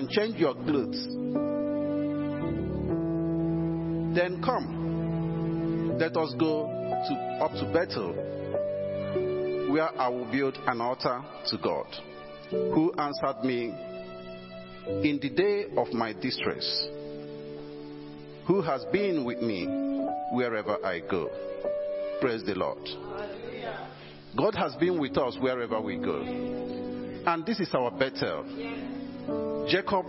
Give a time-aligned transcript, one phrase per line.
[0.00, 1.06] and change your clothes.
[4.16, 6.68] Then come, let us go
[7.06, 8.14] to, up to Bethel,
[9.70, 11.84] where I will build an altar to God,
[12.50, 13.74] who answered me
[15.06, 16.88] in the day of my distress,
[18.46, 19.66] who has been with me
[20.32, 21.28] wherever I go.
[22.22, 22.88] Praise the Lord.
[24.34, 26.22] God has been with us wherever we go.
[26.22, 28.89] And this is our Bethel.
[29.68, 30.06] Jacob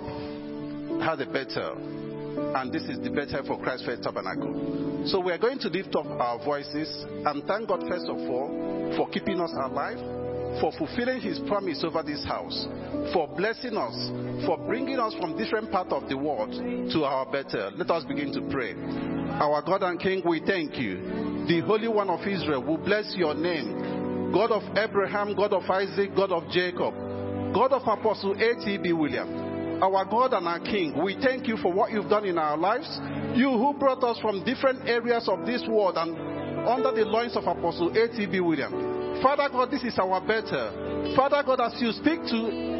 [1.01, 2.01] had a Bethel
[2.37, 5.03] and this is the Bethel for Christ Faith Tabernacle.
[5.07, 6.87] So we are going to lift up our voices
[7.25, 9.99] and thank God first of all for keeping us alive,
[10.59, 12.67] for fulfilling His promise over this house,
[13.13, 13.95] for blessing us,
[14.45, 16.51] for bringing us from different parts of the world
[16.91, 17.71] to our Bethel.
[17.75, 18.75] Let us begin to pray.
[19.39, 21.47] Our God and King, we thank you.
[21.47, 24.31] The Holy One of Israel, we bless your name.
[24.33, 26.93] God of Abraham, God of Isaac, God of Jacob,
[27.53, 28.93] God of Apostle A.T.B.
[28.93, 32.55] William our God and our King, we thank you for what you've done in our
[32.55, 32.87] lives.
[33.33, 36.15] You who brought us from different areas of this world and
[36.67, 38.39] under the loins of Apostle A.T.B.
[38.41, 38.71] William.
[39.23, 41.13] Father God, this is our Bethel.
[41.15, 42.71] Father God, as you speak to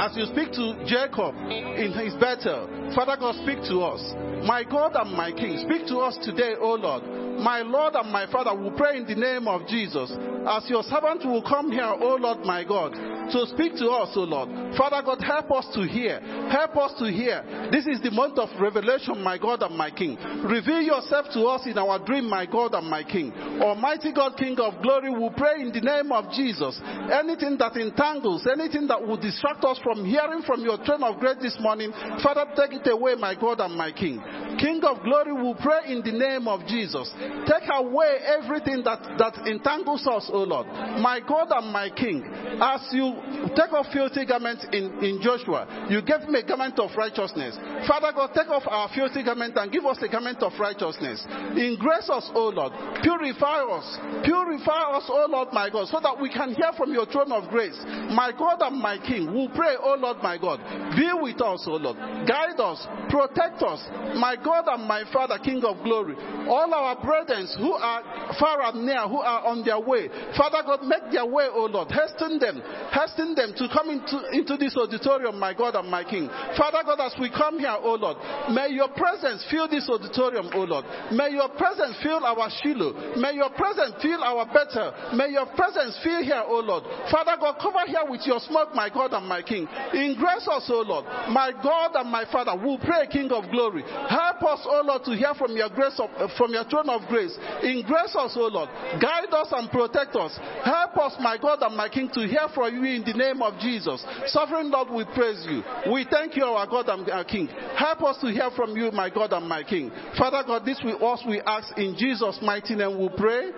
[0.00, 4.00] as you speak to Jacob in his Bethel, Father God, speak to us.
[4.44, 7.04] My God and my King, speak to us today, O Lord.
[7.40, 10.10] My Lord and my Father, we pray in the name of Jesus.
[10.46, 14.26] As your servant will come here, O Lord my God, to speak to us, O
[14.26, 14.50] Lord.
[14.76, 16.20] Father God, help us to hear.
[16.50, 17.42] Help us to hear.
[17.70, 20.18] This is the month of revelation, my God and my King.
[20.44, 23.32] Reveal yourself to us in our dream, my God and my King.
[23.62, 26.80] Almighty God, King of glory, we pray in the name of Jesus.
[27.10, 31.38] Anything that entangles, anything that will distract us from hearing from your throne of grace
[31.40, 31.92] this morning,
[32.22, 34.20] Father, take it away, my God and my King.
[34.58, 37.10] King of glory, we pray in the name of Jesus.
[37.46, 40.66] Take away everything that, that entangles us, O Lord.
[41.00, 42.24] My God and my King,
[42.60, 43.14] as you
[43.54, 47.56] take off filthy garments in, in Joshua, you gave me a garment of righteousness.
[47.86, 51.24] Father God, take off our filthy garment and give us a garment of righteousness.
[51.56, 52.72] Ingrace us, O Lord.
[53.02, 53.86] Purify us.
[54.24, 57.50] Purify us, O Lord, my God, so that we can hear from your throne of
[57.50, 57.78] grace.
[58.14, 60.60] My God and my King, we pray, O Lord, my God,
[60.96, 61.96] be with us, O Lord.
[62.26, 63.80] Guide us, protect us.
[64.16, 66.14] My God and my Father, King of glory.
[66.48, 68.00] All our brethren who are
[68.40, 71.92] far and near, who are on their way, Father God, make their way, O Lord.
[71.92, 76.32] Hasten them, hasten them to come into, into this auditorium, my God and my King.
[76.56, 78.16] Father God, as we come here, O Lord,
[78.48, 80.88] may your presence fill this auditorium, O Lord.
[81.12, 83.20] May your presence fill our Shiloh.
[83.20, 85.12] May your presence fill our Bethel.
[85.12, 86.88] May your presence fill here, O Lord.
[87.12, 89.68] Father God, cover here with your smoke, my God and my King.
[89.92, 91.04] Ingrace us, O Lord.
[91.28, 93.84] My God and my Father, we pray, King of glory.
[94.08, 96.08] Help us, O Lord, to hear from your grace of,
[96.40, 97.36] from your throne of grace.
[97.62, 98.68] Ingrace us, O Lord.
[99.00, 100.38] Guide us and protect us.
[100.64, 103.58] Help us, my God and my King, to hear from you in the name of
[103.60, 104.04] Jesus.
[104.26, 105.62] Sovereign Lord, we praise you.
[105.92, 107.48] We thank you, our God and our King.
[107.76, 109.90] Help us to hear from you, my God and my King.
[110.18, 113.50] Father God, this we also we ask in Jesus' mighty name we pray.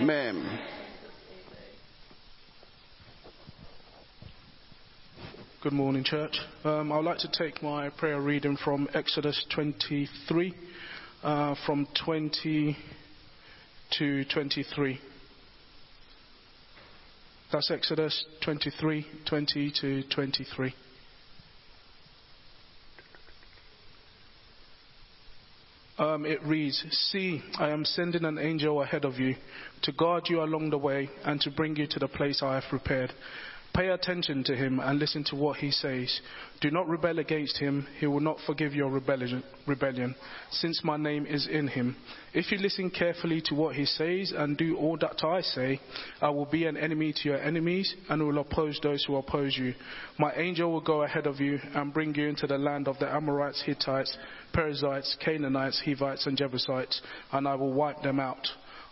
[0.00, 0.58] Amen.
[5.62, 6.38] Good morning, church.
[6.64, 10.54] Um, I would like to take my prayer reading from Exodus 23,
[11.22, 12.76] uh, from 20
[13.98, 14.98] to 23.
[17.52, 20.74] That's Exodus 23, 20 to 23.
[25.98, 29.34] Um, it reads, See, I am sending an angel ahead of you
[29.82, 32.64] to guard you along the way and to bring you to the place I have
[32.70, 33.12] prepared.
[33.72, 36.20] Pay attention to him and listen to what he says.
[36.60, 37.86] Do not rebel against him.
[38.00, 40.14] He will not forgive your rebellion,
[40.50, 41.96] since my name is in him.
[42.34, 45.80] If you listen carefully to what he says and do all that I say,
[46.20, 49.74] I will be an enemy to your enemies and will oppose those who oppose you.
[50.18, 53.08] My angel will go ahead of you and bring you into the land of the
[53.08, 54.16] Amorites, Hittites,
[54.52, 57.00] Perizzites, Canaanites, Hivites, and Jebusites,
[57.32, 58.48] and I will wipe them out.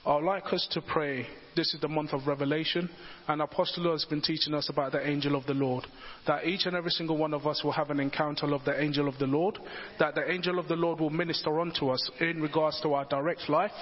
[0.06, 1.26] I would like us to pray.
[1.58, 2.88] This is the month of Revelation,
[3.26, 5.84] and Apostle has been teaching us about the angel of the Lord.
[6.24, 9.08] That each and every single one of us will have an encounter of the angel
[9.08, 9.58] of the Lord.
[9.98, 13.48] That the angel of the Lord will minister unto us in regards to our direct
[13.48, 13.72] life,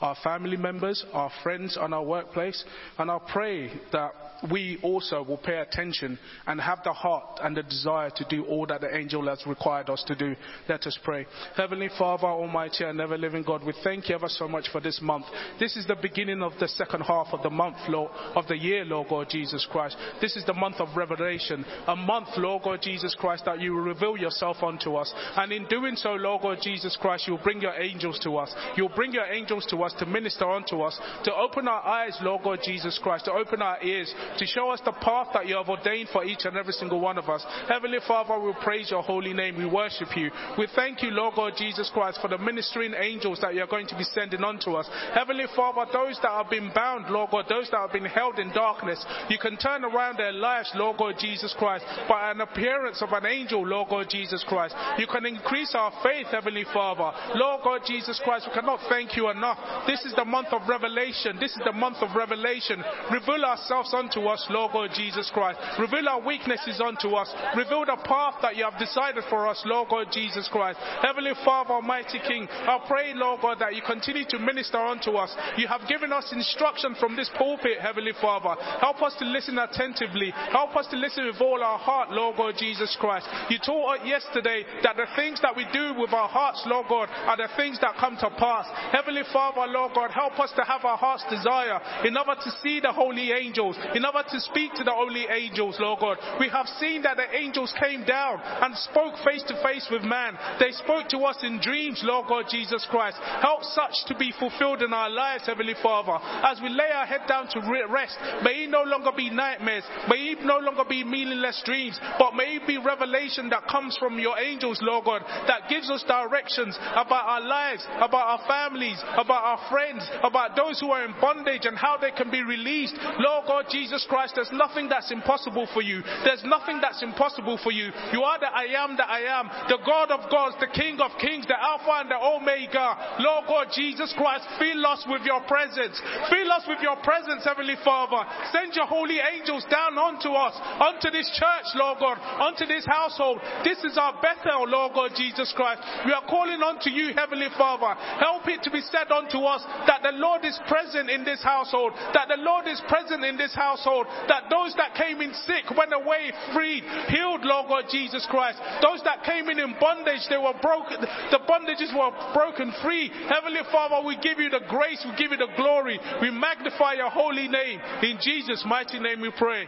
[0.00, 2.64] our family members, our friends, and our workplace.
[2.96, 4.12] And I pray that
[4.50, 8.66] we also will pay attention and have the heart and the desire to do all
[8.66, 10.34] that the angel has required us to do.
[10.70, 11.26] Let us pray.
[11.54, 15.00] Heavenly Father, Almighty and ever living God, we thank you ever so much for this
[15.02, 15.26] month.
[15.60, 18.56] This is the beginning of the second half half of the month, Lord, of the
[18.56, 19.96] year, Lord God Jesus Christ.
[20.20, 23.82] This is the month of revelation, a month, Lord God Jesus Christ, that you will
[23.82, 25.12] reveal yourself unto us.
[25.36, 28.54] And in doing so, Lord God Jesus Christ, you'll bring your angels to us.
[28.76, 32.42] You'll bring your angels to us to minister unto us, to open our eyes, Lord
[32.44, 35.68] God Jesus Christ, to open our ears, to show us the path that you have
[35.68, 37.44] ordained for each and every single one of us.
[37.68, 39.56] Heavenly Father, we praise your holy name.
[39.56, 40.30] We worship you.
[40.58, 43.96] We thank you, Lord God Jesus Christ, for the ministering angels that you're going to
[43.96, 44.88] be sending unto us.
[45.14, 48.52] Heavenly Father, those that have been bound, Lord God, those that have been held in
[48.52, 53.08] darkness, you can turn around their lives, Lord God Jesus Christ, by an appearance of
[53.12, 54.74] an angel, Lord God Jesus Christ.
[54.98, 57.16] You can increase our faith, Heavenly Father.
[57.34, 59.56] Lord God Jesus Christ, we cannot thank you enough.
[59.86, 61.38] This is the month of revelation.
[61.40, 62.84] This is the month of revelation.
[63.10, 65.58] Reveal ourselves unto us, Lord God Jesus Christ.
[65.80, 67.32] Reveal our weaknesses unto us.
[67.56, 70.78] Reveal the path that you have decided for us, Lord God Jesus Christ.
[71.00, 75.32] Heavenly Father, Almighty King, I pray, Lord God, that you continue to minister unto us.
[75.56, 78.54] You have given us instruction from this pulpit, Heavenly Father.
[78.80, 80.32] Help us to listen attentively.
[80.52, 83.26] Help us to listen with all our heart, Lord God Jesus Christ.
[83.50, 87.08] You taught us yesterday that the things that we do with our hearts, Lord God,
[87.10, 88.66] are the things that come to pass.
[88.92, 92.80] Heavenly Father, Lord God, help us to have our heart's desire in order to see
[92.80, 96.18] the holy angels, in order to speak to the holy angels, Lord God.
[96.40, 100.36] We have seen that the angels came down and spoke face to face with man.
[100.60, 103.18] They spoke to us in dreams, Lord God Jesus Christ.
[103.40, 106.18] Help such to be fulfilled in our lives, Heavenly Father.
[106.44, 107.60] As we lay our head down to
[107.90, 112.34] rest, may it no longer be nightmares, may it no longer be meaningless dreams, but
[112.34, 116.76] may it be revelation that comes from your angels, Lord God, that gives us directions
[116.92, 121.64] about our lives, about our families, about our friends, about those who are in bondage
[121.64, 122.96] and how they can be released.
[123.18, 126.02] Lord God Jesus Christ, there's nothing that's impossible for you.
[126.24, 127.90] There's nothing that's impossible for you.
[128.12, 131.10] You are the I am that I am, the God of gods, the King of
[131.20, 133.18] kings, the Alpha and the Omega.
[133.20, 136.00] Lord God Jesus Christ, fill us with your presence.
[136.30, 138.20] Fill us with your presence, Heavenly Father.
[138.52, 143.40] Send your holy angels down onto us, onto this church, Lord God, onto this household.
[143.64, 145.82] This is our Bethel, Lord God Jesus Christ.
[146.04, 147.94] We are calling unto you, Heavenly Father.
[148.20, 151.92] Help it to be said unto us that the Lord is present in this household,
[152.12, 155.92] that the Lord is present in this household, that those that came in sick went
[155.96, 158.58] away freed, healed, Lord God Jesus Christ.
[158.82, 163.10] Those that came in in bondage, they were broken, the bondages were broken free.
[163.28, 166.65] Heavenly Father, we give you the grace, we give you the glory, we magnify
[166.96, 167.80] your holy name.
[168.02, 169.66] In Jesus' mighty name we pray.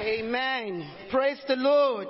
[0.00, 0.90] Amen.
[1.10, 2.08] Praise the Lord.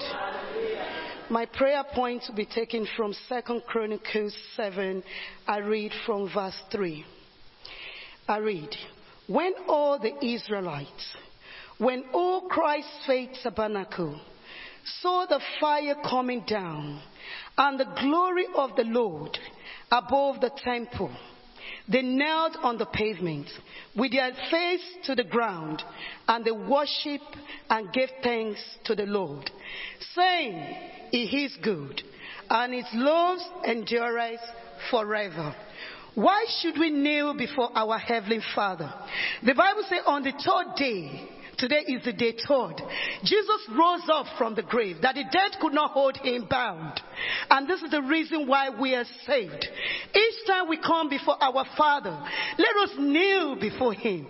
[1.31, 5.03] My prayer point will be taken from Second Chronicles 7.
[5.47, 7.05] I read from verse 3.
[8.29, 8.71] I read,
[9.27, 11.17] When all the Israelites,
[11.79, 14.21] when all Christ's faith tabernacle
[15.01, 17.03] saw the fire coming down
[17.59, 19.37] and the glory of the Lord
[19.91, 21.15] above the temple,
[21.89, 23.47] they knelt on the pavement
[23.95, 25.83] with their face to the ground
[26.27, 27.37] and they worshiped
[27.69, 29.51] and gave thanks to the Lord,
[30.15, 30.77] saying,
[31.11, 32.03] He is good
[32.49, 34.41] and His love endures
[34.91, 35.55] forever.
[36.15, 38.93] Why should we kneel before our Heavenly Father?
[39.45, 41.29] The Bible says on the third day,
[41.59, 42.83] Today is the day third.
[43.23, 47.01] Jesus rose up from the grave that the dead could not hold him bound.
[47.51, 49.67] And this is the reason why we are saved.
[50.15, 52.17] Each time we come before our Father,
[52.59, 54.27] let us kneel before him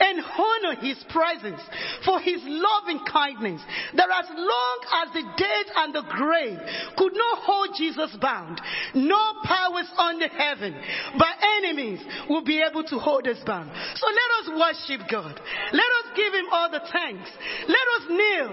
[0.00, 1.60] and honor his presence
[2.04, 3.60] for his loving kindness.
[3.96, 6.58] That as long as the dead and the grave
[6.96, 8.60] could not hold Jesus bound,
[8.94, 10.74] no powers under heaven
[11.18, 13.70] but enemies will be able to hold us bound.
[13.96, 15.40] So let us worship God.
[15.72, 17.30] Let us give him all the thanks.
[17.66, 18.52] Let us kneel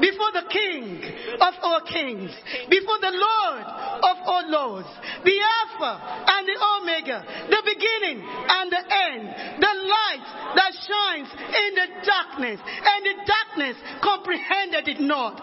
[0.00, 1.00] before the King
[1.40, 2.30] of all kings,
[2.68, 4.88] before the Lord of all lords,
[5.24, 5.92] the Alpha
[6.28, 9.24] and the Omega, the beginning and the end,
[9.60, 15.40] the light that shines in the darkness, and the darkness comprehended it not.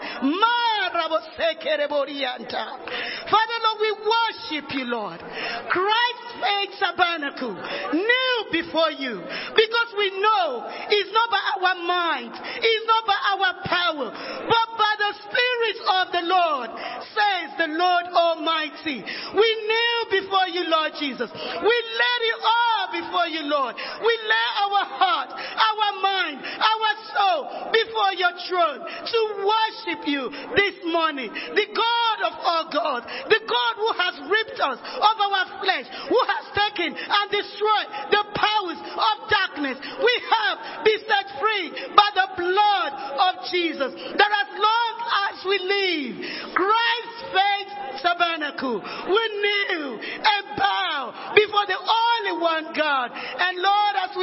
[3.30, 5.18] Father Lord, we worship you, Lord.
[5.18, 7.54] Christ's faith tabernacle,
[7.92, 9.22] kneel before you
[9.54, 14.92] because we know it's not by our mind, it's not by our power, but by
[14.98, 16.68] the Spirit of the Lord,
[17.12, 19.00] says the Lord Almighty.
[19.32, 21.30] We kneel before you, Lord Jesus.
[21.32, 23.74] We lay it all before you, Lord.
[23.76, 27.40] We lay our heart, our mind, our soul
[27.72, 30.22] before your throne to worship you
[30.56, 31.32] this morning.
[31.32, 36.20] The God of all gods, the God who has ripped us of our flesh, who
[36.28, 39.78] has taken and destroyed the powers of darkness.
[39.80, 42.92] We have been set free by the blood
[43.30, 43.94] of Jesus.
[44.18, 44.94] That as long
[45.30, 46.14] as we live,
[46.54, 47.70] Christ's faith
[48.02, 53.10] tabernacle, we kneel and bow before the only one God.
[53.14, 54.21] And Lord, as we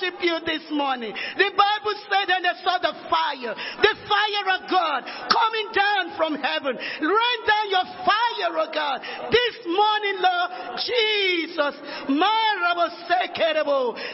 [0.00, 4.70] worship you this morning, the Bible said, and they saw the fire, the fire of
[4.70, 6.76] God coming down from heaven.
[6.76, 11.74] Rain down your fire, oh God, this morning, Lord Jesus,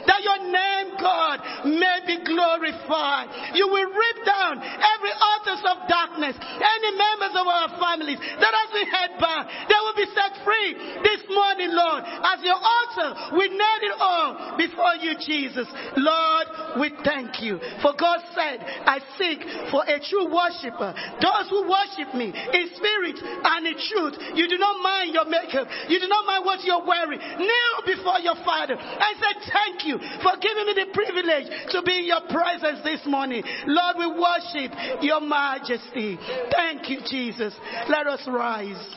[0.06, 3.54] that your name, God, may be glorified.
[3.54, 8.70] You will rip down every altars of darkness, any members of our families that has
[8.72, 12.02] been held back, they will be set free this morning, Lord.
[12.06, 15.68] As your altar, we nail it all before you, Jesus.
[15.96, 16.46] Lord,
[16.80, 17.58] we thank you.
[17.82, 19.40] For God said, I seek
[19.70, 24.14] for a true worshiper, those who worship me in spirit and in truth.
[24.34, 27.18] You do not mind your makeup, you do not mind what you're wearing.
[27.18, 32.00] Kneel before your Father and say, Thank you for giving me the privilege to be
[32.00, 33.42] in your presence this morning.
[33.66, 36.18] Lord, we worship your majesty.
[36.50, 37.54] Thank you, Jesus.
[37.88, 38.96] Let us rise.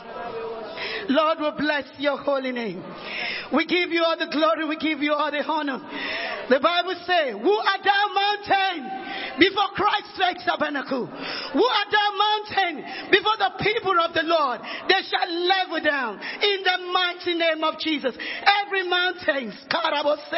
[1.09, 2.83] Lord, we bless your holy name.
[3.53, 5.79] We give you all the glory, we give you all the honor.
[6.49, 11.09] The Bible says, Who are thou mountain before Christ takes tabernacle?
[11.09, 14.61] Who are thou mountain before the people of the Lord?
[14.85, 18.13] They shall level down in the mighty name of Jesus.
[18.13, 20.37] Every mountain, everything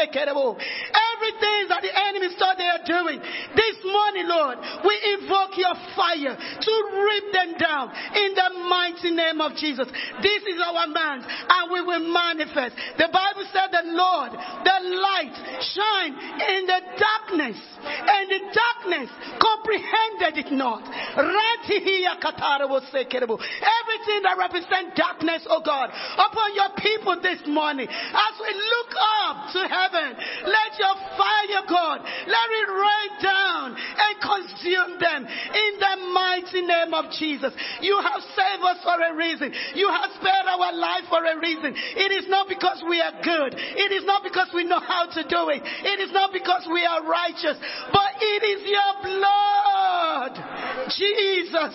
[1.67, 4.55] that the enemies thought they are doing, this morning, Lord,
[4.87, 9.91] we invoke your fire to rip them down in the mighty name of Jesus.
[10.23, 12.79] This is our man, and we will manifest.
[12.95, 15.35] The Bible said the Lord, the light
[15.75, 19.09] shine in the darkness, and the darkness
[19.41, 20.85] comprehended it not.
[20.87, 28.51] Right here, everything that represents darkness, oh God, upon your people this morning, as we
[28.53, 28.91] look
[29.25, 35.71] up to heaven, let your fire, God, let it rain down and consume them in
[35.79, 37.53] the mighty name of Jesus.
[37.81, 39.53] You have saved us for a reason.
[39.75, 41.73] You have spared our life for a reason.
[41.75, 43.53] It is not because we are good.
[43.57, 45.61] It is not because we know how to do it.
[45.63, 47.57] It is not because we are righteous,
[47.91, 50.33] but it is your blood.
[50.91, 51.73] Jesus,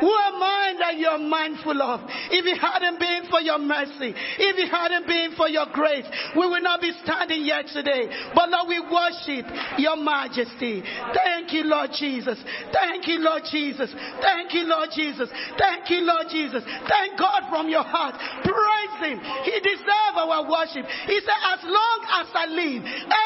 [0.00, 2.00] who am I that you're mindful of?
[2.30, 6.46] If it hadn't been for your mercy, if it hadn't been for your grace, we
[6.46, 8.08] would not be standing here today.
[8.34, 9.46] But Lord, we worship
[9.78, 10.82] your majesty.
[11.12, 12.38] Thank you, Lord Jesus.
[12.72, 13.90] Thank you, Lord Jesus.
[14.22, 15.28] Thank you, Lord Jesus.
[15.58, 16.62] Thank you, Lord Jesus.
[16.88, 18.16] Thank God from your heart.
[18.42, 19.18] Praise Him.
[19.44, 20.86] He deserves our worship.
[21.06, 22.82] He said, As long as I live,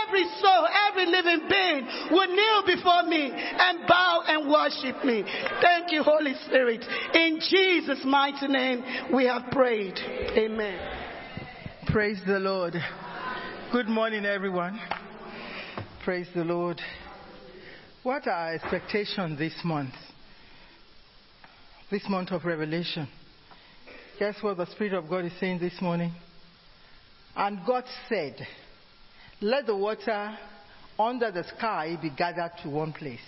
[0.08, 0.47] every soul,
[0.88, 5.24] every living being will kneel before me and bow and worship me.
[5.60, 6.84] Thank you, Holy Spirit.
[7.14, 9.98] In Jesus' mighty name, we have prayed.
[9.98, 10.78] Amen.
[11.86, 12.74] Praise the Lord.
[13.72, 14.78] Good morning, everyone.
[16.04, 16.80] Praise the Lord.
[18.02, 19.94] What are our expectations this month?
[21.90, 23.08] This month of Revelation.
[24.18, 26.12] Guess what the Spirit of God is saying this morning?
[27.36, 28.36] And God said,
[29.40, 30.36] Let the water
[30.98, 33.20] under the sky be gathered to one place,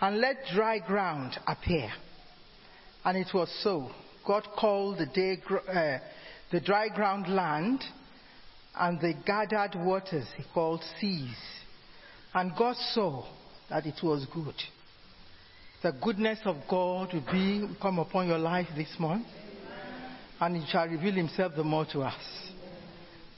[0.00, 1.90] and let dry ground appear.
[3.04, 3.90] And it was so.
[4.26, 5.98] God called the, day, uh,
[6.50, 7.84] the dry ground land,
[8.74, 11.36] and the gathered waters he called seas.
[12.34, 13.24] And God saw
[13.70, 14.56] that it was good.
[15.82, 19.26] The goodness of God will be come upon your life this month,
[20.40, 22.45] and He shall reveal Himself the more to us.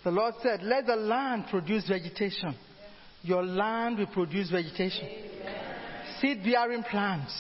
[0.08, 2.56] The Lord said, Let the land produce vegetation.
[3.20, 5.06] Your land will produce vegetation.
[6.18, 7.34] Seed bearing plants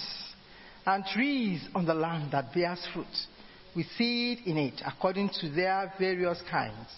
[0.84, 3.06] and trees on the land that bears fruit
[3.74, 6.90] with seed in it according to their various kinds.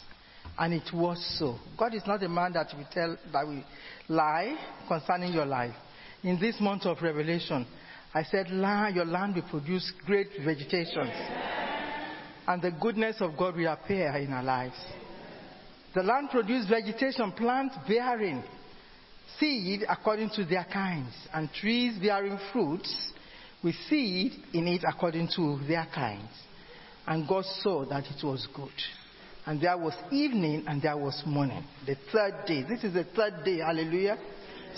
[0.59, 1.57] And it was so.
[1.79, 3.63] God is not a man that will tell that will
[4.09, 4.57] lie
[4.89, 5.77] concerning your life.
[6.25, 7.65] In this month of Revelation,
[8.13, 11.15] I said, your land will produce great vegetations.
[12.49, 14.75] And the goodness of God will appear in our lives.
[15.95, 18.43] The land produced vegetation, plants bearing
[19.39, 23.13] seed according to their kinds, and trees bearing fruits
[23.63, 26.31] with seed in it according to their kinds.
[27.07, 28.69] And God saw that it was good.
[29.47, 31.65] And there was evening and there was morning.
[31.87, 32.63] The third day.
[32.63, 33.59] This is the third day.
[33.59, 34.19] Hallelujah.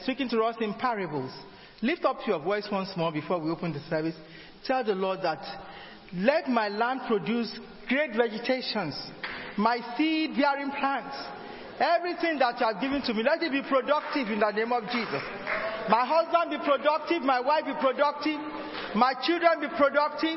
[0.02, 1.32] Speaking to us in parables.
[1.82, 4.14] Lift up your voice once more before we open the service.
[4.64, 5.42] Tell the Lord that
[6.14, 8.94] let my land produce great vegetations,
[9.56, 11.16] my seed bearing plants,
[11.78, 14.84] everything that you have given to me, let it be productive in the name of
[14.90, 15.22] Jesus.
[15.88, 18.38] My husband be productive, my wife be productive,
[18.94, 20.36] My children be productive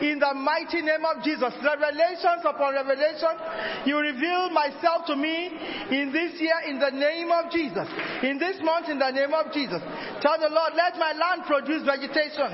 [0.00, 1.52] in the mighty name of Jesus.
[1.60, 3.36] Revelations upon revelation.
[3.84, 5.52] You reveal myself to me
[5.92, 7.84] in this year in the name of Jesus.
[8.24, 9.84] In this month in the name of Jesus.
[10.24, 12.48] Tell the Lord, let my land produce vegetation.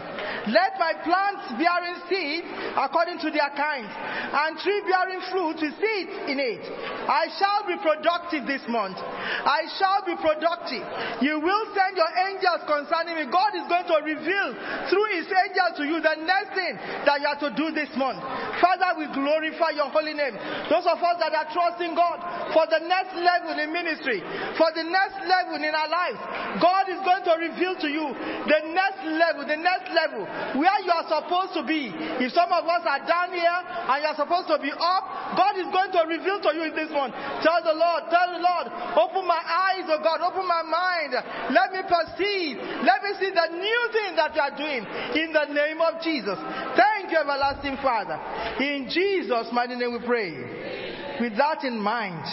[0.51, 2.43] Let my plants bearing seed
[2.75, 6.63] according to their kind, and tree bearing fruit with seed in it.
[7.07, 8.99] I shall be productive this month.
[8.99, 10.87] I shall be productive.
[11.23, 13.25] You will send your angels concerning me.
[13.31, 14.49] God is going to reveal
[14.91, 16.75] through his angel to you the next thing
[17.07, 18.21] that you have to do this month.
[18.61, 20.35] Father, we glorify your holy name.
[20.69, 22.19] Those of us that are trusting God
[22.53, 24.21] for the next level in ministry,
[24.59, 26.21] for the next level in our lives,
[26.61, 28.07] God is going to reveal to you
[28.51, 30.27] the next level, the next level,
[30.59, 31.93] where you are supposed to be.
[32.23, 33.59] If some of us are down here
[33.93, 35.05] and you are supposed to be up,
[35.37, 37.13] God is going to reveal to you in this one.
[37.45, 38.67] Tell the Lord, tell the Lord,
[38.99, 41.13] open my eyes, oh God, open my mind.
[41.53, 42.56] Let me perceive.
[42.57, 44.85] Let me see the new thing that you are doing
[45.25, 46.39] in the name of Jesus.
[46.77, 48.19] Thank you, everlasting Father.
[48.63, 51.19] In Jesus' mighty name we pray.
[51.21, 52.25] With that in mind,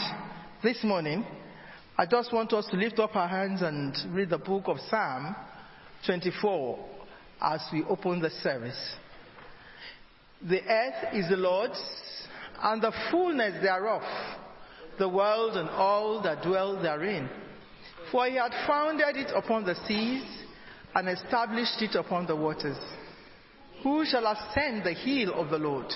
[0.63, 1.25] this morning,
[1.98, 5.36] I just want us to lift up our hands and read the book of Psalm
[6.06, 6.80] 24
[7.42, 8.96] as we open the service.
[10.42, 11.82] The earth is the Lord's
[12.62, 14.01] and the fullness thereof,
[14.98, 17.30] the world and all that dwell therein.
[18.13, 20.24] For he had founded it upon the seas
[20.93, 22.77] and established it upon the waters.
[23.82, 25.91] Who shall ascend the hill of the Lord?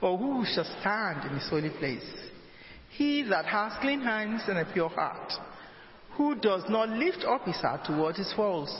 [0.00, 2.10] Or who shall stand in his holy place?
[2.96, 5.32] He that has clean hands and a pure heart,
[6.16, 8.74] who does not lift up his heart toward his faults,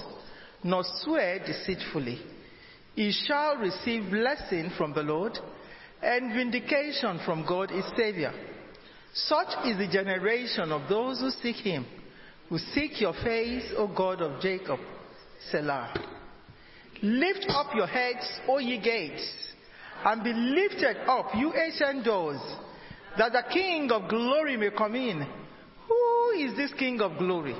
[0.64, 2.18] nor swear deceitfully,
[2.96, 5.38] he shall receive blessing from the Lord
[6.02, 8.32] and vindication from God his Savior.
[9.12, 11.84] Such is the generation of those who seek him,
[12.50, 14.80] who seek your face, O God of Jacob.
[15.50, 15.94] Selah.
[17.00, 19.26] Lift up your heads, O ye gates,
[20.04, 22.40] and be lifted up, you ancient doors,
[23.16, 25.26] that the King of glory may come in.
[25.88, 27.56] Who is this King of glory?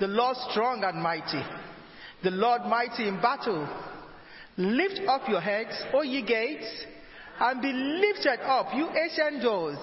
[0.00, 1.42] The Lord strong and mighty,
[2.22, 3.68] the Lord mighty in battle.
[4.56, 6.86] Lift up your heads, O ye gates,
[7.40, 9.78] and be lifted up, you ancient doors,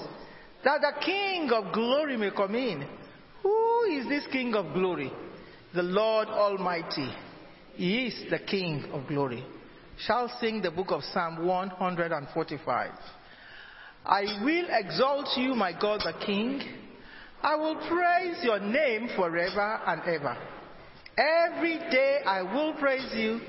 [0.64, 2.99] that the King of glory may come in.
[3.44, 5.12] Who is this King of glory?
[5.74, 7.10] The Lord Almighty.
[7.76, 9.46] He is the King of glory.
[10.06, 12.92] Shall sing the book of Psalm 145.
[14.06, 16.62] I will exalt you, my God the King.
[17.42, 20.38] I will praise your name forever and ever.
[21.18, 23.40] Every day I will praise you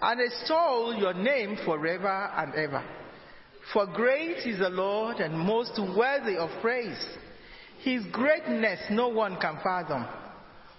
[0.00, 2.82] and extol your name forever and ever.
[3.72, 7.04] For great is the Lord and most worthy of praise.
[7.82, 10.06] His greatness no one can fathom.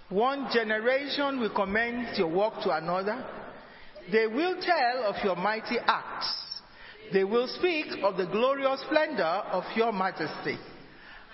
[0.08, 3.24] One generation will commend your work to another.
[4.10, 6.32] They will tell of your mighty acts.
[7.12, 10.58] They will speak of the glorious splendor of your majesty.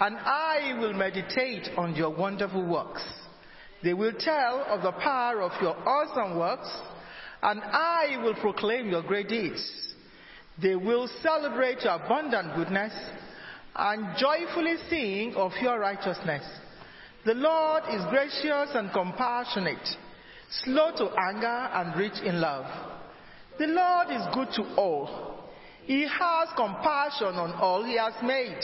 [0.01, 3.03] And I will meditate on your wonderful works.
[3.83, 6.69] They will tell of the power of your awesome works,
[7.43, 9.95] and I will proclaim your great deeds.
[10.61, 12.93] They will celebrate your abundant goodness
[13.77, 16.45] and joyfully sing of your righteousness.
[17.25, 19.87] The Lord is gracious and compassionate,
[20.65, 22.67] slow to anger and rich in love.
[23.59, 25.51] The Lord is good to all.
[25.85, 28.61] He has compassion on all he has made.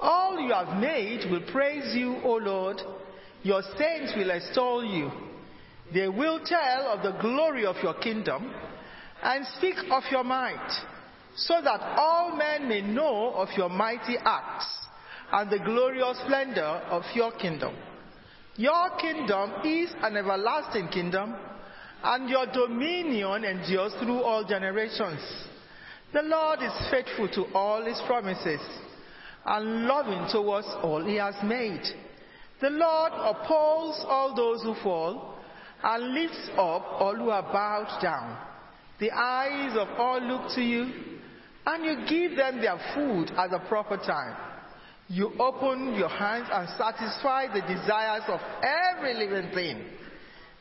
[0.00, 2.80] All you have made will praise you, O Lord.
[3.42, 5.10] Your saints will extol you.
[5.92, 8.52] They will tell of the glory of your kingdom
[9.22, 10.70] and speak of your might,
[11.36, 14.66] so that all men may know of your mighty acts
[15.32, 17.74] and the glorious splendor of your kingdom.
[18.56, 21.34] Your kingdom is an everlasting kingdom,
[22.04, 25.20] and your dominion endures through all generations.
[26.12, 28.60] The Lord is faithful to all his promises
[29.46, 31.82] and loving towards all he has made.
[32.60, 35.38] The Lord upholds all those who fall
[35.82, 38.36] and lifts up all who are bowed down.
[39.00, 41.11] The eyes of all look to you,
[41.66, 44.36] and you give them their food at the proper time.
[45.08, 49.84] You open your hands and satisfy the desires of every living thing.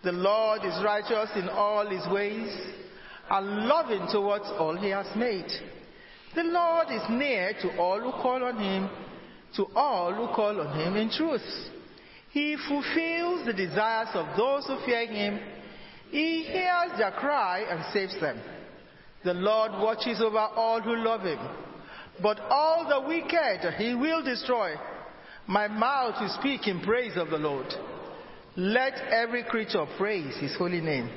[0.04, 2.52] The Lord is righteous in all his ways
[3.30, 5.50] and loving towards all he has made.
[6.36, 8.90] The Lord is near to all who call on him,
[9.56, 11.42] to all who call on him in truth.
[12.32, 15.40] He fulfills the desires of those who fear him.
[16.10, 18.40] He hears their cry and saves them.
[19.24, 21.40] The Lord watches over all who love him,
[22.22, 24.74] but all the wicked he will destroy.
[25.48, 27.68] My mouth will speak in praise of the Lord.
[28.56, 31.10] Let every creature praise his holy name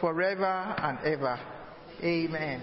[0.00, 1.38] forever and ever.
[2.02, 2.62] Amen.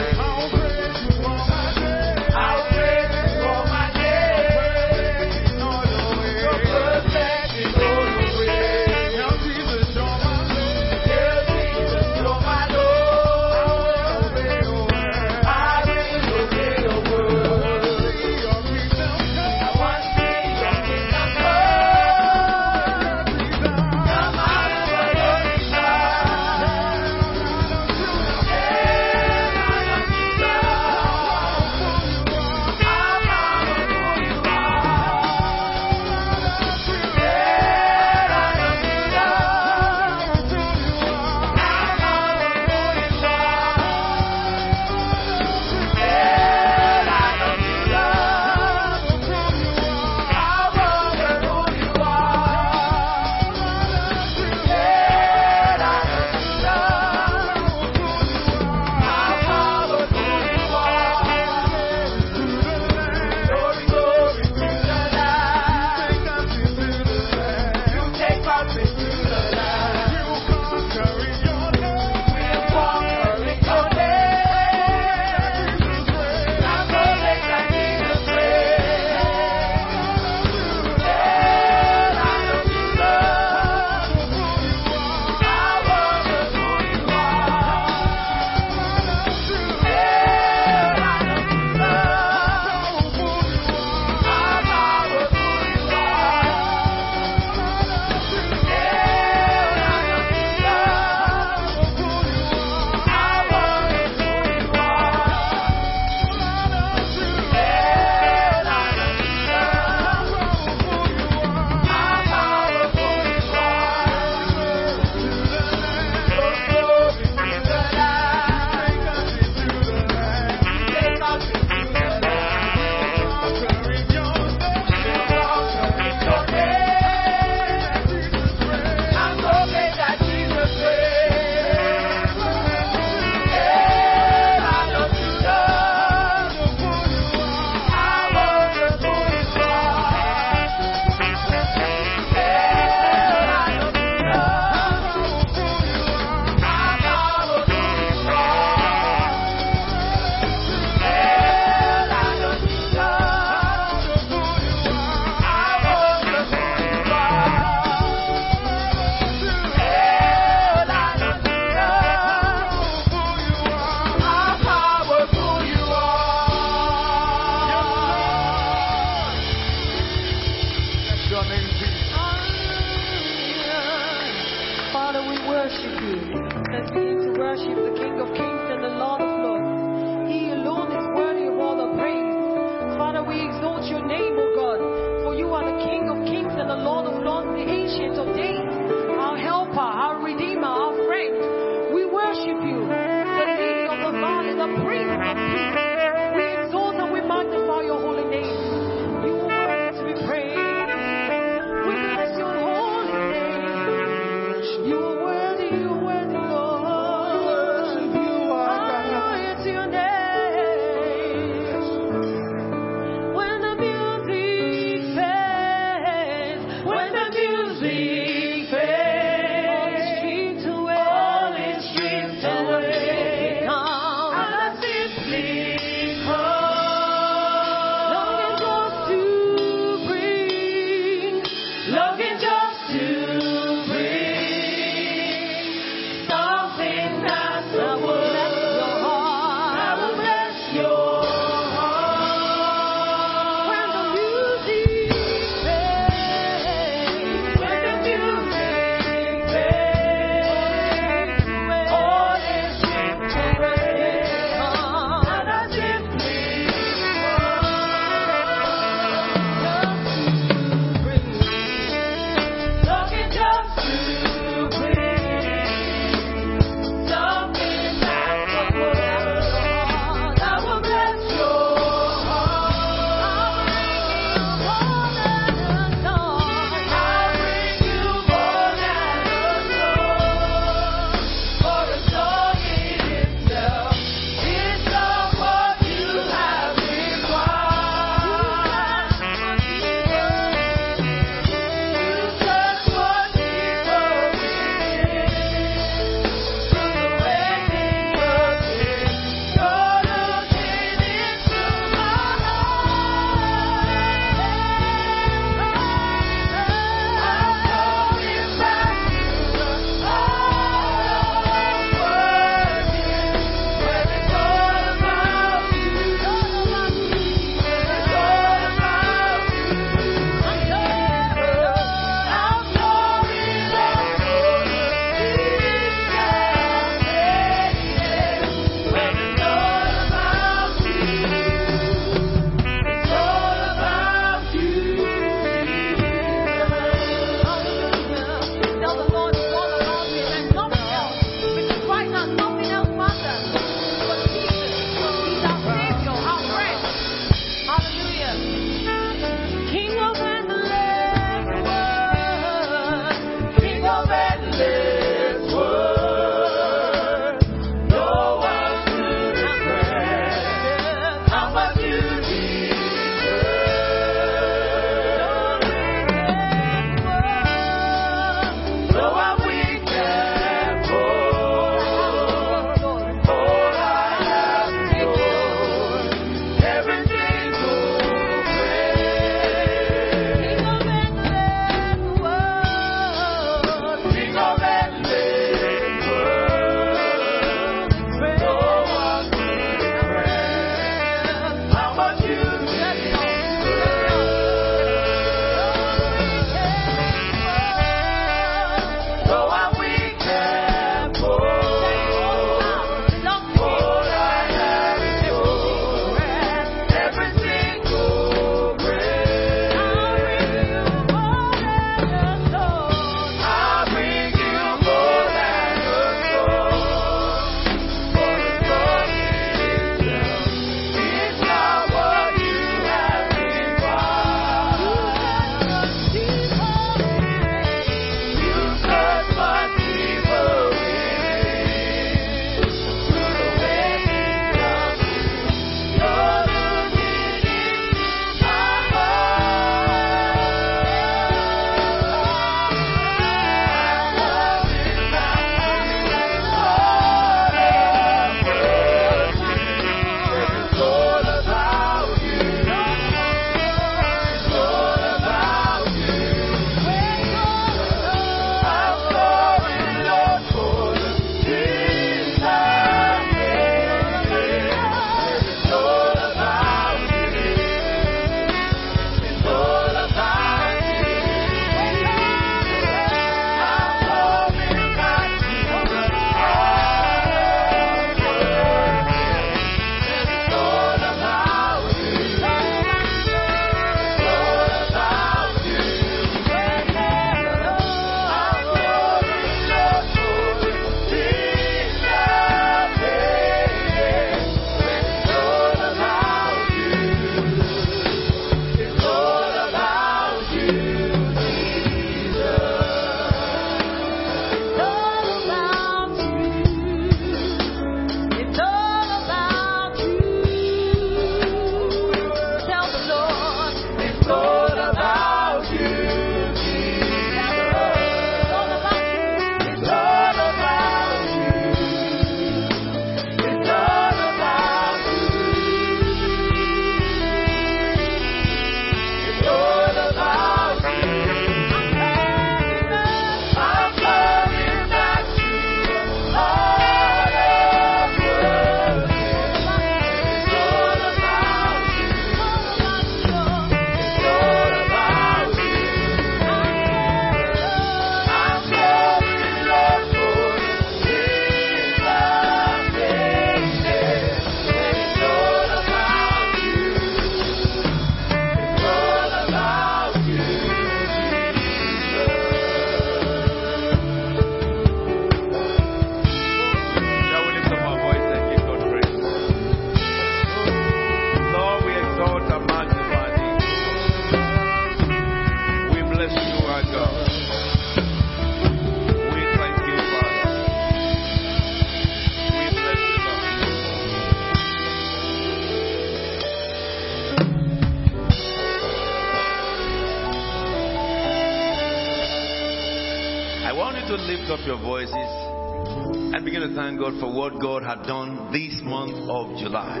[597.04, 600.00] God for what God had done this month of July.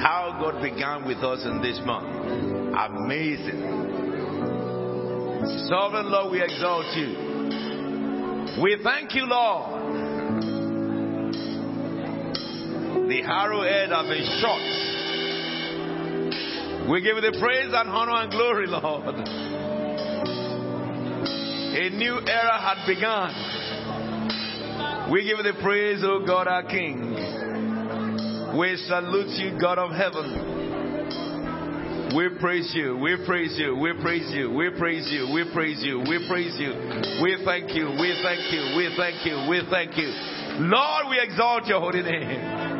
[0.00, 2.06] How God began with us in this month.
[2.74, 3.60] Amazing.
[5.68, 7.08] Sovereign Lord, we exalt you.
[8.62, 9.82] We thank you, Lord.
[13.10, 14.62] The arrowhead have been shot.
[16.90, 19.14] We give you the praise and honor and glory, Lord.
[21.76, 23.55] A new era had begun.
[25.10, 27.14] We give the praise, O God, our King.
[28.58, 30.56] We salute you, God of heaven.
[32.16, 36.00] We praise you, we praise you, we praise you, we praise you, we praise you,
[36.00, 36.72] we praise you.
[37.22, 40.08] We thank you, we thank you, we thank you, we thank you.
[40.66, 42.78] Lord, we exalt your holy name.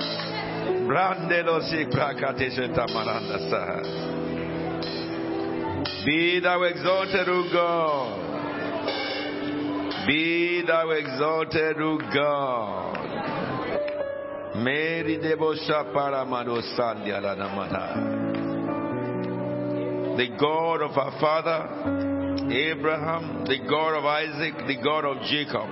[6.04, 8.25] Be thou exalted, O God.
[10.06, 12.96] Be thou exalted, O God.
[14.56, 17.96] Mary debo shapara mado sandia la namata.
[20.16, 21.68] The God of our father,
[22.50, 25.68] Abraham, the God of Isaac, the God of Jacob,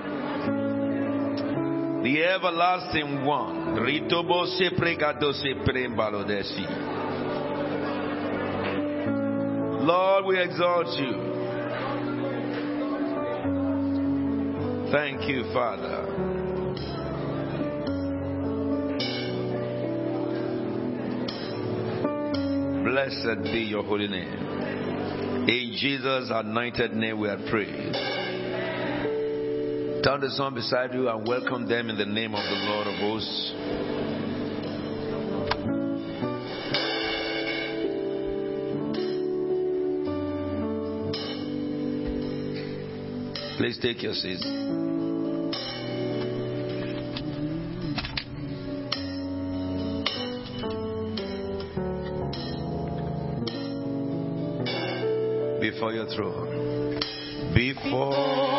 [2.03, 3.75] the everlasting one.
[3.79, 6.65] Ritobo se pregado se prembalo desi.
[9.85, 11.34] Lord, we exalt you.
[14.95, 16.05] Thank you, Father.
[22.81, 25.49] Blessed be your holy name.
[25.49, 27.91] In Jesus' anointed name we are prayed.
[30.01, 32.93] Turn to someone beside you and welcome them in the name of the Lord of
[32.95, 33.51] hosts.
[43.57, 44.43] Please take your seats.
[55.61, 56.99] Before your throne.
[57.53, 58.54] Before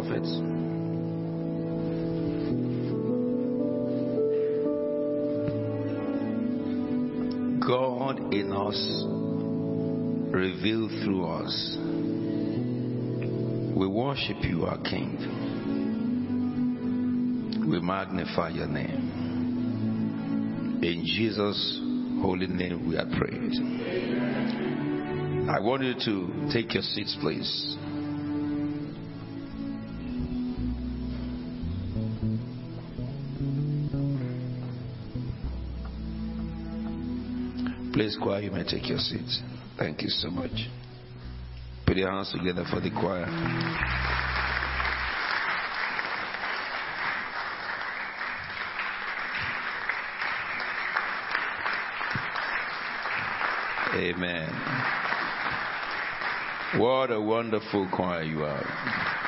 [0.00, 0.30] prophets.
[7.66, 9.04] God in us,
[10.34, 11.76] revealed through us.
[13.76, 15.18] We worship you, our King.
[17.70, 19.18] We magnify your name.
[20.82, 21.80] In Jesus'
[22.22, 23.52] holy name we are prayed.
[25.48, 27.76] I want you to take your seats, please.
[38.00, 39.42] Please, choir, you may take your seats.
[39.78, 40.70] Thank you so much.
[41.86, 43.26] Put your hands together for the choir.
[53.94, 54.48] Amen.
[56.80, 59.19] What a wonderful choir you are.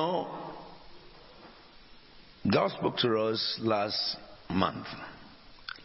[0.00, 0.28] Know,
[2.50, 4.16] God spoke to us last
[4.48, 4.86] month.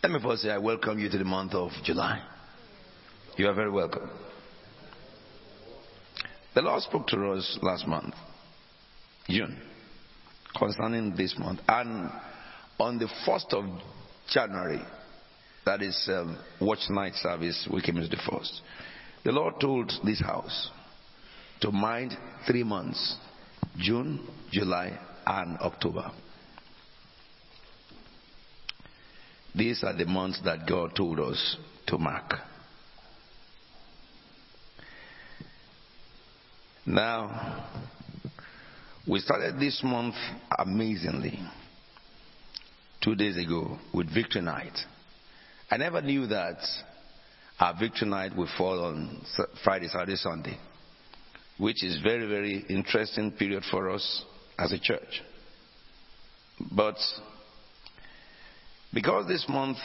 [0.01, 2.21] Let me first say, I welcome you to the month of July.
[3.37, 4.09] You are very welcome.
[6.53, 8.13] The Lord spoke to us last month,
[9.27, 9.59] June,
[10.57, 11.59] concerning this month.
[11.67, 12.09] And
[12.79, 13.65] on the 1st of
[14.31, 14.81] January,
[15.65, 18.61] that is um, watch night service, we came as the first.
[19.25, 20.69] The Lord told this house
[21.61, 22.15] to mind
[22.47, 23.17] three months
[23.77, 24.19] June,
[24.51, 26.11] July, and October.
[29.53, 31.57] These are the months that God told us
[31.87, 32.33] to mark.
[36.85, 37.65] Now,
[39.07, 40.15] we started this month
[40.59, 41.39] amazingly
[43.01, 44.77] two days ago with Victory Night.
[45.71, 46.57] I never knew that
[47.59, 49.25] our Victory Night would fall on
[49.63, 50.59] Friday, Saturday, Sunday
[51.57, 54.23] which is a very, very interesting period for us
[54.57, 55.21] as a church.
[56.71, 56.97] But
[58.93, 59.77] because this month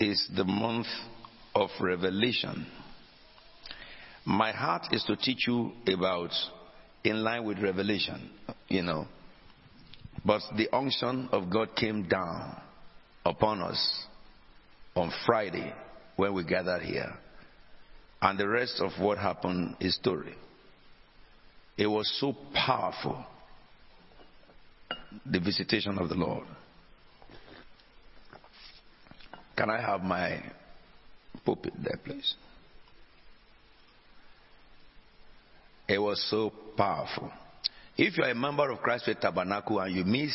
[0.00, 0.86] is the month
[1.54, 2.66] of revelation,
[4.24, 6.30] my heart is to teach you about
[7.04, 8.30] in line with revelation,
[8.68, 9.06] you know.
[10.24, 12.60] But the unction of God came down
[13.24, 14.04] upon us
[14.94, 15.72] on Friday
[16.16, 17.12] when we gathered here.
[18.22, 20.34] And the rest of what happened is story.
[21.76, 23.24] It was so powerful,
[25.26, 26.46] the visitation of the Lord.
[29.56, 30.40] Can I have my
[31.44, 32.34] pulpit there, please?
[35.88, 37.30] It was so powerful.
[37.98, 40.32] If you are a member of Christ Faith Tabernacle and you miss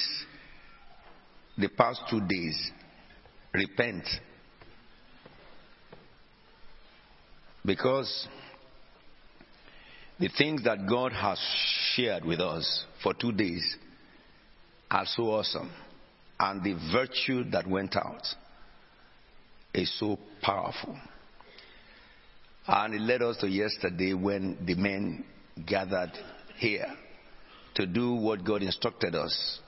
[1.57, 2.71] the past two days,
[3.53, 4.03] repent
[7.67, 8.29] Because
[10.19, 11.37] the things that God has
[11.93, 13.75] shared with us for two days
[14.89, 15.69] are so awesome.
[16.39, 18.25] And the virtue that went out
[19.73, 20.97] is so powerful.
[22.67, 25.25] And it led us to yesterday when the men
[25.67, 26.13] gathered
[26.57, 26.87] here
[27.75, 29.59] to do what God instructed us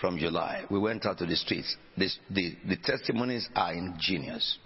[0.00, 0.64] from July.
[0.68, 1.76] We went out to the streets.
[1.96, 4.58] the, the testimonies are ingenious.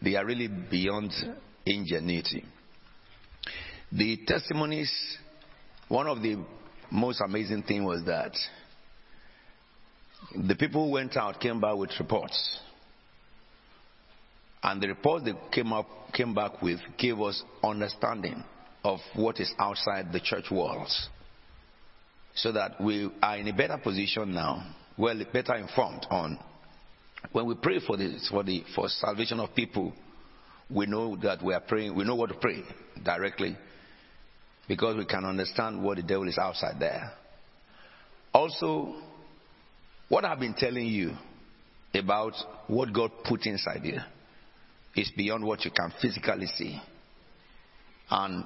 [0.00, 1.12] They are really beyond
[1.66, 2.44] ingenuity.
[3.92, 4.90] The testimonies,
[5.88, 6.42] one of the
[6.90, 8.32] most amazing thing was that
[10.34, 12.60] the people who went out came back with reports.
[14.62, 18.42] And the report they came up came back with gave us understanding
[18.82, 21.08] of what is outside the church walls.
[22.34, 26.38] So that we are in a better position now, well better informed on
[27.32, 29.92] when we pray for this for the for salvation of people
[30.68, 32.62] we know that we are praying, we know what to pray
[33.02, 33.56] directly
[34.68, 37.12] because we can understand what the devil is outside there.
[38.32, 38.94] Also,
[40.08, 41.12] what I've been telling you
[41.94, 42.34] about
[42.66, 43.98] what God put inside you
[44.94, 46.80] is beyond what you can physically see.
[48.10, 48.44] And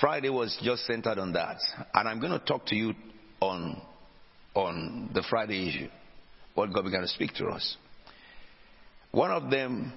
[0.00, 1.58] Friday was just centered on that.
[1.94, 2.94] And I'm going to talk to you
[3.40, 3.80] on,
[4.54, 5.88] on the Friday issue,
[6.54, 7.76] what God began to speak to us.
[9.10, 9.92] One of them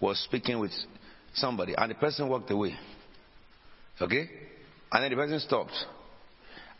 [0.00, 0.72] was speaking with
[1.34, 2.74] somebody and the person walked away.
[4.00, 4.28] Okay?
[4.92, 5.74] And then the person stopped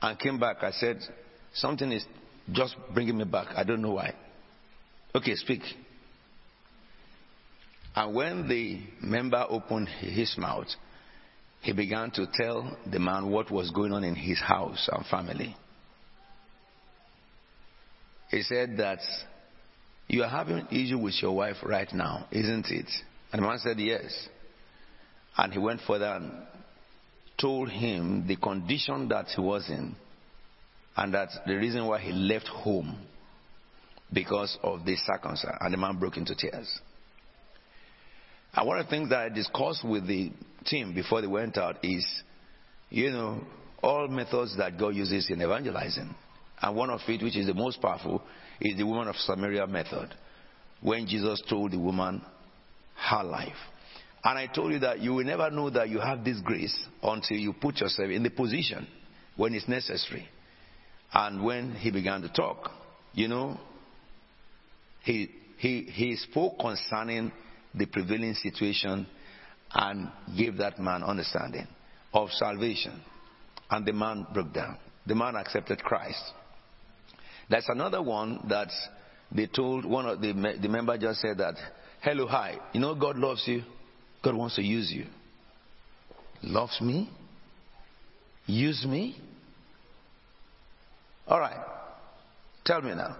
[0.02, 0.62] and came back.
[0.62, 0.98] I said,
[1.52, 2.04] Something is
[2.52, 3.48] just bringing me back.
[3.56, 4.14] I don't know why.
[5.14, 5.62] Okay, speak.
[7.94, 10.68] And when the member opened his mouth,
[11.60, 15.56] he began to tell the man what was going on in his house and family.
[18.30, 19.00] He said that
[20.06, 22.88] you are having issue with your wife right now, isn't it?
[23.32, 24.28] And the man said, Yes.
[25.36, 26.32] And he went further and
[27.40, 29.94] told him the condition that he was in
[30.96, 32.98] and that the reason why he left home
[34.12, 35.56] because of this circumstance.
[35.60, 36.80] And the man broke into tears.
[38.52, 40.32] And one of the things that I discussed with the
[40.66, 42.04] team before they went out is,
[42.90, 43.40] you know,
[43.82, 46.14] all methods that God uses in evangelizing.
[46.60, 48.22] And one of it, which is the most powerful,
[48.60, 50.14] is the woman of Samaria method.
[50.82, 52.20] When Jesus told the woman
[53.00, 53.56] her life.
[54.22, 57.38] And I told you that you will never know that you have this grace until
[57.38, 58.86] you put yourself in the position
[59.36, 60.28] when it's necessary.
[61.12, 62.70] And when he began to talk,
[63.14, 63.58] you know,
[65.02, 67.32] he, he, he spoke concerning
[67.74, 69.06] the prevailing situation
[69.72, 71.66] and gave that man understanding
[72.12, 73.00] of salvation.
[73.70, 74.76] And the man broke down.
[75.06, 76.22] The man accepted Christ.
[77.48, 78.68] There's another one that
[79.32, 81.54] they told one of the, the member just said that,
[82.02, 83.62] hello, hi, you know God loves you.
[84.22, 85.06] God wants to use you.
[86.42, 87.10] Loves me?
[88.46, 89.16] Use me?
[91.26, 91.58] All right.
[92.64, 93.16] Tell me now.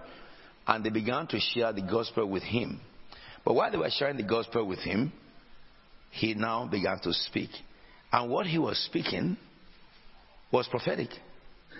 [0.66, 2.80] And they began to share the gospel with him.
[3.44, 5.12] But while they were sharing the gospel with him,
[6.10, 7.50] he now began to speak.
[8.12, 9.36] And what he was speaking
[10.52, 11.08] was prophetic.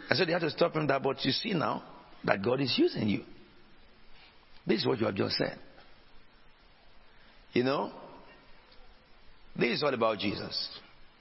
[0.09, 1.83] And so they had to stop him that, but you see now
[2.25, 3.25] that God is using you.
[4.67, 5.59] This is what you have just said.
[7.53, 7.93] You know,
[9.57, 10.69] this is all about Jesus.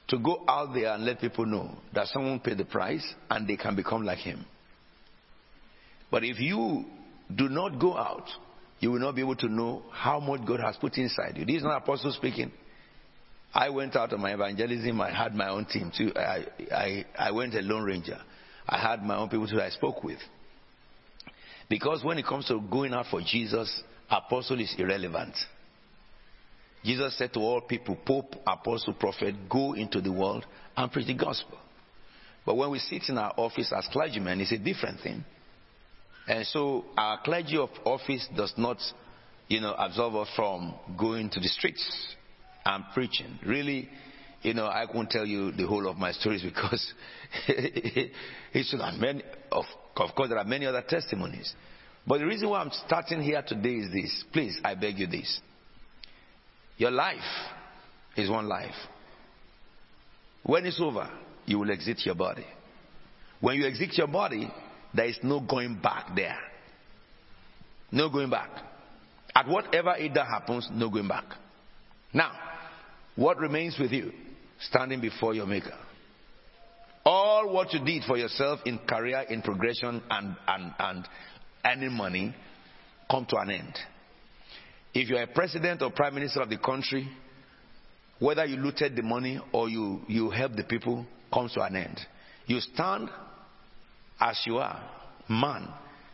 [0.09, 3.57] To go out there and let people know that someone paid the price and they
[3.57, 4.45] can become like him.
[6.09, 6.86] But if you
[7.36, 8.27] do not go out,
[8.80, 11.45] you will not be able to know how much God has put inside you.
[11.45, 12.51] This is not apostle speaking.
[13.53, 15.01] I went out on my evangelism.
[15.01, 16.11] I had my own team too.
[16.15, 18.19] I, I, I went a lone ranger.
[18.67, 20.19] I had my own people who I spoke with.
[21.69, 25.36] Because when it comes to going out for Jesus, apostle is irrelevant.
[26.84, 30.45] Jesus said to all people, Pope, Apostle, Prophet, go into the world
[30.77, 31.57] and preach the gospel.
[32.45, 35.23] But when we sit in our office as clergymen, it's a different thing.
[36.27, 38.77] And so our clergy of office does not,
[39.47, 42.15] you know, absolve us from going to the streets
[42.65, 43.39] and preaching.
[43.45, 43.89] Really,
[44.41, 46.93] you know, I won't tell you the whole of my stories because
[47.47, 49.65] it should have many, of,
[49.97, 51.53] of course, there are many other testimonies.
[52.07, 54.23] But the reason why I'm starting here today is this.
[54.32, 55.41] Please, I beg you this.
[56.80, 57.19] Your life
[58.15, 58.73] is one life.
[60.43, 61.09] When it's over,
[61.45, 62.45] you will exit your body.
[63.41, 64.51] When you exit your body,
[64.93, 66.39] there is no going back there.
[67.91, 68.49] No going back.
[69.36, 71.25] At whatever age that happens, no going back.
[72.13, 72.32] Now,
[73.17, 74.13] what remains with you?
[74.61, 75.77] Standing before your Maker.
[77.03, 81.07] All what you did for yourself in career, in progression, and, and, and
[81.65, 82.34] earning money
[83.11, 83.77] come to an end.
[84.94, 87.08] If you are a president or prime minister of the country,
[88.20, 92.00] whether you looted the money or you, you help the people comes to an end.
[92.48, 93.10] You stand
[94.20, 94.82] as you are,
[95.30, 95.68] man,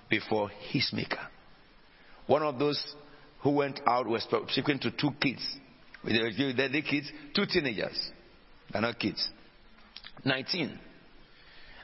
[0.10, 1.28] before his maker.
[2.28, 2.96] One of those
[3.42, 5.46] who went out was speaking to two kids.
[6.04, 8.12] They're the kids, two teenagers.
[8.72, 9.28] They're not kids.
[10.24, 10.80] 19.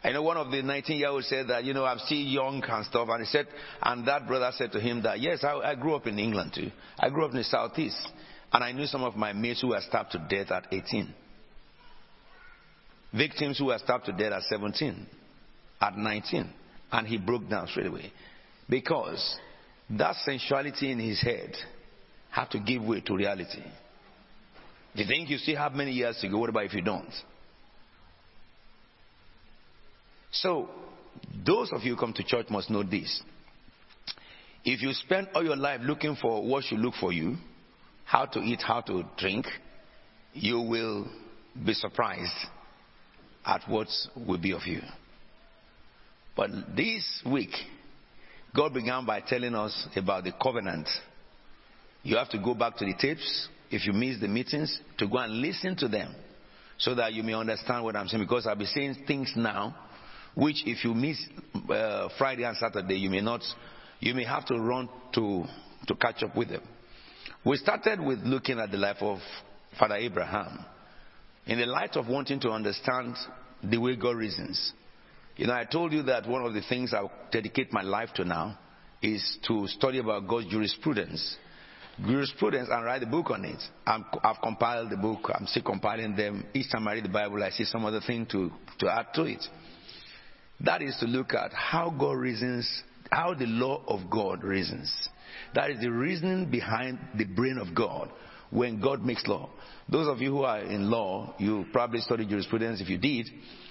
[0.03, 2.63] I know one of the 19 year olds said that, you know, I'm still young
[2.67, 3.07] and stuff.
[3.09, 3.47] And he said,
[3.83, 6.71] and that brother said to him that, yes, I, I grew up in England too.
[6.97, 8.07] I grew up in the southeast.
[8.51, 11.13] And I knew some of my mates who were stabbed to death at 18.
[13.13, 15.05] Victims who were stabbed to death at 17,
[15.79, 16.49] at 19.
[16.91, 18.11] And he broke down straight away.
[18.67, 19.37] Because
[19.91, 21.55] that sensuality in his head
[22.29, 23.61] had to give way to reality.
[24.95, 26.39] You think you still have many years to go?
[26.39, 27.11] What about if you don't?
[30.31, 30.69] So,
[31.45, 33.21] those of you who come to church must know this.
[34.63, 37.35] If you spend all your life looking for what should look for you,
[38.05, 39.45] how to eat, how to drink,
[40.33, 41.07] you will
[41.65, 42.31] be surprised
[43.45, 44.81] at what will be of you.
[46.35, 47.51] But this week,
[48.55, 50.87] God began by telling us about the covenant.
[52.03, 55.17] You have to go back to the tapes if you miss the meetings to go
[55.17, 56.15] and listen to them
[56.77, 59.75] so that you may understand what I'm saying because I'll be saying things now
[60.35, 61.17] which if you miss
[61.69, 63.41] uh, Friday and Saturday, you may not,
[63.99, 65.45] you may have to run to,
[65.87, 66.63] to catch up with them.
[67.45, 69.19] We started with looking at the life of
[69.79, 70.65] Father Abraham
[71.45, 73.15] in the light of wanting to understand
[73.63, 74.73] the way God reasons.
[75.37, 78.25] You know, I told you that one of the things I dedicate my life to
[78.25, 78.59] now
[79.01, 81.37] is to study about God's jurisprudence.
[82.05, 83.61] Jurisprudence and write a book on it.
[83.85, 85.31] i have compiled the book.
[85.33, 86.45] I'm still compiling them.
[86.53, 89.23] Each time I read the Bible, I see some other thing to, to add to
[89.23, 89.43] it.
[90.63, 92.69] That is to look at how God reasons,
[93.11, 94.91] how the law of God reasons.
[95.55, 98.11] That is the reasoning behind the brain of God
[98.51, 99.49] when God makes law.
[99.89, 102.79] Those of you who are in law, you probably studied jurisprudence.
[102.79, 103.27] If you did,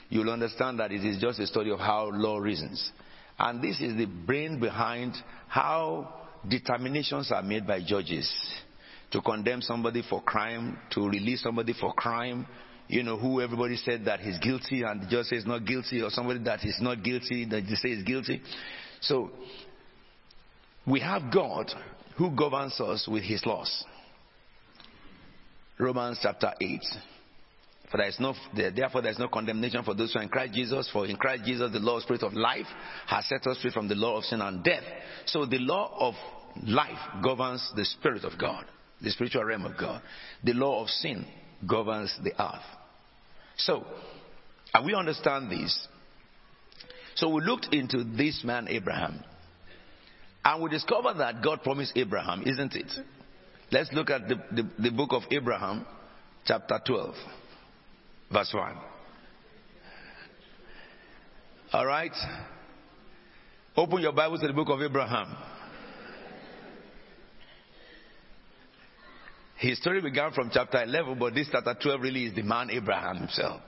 [0.08, 2.90] you'll understand that it is just a study of how law reasons.
[3.38, 5.14] And this is the brain behind
[5.48, 6.14] how
[6.48, 8.30] determinations are made by judges
[9.12, 12.46] to condemn somebody for crime, to release somebody for crime,
[12.90, 16.10] you know, who everybody said that he's guilty and the judge says not guilty, or
[16.10, 18.42] somebody that is not guilty, that they say is guilty.
[19.00, 19.30] So,
[20.86, 21.70] we have God
[22.16, 23.84] who governs us with his laws.
[25.78, 26.80] Romans chapter 8.
[27.92, 30.54] For there is no, therefore there is no condemnation for those who are in Christ
[30.54, 30.90] Jesus.
[30.92, 32.66] For in Christ Jesus, the law of spirit of life
[33.06, 34.84] has set us free from the law of sin and death.
[35.26, 36.14] So the law of
[36.66, 38.64] life governs the spirit of God,
[39.00, 40.02] the spiritual realm of God.
[40.42, 41.24] The law of sin
[41.68, 42.79] governs the earth.
[43.64, 43.84] So,
[44.72, 45.86] and we understand this.
[47.16, 49.22] So we looked into this man Abraham,
[50.44, 52.90] and we discovered that God promised Abraham, isn't it?
[53.72, 55.86] Let's look at the, the, the book of Abraham,
[56.44, 57.14] chapter 12,
[58.32, 58.76] verse 1.
[61.72, 62.12] All right?
[63.76, 65.36] Open your Bibles to the book of Abraham.
[69.60, 73.18] His story began from chapter 11, but this chapter 12 really is the man Abraham
[73.18, 73.60] himself.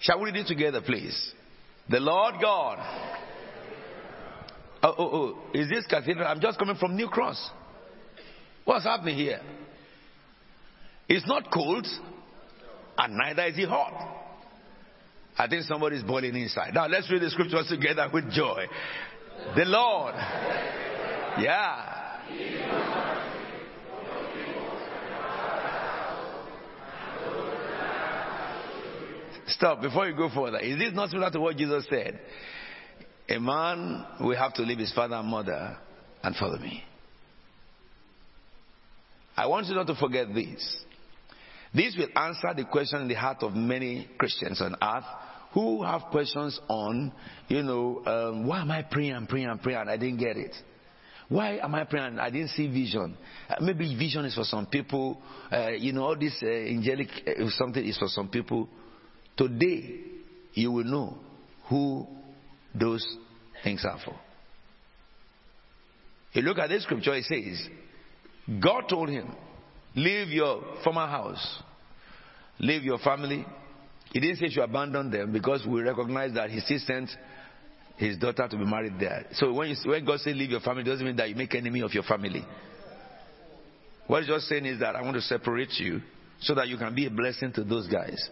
[0.00, 1.32] Shall we read it together, please?
[1.88, 2.78] The Lord God.
[4.82, 5.38] Oh, oh, oh.
[5.54, 6.26] Is this cathedral?
[6.26, 7.50] I'm just coming from New Cross.
[8.66, 9.40] What's happening here?
[11.08, 11.86] It's not cold,
[12.98, 13.94] and neither is it hot.
[15.38, 16.74] I think somebody's boiling inside.
[16.74, 18.66] Now let's read the scriptures together with joy.
[19.56, 20.14] The Lord.
[21.40, 22.83] Yeah.
[29.48, 30.58] Stop before you go further.
[30.58, 32.18] Is this not similar to what Jesus said?
[33.28, 35.78] A man will have to leave his father and mother
[36.22, 36.82] and follow me.
[39.36, 40.84] I want you not to forget this.
[41.74, 45.04] This will answer the question in the heart of many Christians on earth
[45.52, 47.12] who have questions on,
[47.48, 50.36] you know, um, why am I praying and praying and praying and I didn't get
[50.36, 50.54] it?
[51.28, 52.18] Why am I praying?
[52.18, 53.16] I didn't see vision.
[53.48, 55.20] Uh, maybe vision is for some people.
[55.50, 58.68] Uh, you know, all this uh, angelic uh, something is for some people.
[59.36, 60.00] Today,
[60.54, 61.18] you will know
[61.68, 62.06] who
[62.74, 63.04] those
[63.62, 64.14] things are for.
[66.32, 67.68] You look at this scripture, it says,
[68.60, 69.34] God told him,
[69.96, 71.62] Leave your former house,
[72.58, 73.46] leave your family.
[74.12, 77.10] He didn't say to abandon them because we recognize that he still sent
[77.96, 79.26] his daughter to be married there.
[79.34, 81.54] So when, you, when God says leave your family, it doesn't mean that you make
[81.54, 82.44] enemy of your family.
[84.06, 86.00] What he's just saying is that I want to separate you
[86.40, 88.28] so that you can be a blessing to those guys.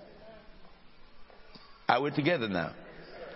[1.93, 2.73] Are we together now?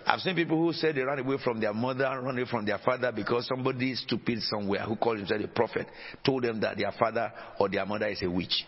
[0.03, 2.79] I've seen people who said they ran away from their mother, ran away from their
[2.79, 5.85] father because somebody stupid somewhere who called himself a prophet
[6.25, 8.65] told them that their father or their mother is a witch.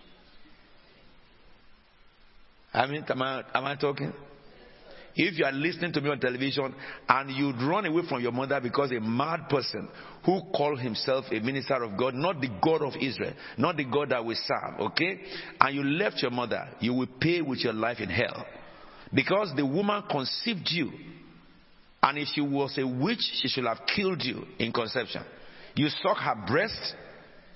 [2.71, 4.13] I mean, am I, am I talking?
[5.15, 6.75] If you are listening to me on television
[7.07, 9.89] and you'd run away from your mother because a mad person
[10.23, 14.09] who called himself a minister of God, not the God of Israel, not the God
[14.09, 15.19] that we serve, okay?
[15.59, 18.45] And you left your mother, you will pay with your life in hell.
[19.13, 20.91] Because the woman conceived you
[22.01, 25.23] and if she was a witch, she should have killed you in conception.
[25.75, 26.95] You suck her breast.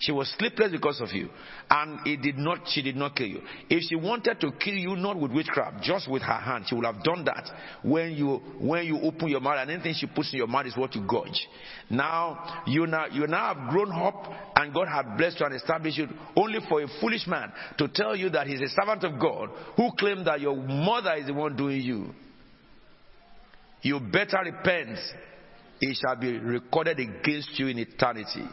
[0.05, 1.29] She was sleepless because of you.
[1.69, 3.41] And it did not, she did not kill you.
[3.69, 6.83] If she wanted to kill you, not with witchcraft, just with her hand, she would
[6.83, 7.49] have done that
[7.83, 10.75] when you, when you open your mouth and anything she puts in your mouth is
[10.75, 11.47] what you gauge.
[11.89, 15.97] Now, you now, you now have grown up and God had blessed you and established
[15.97, 19.51] you only for a foolish man to tell you that he's a servant of God
[19.77, 22.09] who claimed that your mother is the one doing you.
[23.81, 24.99] You better repent.
[25.79, 28.49] It shall be recorded against you in eternity.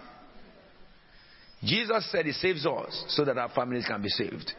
[1.62, 4.52] Jesus said he saves us so that our families can be saved.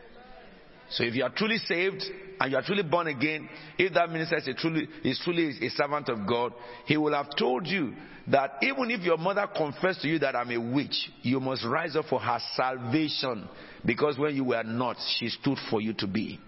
[0.91, 2.03] So if you are truly saved
[2.39, 6.09] and you are truly born again, if that minister is truly, is truly a servant
[6.09, 6.53] of God,
[6.85, 7.93] he will have told you
[8.27, 11.95] that even if your mother confessed to you that I'm a witch, you must rise
[11.95, 13.47] up for her salvation
[13.85, 16.39] because when you were not, she stood for you to be.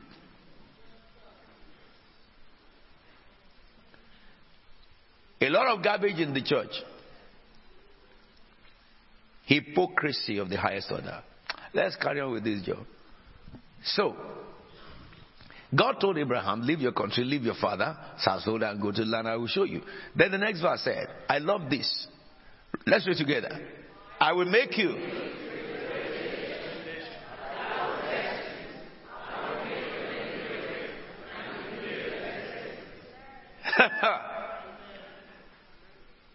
[5.41, 6.72] A lot of garbage in the church.
[9.46, 11.22] Hypocrisy of the highest order.
[11.74, 12.86] Let's carry on with this job.
[13.84, 14.16] So,
[15.76, 19.28] God told Abraham, leave your country, leave your father's household and go to the land
[19.28, 19.82] I will show you.
[20.16, 22.08] Then the next verse said, I love this.
[22.86, 23.60] Let's read together.
[24.20, 24.96] I will make you.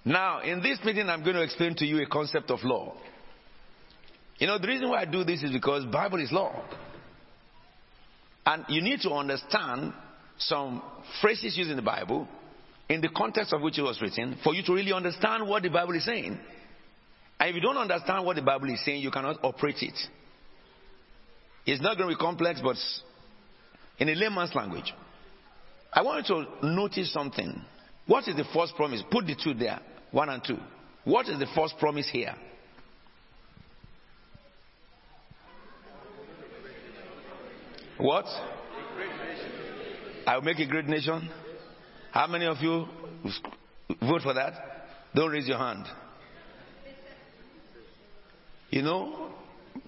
[0.09, 2.95] Now, in this meeting, I'm going to explain to you a concept of law.
[4.39, 6.65] You know, the reason why I do this is because Bible is law.
[8.47, 9.93] And you need to understand
[10.39, 10.83] some
[11.21, 12.27] phrases used in the Bible
[12.89, 15.69] in the context of which it was written for you to really understand what the
[15.69, 16.39] Bible is saying.
[17.39, 19.99] And if you don't understand what the Bible is saying, you cannot operate it.
[21.67, 22.77] It's not going to be complex, but
[23.99, 24.91] in a layman's language.
[25.93, 27.61] I want you to notice something.
[28.07, 29.03] What is the first promise?
[29.11, 29.81] Put the two there.
[30.11, 30.59] One and two.
[31.05, 32.35] What is the first promise here?
[37.99, 38.27] What?
[40.27, 41.29] I'll make a great nation.
[42.13, 42.87] How many of you
[44.01, 44.53] vote for that?
[45.15, 45.85] Don't raise your hand.
[48.71, 49.31] You know,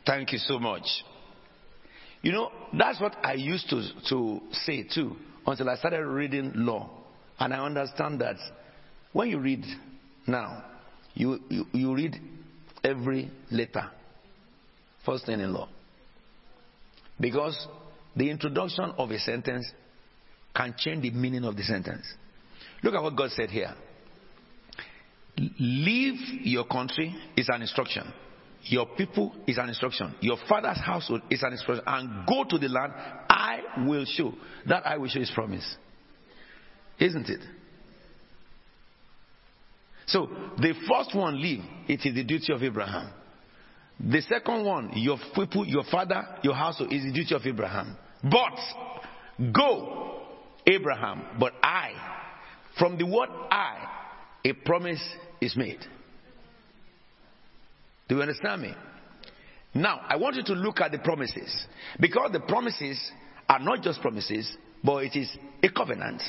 [0.07, 0.85] thank you so much.
[2.23, 5.16] You know, that's what I used to, to say too
[5.47, 6.91] until I started reading law.
[7.39, 8.37] And I understand that
[9.12, 9.64] when you read
[10.27, 10.64] now,
[11.14, 12.16] you, you, you read
[12.85, 13.91] every letter,
[15.05, 15.68] first thing in law.
[17.18, 17.66] Because
[18.16, 19.71] the introduction of a sentence
[20.55, 22.07] can change the meaning of the sentence.
[22.83, 23.75] Look at what God said here.
[25.59, 28.12] Leave your country is an instruction.
[28.64, 30.14] Your people is an instruction.
[30.21, 31.85] Your father's household is an instruction.
[31.87, 32.93] And go to the land
[33.29, 34.35] I will show.
[34.66, 35.77] That I will show is promise.
[36.99, 37.41] Isn't it?
[40.11, 41.63] So the first one, leave.
[41.89, 43.13] It is the duty of Abraham.
[44.01, 47.97] The second one, your people, your father, your household is the duty of Abraham.
[48.23, 50.23] But go,
[50.67, 51.23] Abraham.
[51.39, 51.93] But I,
[52.79, 53.87] from the word I,
[54.45, 55.03] a promise
[55.41, 55.81] is made.
[58.09, 58.75] Do you understand me?
[59.75, 61.67] Now, I want you to look at the promises.
[62.01, 62.99] Because the promises
[63.49, 64.51] are not just promises,
[64.83, 65.31] but it is
[65.63, 66.23] a covenant.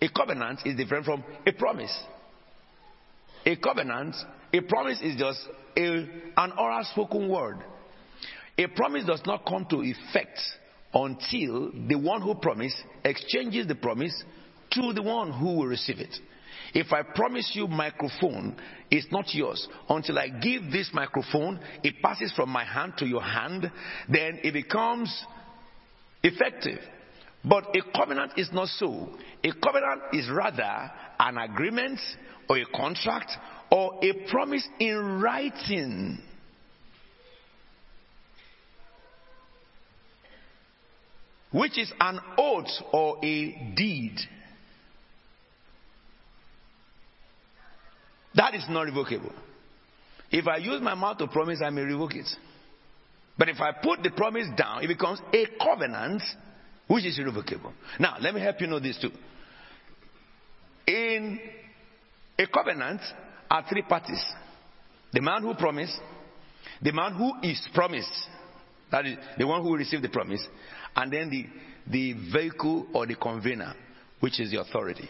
[0.00, 1.92] A covenant is different from a promise.
[3.44, 4.14] A covenant,
[4.52, 5.40] a promise is just
[5.76, 7.58] a, an oral spoken word.
[8.58, 10.38] A promise does not come to effect
[10.94, 14.14] until the one who promised exchanges the promise
[14.72, 16.14] to the one who will receive it.
[16.74, 18.56] If I promise you microphone,
[18.90, 19.66] it's not yours.
[19.88, 23.70] Until I give this microphone, it passes from my hand to your hand,
[24.08, 25.24] then it becomes
[26.22, 26.78] effective.
[27.44, 29.08] But a covenant is not so.
[29.42, 31.98] A covenant is rather an agreement
[32.48, 33.32] or a contract
[33.70, 36.18] or a promise in writing.
[41.50, 44.16] Which is an oath or a deed.
[48.34, 49.32] That is not revocable.
[50.30, 52.28] If I use my mouth to promise, I may revoke it.
[53.36, 56.22] But if I put the promise down, it becomes a covenant
[56.86, 57.72] which is irrevocable.
[57.98, 59.10] Now, let me help you know this too.
[60.86, 61.40] In
[62.38, 63.00] a covenant
[63.50, 64.22] are three parties
[65.12, 65.98] the man who promised,
[66.80, 68.12] the man who is promised,
[68.90, 70.42] that is the one who received the promise,
[70.96, 71.46] and then the,
[71.86, 73.74] the vehicle or the convener,
[74.20, 75.08] which is the authority.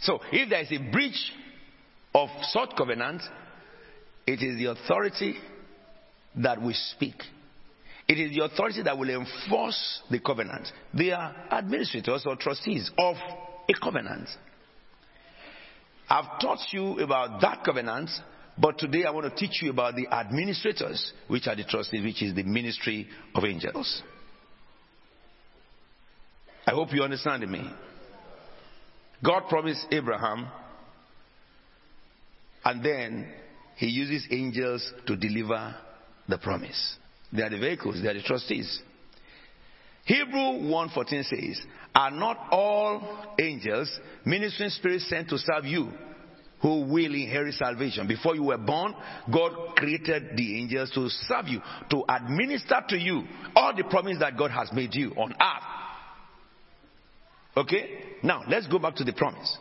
[0.00, 1.32] So, if there is a breach
[2.14, 3.22] of such covenant,
[4.26, 5.36] it is the authority
[6.36, 7.16] that will speak.
[8.08, 10.68] It is the authority that will enforce the covenant.
[10.92, 13.16] They are administrators or trustees of
[13.68, 14.28] a covenant.
[16.08, 18.10] I've taught you about that covenant,
[18.58, 22.22] but today I want to teach you about the administrators, which are the trustees, which
[22.22, 24.02] is the ministry of angels.
[26.66, 27.68] I hope you understand me.
[29.24, 30.48] God promised Abraham,
[32.64, 33.32] and then
[33.76, 35.74] he uses angels to deliver
[36.28, 36.96] the promise.
[37.32, 38.82] They are the vehicles, they are the trustees.
[40.04, 41.64] Hebrew 1:14 says,
[41.94, 45.92] "Are not all angels ministering spirits sent to serve you
[46.60, 48.94] who will inherit salvation?" Before you were born,
[49.30, 54.36] God created the angels to serve you, to administer to you all the promise that
[54.36, 55.64] God has made you on earth.
[57.56, 58.16] Okay?
[58.22, 59.58] Now, let's go back to the promise.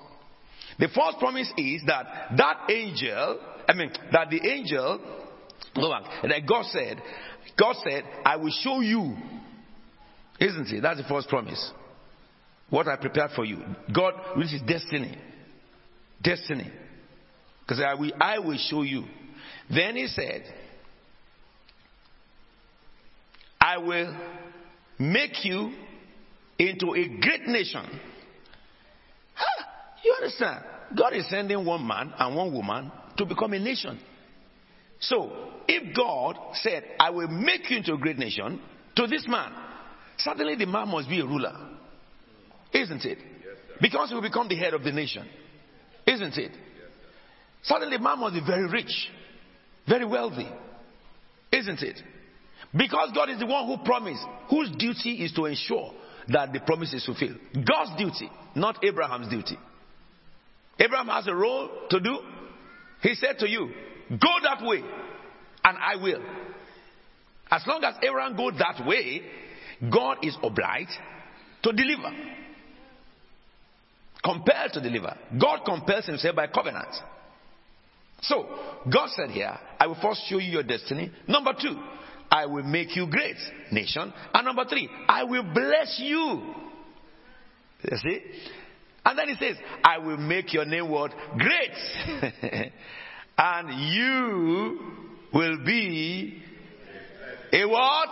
[0.80, 4.99] The first promise is that that angel, I mean, that the angel,
[5.76, 7.02] back, that God said,
[7.59, 9.15] God said, I will show you.
[10.39, 10.81] Isn't it?
[10.81, 11.72] That's the first promise.
[12.69, 13.59] What I prepared for you.
[13.93, 15.18] God, which is destiny.
[16.22, 16.72] Destiny.
[17.61, 19.03] Because I will, I will show you.
[19.69, 20.43] Then he said,
[23.59, 24.18] I will
[24.97, 25.73] make you
[26.57, 27.85] into a great nation.
[29.34, 29.63] Huh?
[30.03, 30.63] You understand?
[30.97, 33.99] God is sending one man and one woman to become a nation.
[35.01, 35.31] So,
[35.67, 38.61] if God said, I will make you into a great nation
[38.95, 39.51] to this man,
[40.17, 41.55] certainly the man must be a ruler.
[42.73, 43.17] Isn't it?
[43.81, 45.27] Because he will become the head of the nation.
[46.05, 46.51] Isn't it?
[47.63, 49.09] Suddenly, the man must be very rich,
[49.87, 50.49] very wealthy.
[51.51, 52.01] Isn't it?
[52.75, 55.91] Because God is the one who promised, whose duty is to ensure
[56.29, 57.37] that the promise is fulfilled.
[57.53, 59.57] God's duty, not Abraham's duty.
[60.79, 62.19] Abraham has a role to do.
[63.01, 63.69] He said to you,
[64.11, 64.83] Go that way,
[65.63, 66.21] and I will.
[67.49, 69.21] As long as Abraham goes that way,
[69.91, 70.91] God is obliged
[71.63, 72.11] to deliver.
[74.23, 75.15] Compelled to deliver.
[75.39, 76.93] God compels himself by covenant.
[78.21, 78.45] So,
[78.91, 81.11] God said here, I will first show you your destiny.
[81.27, 81.75] Number two,
[82.29, 83.38] I will make you great
[83.71, 84.13] nation.
[84.33, 86.53] And number three, I will bless you.
[87.89, 88.21] You see?
[89.03, 91.11] And then he says, I will make your name what?
[91.38, 92.71] Great.
[93.37, 94.79] and you
[95.33, 96.41] will be
[97.53, 98.09] a what?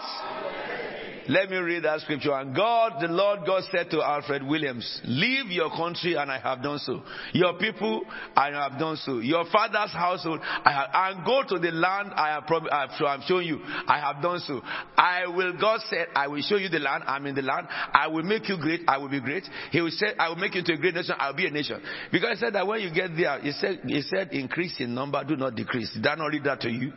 [1.30, 2.34] Let me read that scripture.
[2.34, 6.64] And God, the Lord God said to Alfred Williams, Leave your country and I have
[6.64, 7.04] done so.
[7.34, 8.02] Your people,
[8.36, 9.20] I have done so.
[9.20, 13.22] Your father's household, I have, and go to the land I have, prob- I have
[13.28, 13.60] showing you.
[13.64, 14.60] I have done so.
[14.98, 17.04] I will, God said, I will show you the land.
[17.06, 17.68] I'm in the land.
[17.70, 18.82] I will make you great.
[18.88, 19.44] I will be great.
[19.72, 21.14] He will say, I will make you into a great nation.
[21.20, 21.80] I will be a nation.
[22.12, 25.24] Because he said that when you get there, he said, he said, increase in number,
[25.24, 25.94] do not decrease.
[25.94, 26.92] Did I not read that to you?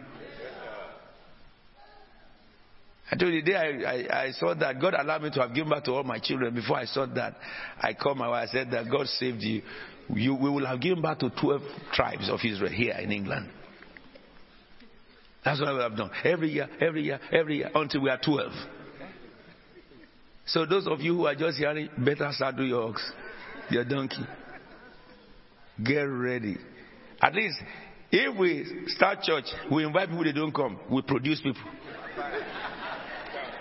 [3.13, 5.55] I told you the day I, I, I saw that God allowed me to have
[5.55, 6.55] given back to all my children.
[6.55, 7.35] Before I saw that,
[7.79, 8.49] I called my wife.
[8.49, 9.61] I said that God saved you.
[10.15, 10.35] you.
[10.35, 11.61] We will have given back to 12
[11.93, 13.51] tribes of Israel here in England.
[15.45, 16.11] That's what I would have done.
[16.25, 18.51] Every year, every year, every year, until we are 12.
[20.47, 23.13] So those of you who are just hearing, better do your ox,
[23.69, 24.25] your donkey.
[25.85, 26.57] Get ready.
[27.21, 27.57] At least,
[28.11, 30.81] if we start church, we invite people, they don't come.
[30.91, 31.61] We produce people.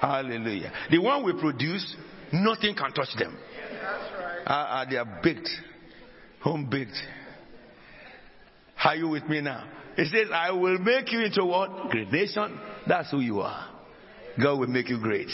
[0.01, 0.71] Hallelujah.
[0.89, 1.95] The one we produce,
[2.33, 3.37] nothing can touch them.
[4.47, 5.47] Uh, uh, they are baked,
[6.41, 6.97] home baked.
[8.83, 9.69] Are you with me now?
[9.95, 11.91] It says, I will make you into what?
[11.91, 12.59] Great nation.
[12.87, 13.69] That's who you are.
[14.41, 15.29] God will make you great.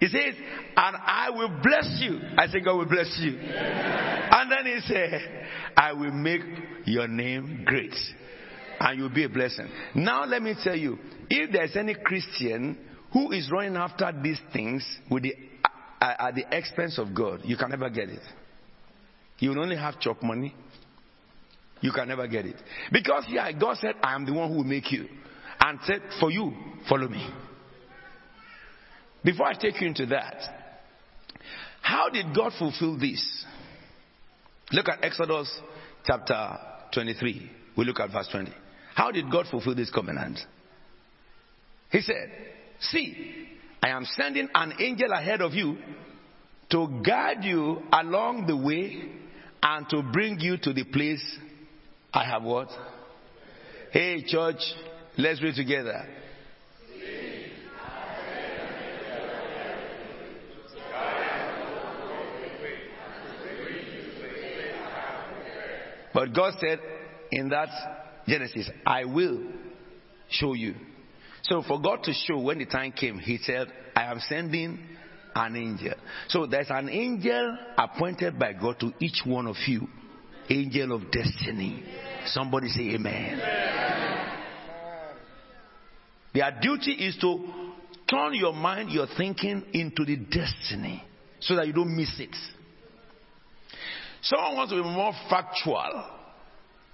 [0.00, 0.34] He says,
[0.76, 2.18] and I will bless you.
[2.36, 3.38] I say, God will bless you.
[3.38, 5.20] And then he said,
[5.76, 6.40] I will make
[6.84, 7.94] your name great.
[8.80, 9.68] And you'll be a blessing.
[9.94, 10.98] Now let me tell you,
[11.30, 12.76] if there's any Christian
[13.14, 15.34] who is running after these things with the,
[16.00, 18.20] at the expense of God, you can never get it.
[19.38, 20.52] You will only have chop money.
[21.80, 22.56] You can never get it.
[22.90, 25.06] Because yeah, God said, I am the one who will make you.
[25.60, 26.52] And said, for you,
[26.88, 27.24] follow me.
[29.24, 30.36] Before I take you into that,
[31.82, 33.44] how did God fulfill this?
[34.72, 35.56] Look at Exodus
[36.04, 36.58] chapter
[36.92, 37.50] 23.
[37.76, 38.52] We look at verse 20.
[38.94, 40.40] How did God fulfill this covenant?
[41.90, 42.53] He said,
[42.90, 43.48] See,
[43.82, 45.76] I am sending an angel ahead of you
[46.70, 49.10] to guide you along the way
[49.62, 51.22] and to bring you to the place
[52.12, 52.68] I have what?
[53.90, 54.60] Hey, church,
[55.18, 56.06] let's read together.
[66.12, 66.78] But God said
[67.32, 67.68] in that
[68.28, 69.42] Genesis, I will
[70.28, 70.76] show you.
[71.44, 74.78] So for God to show when the time came, He said, I am sending
[75.34, 75.94] an angel.
[76.28, 79.86] So there's an angel appointed by God to each one of you.
[80.48, 81.82] Angel of destiny.
[82.26, 83.40] Somebody say amen.
[86.34, 87.46] Their duty is to
[88.10, 91.02] turn your mind, your thinking into the destiny
[91.40, 92.34] so that you don't miss it.
[94.22, 96.10] Someone wants to be more factual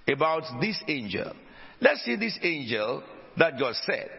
[0.07, 1.33] about this angel.
[1.79, 3.03] Let's see this angel
[3.37, 4.09] that God said.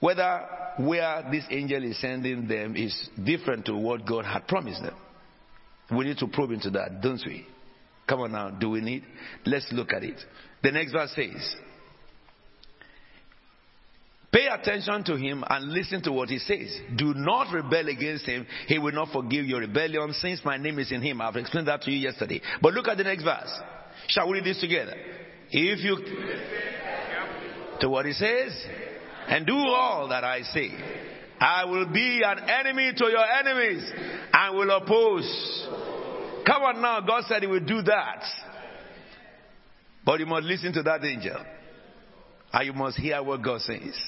[0.00, 0.46] Whether
[0.78, 4.94] where this angel is sending them is different to what God had promised them.
[5.90, 7.46] We need to probe into that, don't we?
[8.06, 9.04] Come on now, do we need?
[9.44, 10.20] Let's look at it.
[10.62, 11.56] The next verse says,
[14.32, 16.78] Pay attention to him and listen to what he says.
[16.96, 18.46] Do not rebel against him.
[18.66, 21.22] He will not forgive your rebellion since my name is in him.
[21.22, 22.42] I've explained that to you yesterday.
[22.60, 23.50] But look at the next verse.
[24.08, 24.94] Shall we read this together?
[25.50, 25.96] If you
[27.80, 28.52] to what he says
[29.28, 30.70] and do all that I say,
[31.38, 33.90] I will be an enemy to your enemies
[34.32, 35.68] and will oppose.
[36.46, 38.24] Come on now, God said he will do that.
[40.04, 41.36] But you must listen to that angel.
[42.52, 43.98] And you must hear what God says.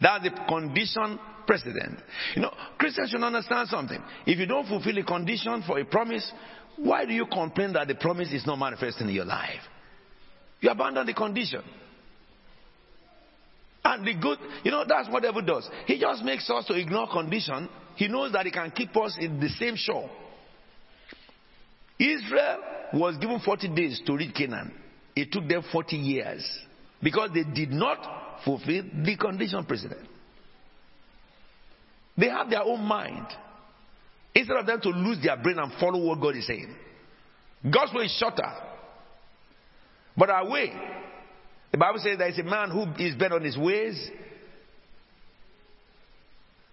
[0.00, 1.98] That's the condition precedent.
[2.34, 4.00] You know, Christians should understand something.
[4.26, 6.30] If you don't fulfill a condition for a promise,
[6.76, 9.60] why do you complain that the promise is not manifesting in your life?
[10.60, 11.62] You abandon the condition.
[13.88, 15.66] And the good, you know, that's what devil does.
[15.86, 17.70] He just makes us to ignore condition.
[17.96, 20.10] He knows that he can keep us in the same shore.
[21.98, 22.58] Israel
[22.92, 24.74] was given 40 days to reach Canaan.
[25.16, 26.46] It took them 40 years
[27.02, 30.06] because they did not fulfill the condition precedent.
[32.18, 33.26] They have their own mind.
[34.34, 36.76] Instead of them to lose their brain and follow what God is saying.
[37.64, 38.52] God's way is shorter.
[40.14, 40.72] But our way,
[41.72, 44.10] the Bible says there is a man who is bent on his ways.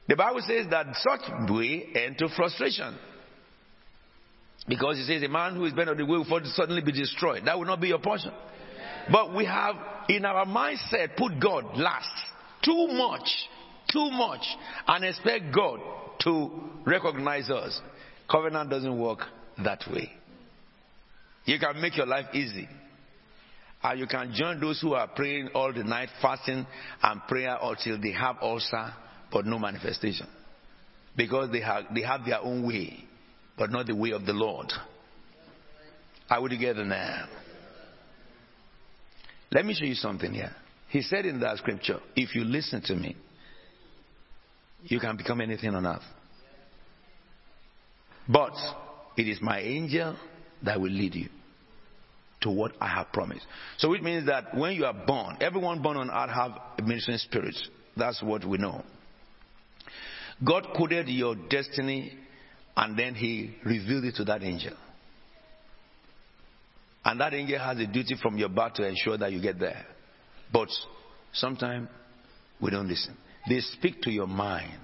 [0.08, 2.96] The Bible says that such way end to frustration.
[4.68, 7.44] Because it says a man who is bent on the way will suddenly be destroyed.
[7.46, 8.32] That will not be your portion.
[9.12, 9.76] But we have
[10.10, 12.10] in our mindset put God last.
[12.64, 13.30] too much,
[13.92, 14.42] too much,
[14.88, 15.80] and expect God
[16.22, 16.50] to
[16.86, 17.80] recognize us.
[18.30, 19.20] Covenant doesn't work
[19.64, 20.12] that way.
[21.46, 22.68] You can make your life easy.
[23.86, 26.66] And you can join those who are praying all the night, fasting
[27.04, 28.92] and prayer until they have ulcer,
[29.32, 30.26] but no manifestation.
[31.16, 33.06] Because they have, they have their own way,
[33.56, 34.74] but not the way of the Lord.
[36.32, 37.28] Are we together now?
[39.52, 40.56] Let me show you something here.
[40.90, 43.16] He said in that scripture, if you listen to me,
[44.82, 46.02] you can become anything on earth.
[48.28, 48.54] But
[49.16, 50.18] it is my angel
[50.64, 51.30] that will lead you
[52.46, 53.46] to what I have promised.
[53.78, 57.18] So it means that when you are born, everyone born on earth have a ministering
[57.18, 57.56] spirit.
[57.98, 58.84] That's what we know.
[60.48, 62.14] God coded your destiny
[62.78, 64.74] and then he revealed it to that angel.
[67.04, 69.86] And that angel has a duty from your birth to ensure that you get there.
[70.54, 70.70] But
[71.34, 71.88] sometimes
[72.62, 73.18] we don't listen.
[73.50, 74.80] They speak to your mind.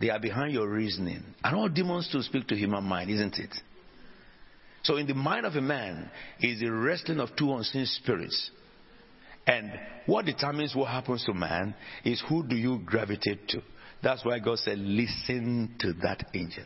[0.00, 1.22] They are behind your reasoning.
[1.42, 3.54] And all demons to speak to human mind, isn't it?
[4.84, 8.50] So in the mind of a man is the wrestling of two unseen spirits.
[9.46, 9.72] And
[10.06, 11.74] what determines what happens to man
[12.04, 13.62] is who do you gravitate to.
[14.02, 16.64] That's why God said, listen to that angel.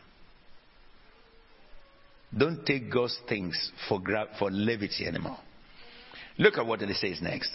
[2.37, 5.39] Don't take God's things for, gra- for levity anymore.
[6.37, 7.51] Look at what it says next.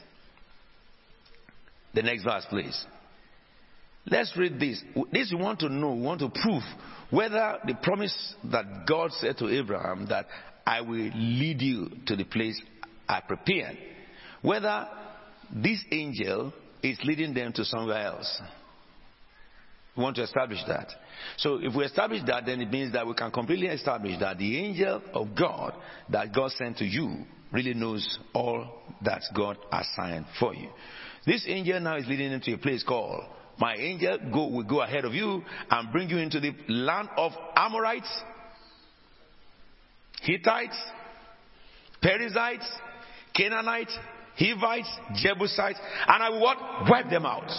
[1.95, 2.87] The next verse, please.
[4.07, 4.83] Let's read this.
[5.13, 6.63] This we want to know, we want to prove
[7.11, 10.27] whether the promise that God said to Abraham that
[10.67, 12.61] I will lead you to the place
[13.09, 13.79] I prepared,
[14.43, 14.89] whether
[15.55, 18.41] this angel is leading them to somewhere else.
[19.97, 20.89] We want to establish that.
[21.37, 24.59] So if we establish that, then it means that we can completely establish that the
[24.59, 25.75] angel of God
[26.11, 30.69] that God sent to you really knows all that God assigned for you.
[31.25, 33.23] This angel now is leading into a place called
[33.59, 37.33] my angel go, will go ahead of you and bring you into the land of
[37.55, 38.11] Amorites,
[40.25, 40.77] Hittites,
[42.03, 42.67] Perizzites,
[43.35, 43.97] Canaanites,
[44.39, 46.59] Hivites, Jebusites, and I will what?
[46.89, 47.51] Wipe them out.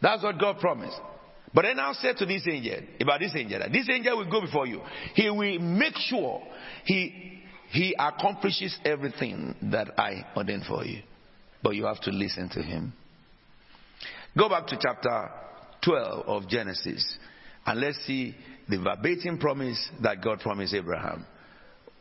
[0.00, 0.98] That's what God promised.
[1.54, 4.40] But then I said to this angel, about this angel, that this angel will go
[4.40, 4.82] before you.
[5.14, 6.42] He will make sure
[6.84, 11.02] he, he accomplishes everything that I ordained for you.
[11.62, 12.92] But you have to listen to him.
[14.36, 15.30] Go back to chapter
[15.84, 17.18] 12 of Genesis
[17.66, 18.34] and let's see
[18.68, 21.24] the verbatim promise that God promised Abraham.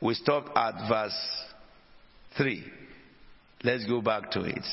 [0.01, 1.17] We stopped at verse
[2.37, 2.63] 3.
[3.63, 4.65] Let's go back to it.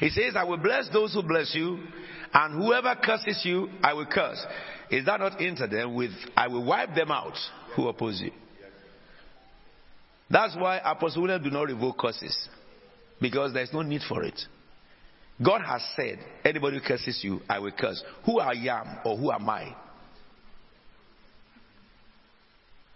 [0.00, 1.78] He says, I will bless those who bless you,
[2.32, 4.44] and whoever curses you, I will curse.
[4.90, 7.36] Is that not incident with, I will wipe them out
[7.76, 8.32] who oppose you?
[10.30, 12.36] That's why Apostle William do not revoke curses.
[13.20, 14.40] Because there's no need for it.
[15.42, 18.02] God has said, anybody who curses you, I will curse.
[18.24, 19.74] Who I am or who am I?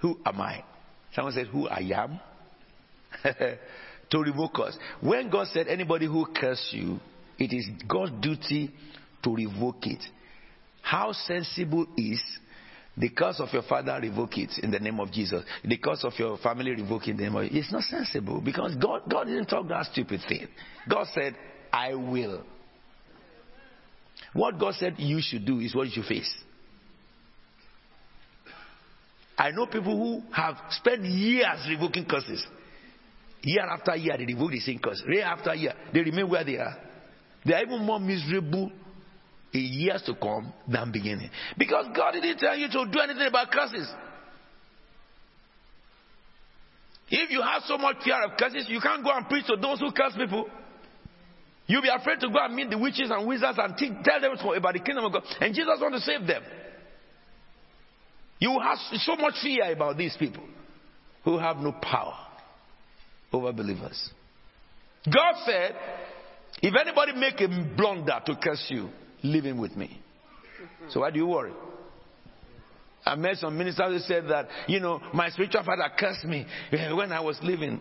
[0.01, 0.65] Who am I?
[1.15, 2.21] Someone said, Who I am?
[4.11, 4.77] to revoke us.
[5.01, 7.01] When God said, anybody who curses you,
[7.39, 8.71] it is God's duty
[9.23, 10.03] to revoke it.
[10.83, 12.21] How sensible is
[12.97, 15.45] the curse of your father, revoke it in the name of Jesus.
[15.65, 18.75] The curse of your family, revoke it in the name of It's not sensible because
[18.77, 20.49] God, God didn't talk that stupid thing.
[20.89, 21.37] God said,
[21.73, 22.43] I will.
[24.33, 26.33] What God said you should do is what you face.
[29.37, 32.45] I know people who have spent years revoking curses.
[33.43, 35.03] Year after year, they revoke the same curse.
[35.09, 36.77] Year after year, they remain where they are.
[37.45, 38.73] They are even more miserable
[39.53, 41.31] in years to come than beginning.
[41.57, 43.89] Because God didn't tell you to do anything about curses.
[47.11, 49.79] If you have so much fear of curses, you can't go and preach to those
[49.79, 50.49] who curse people.
[51.69, 54.33] You'll be afraid to go and meet the witches and wizards and t- tell them
[54.57, 55.23] about the kingdom of God.
[55.39, 56.43] And Jesus wants to save them.
[58.39, 60.45] You have so much fear about these people
[61.25, 62.15] who have no power
[63.33, 64.11] over believers.
[65.05, 65.75] God said,
[66.63, 68.89] if anybody make a blunder to curse you,
[69.23, 70.01] leave him with me.
[70.89, 71.53] So why do you worry?
[73.05, 77.13] I met some ministers who said that, you know, my spiritual father cursed me when
[77.13, 77.81] I was living.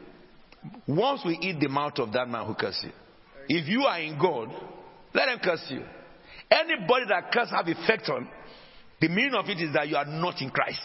[0.88, 2.92] Once we eat the mouth of that man who cursed you,
[3.49, 4.49] if you are in God,
[5.14, 5.84] let him curse you.
[6.49, 8.28] Anybody that curse have effect on,
[8.99, 10.82] the meaning of it is that you are not in Christ.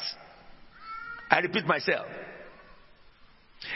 [1.30, 2.06] I repeat myself.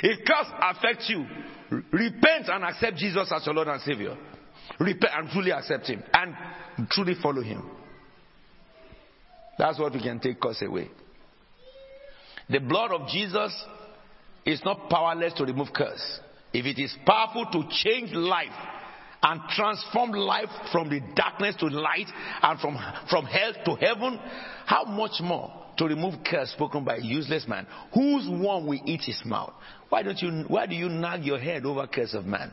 [0.02, 1.24] If curse affects you,
[1.70, 4.16] repent and accept Jesus as your Lord and Savior.
[4.80, 6.34] Repent and truly accept Him and
[6.90, 7.62] truly follow Him.
[9.58, 10.90] That's what we can take curse away.
[12.50, 13.52] The blood of Jesus
[14.44, 16.20] is not powerless to remove curse.
[16.52, 18.48] If it is powerful to change life
[19.26, 22.06] and transform life from the darkness to light
[22.42, 22.78] and from,
[23.10, 24.20] from hell to heaven,
[24.66, 29.02] how much more to remove curse spoken by a useless man whose worm will eat
[29.02, 29.52] his mouth?
[29.88, 32.52] Why don't you, why do you nag your head over curse of man?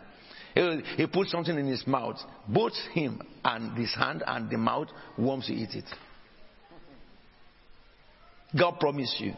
[0.56, 2.18] He, he put something in his mouth,
[2.48, 5.86] both him and his hand and the mouth, worms will eat it.
[8.60, 9.34] God promised you.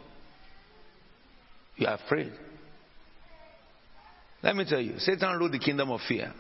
[1.76, 2.32] You are afraid.
[4.42, 6.34] Let me tell you, Satan ruled the kingdom of fear.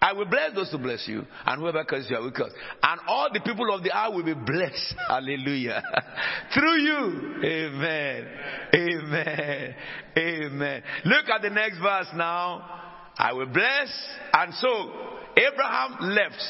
[0.00, 2.52] I will bless those who bless you, and whoever curses you, I will curse.
[2.82, 4.94] And all the people of the earth will be blessed.
[5.08, 5.82] Hallelujah.
[6.54, 7.34] Through you.
[7.44, 8.28] Amen.
[8.74, 9.74] Amen.
[10.18, 10.82] Amen.
[11.04, 12.82] Look at the next verse now.
[13.16, 13.88] I will bless.
[14.34, 14.92] And so,
[15.36, 16.42] Abraham left.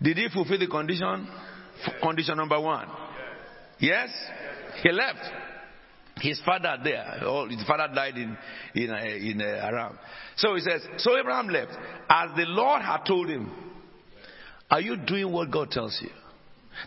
[0.00, 1.28] Did he fulfill the condition?
[2.02, 2.88] Condition number one.
[3.78, 4.08] Yes?
[4.82, 5.20] He left.
[6.20, 8.36] His father there, oh, his father died in
[8.74, 9.98] in uh, in uh, Aram.
[10.36, 11.72] So he says, so Abraham left
[12.08, 13.50] as the Lord had told him.
[14.70, 16.10] Are you doing what God tells you?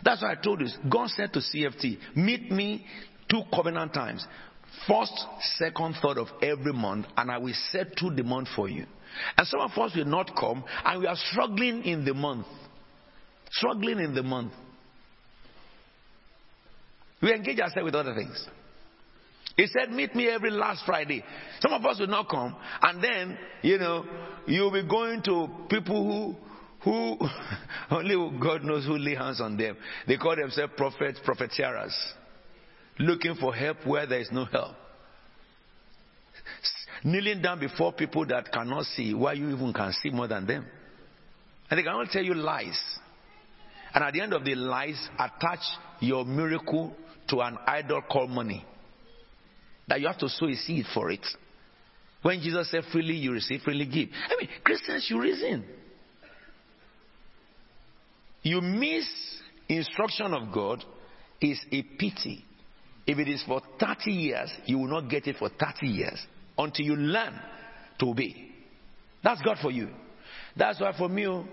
[0.04, 0.66] That's why I told you.
[0.90, 2.84] God said to CFT, meet me
[3.28, 4.26] two covenant times,
[4.86, 5.12] first,
[5.56, 8.86] second, third of every month, and I will settle the month for you.
[9.36, 12.46] And some of us will not come, and we are struggling in the month,
[13.50, 14.52] struggling in the month.
[17.22, 18.46] We engage ourselves with other things.
[19.56, 21.24] He said, Meet me every last Friday.
[21.60, 22.56] Some of us will not come.
[22.82, 24.04] And then, you know,
[24.46, 26.36] you'll be going to people
[26.82, 27.28] who, who
[27.90, 29.76] only God knows who lay hands on them.
[30.06, 31.94] They call themselves prophets, prophetieras,
[32.98, 34.76] looking for help where there is no help.
[37.02, 40.66] Kneeling down before people that cannot see, why you even can see more than them.
[41.70, 42.78] And they can only tell you lies.
[43.94, 45.60] And at the end of the lies, attach
[46.00, 46.94] your miracle
[47.28, 48.66] to an idol called money
[49.90, 51.26] that you have to sow a seed for it.
[52.22, 54.08] When Jesus said, freely you receive, freely give.
[54.28, 55.64] I mean, Christians, you reason.
[58.42, 59.06] You miss
[59.68, 60.84] instruction of God
[61.40, 62.44] is a pity.
[63.06, 66.24] If it is for 30 years, you will not get it for 30 years
[66.56, 67.34] until you learn
[67.98, 68.48] to obey.
[69.24, 69.88] That's God for you.
[70.56, 71.44] That's why for me, oh,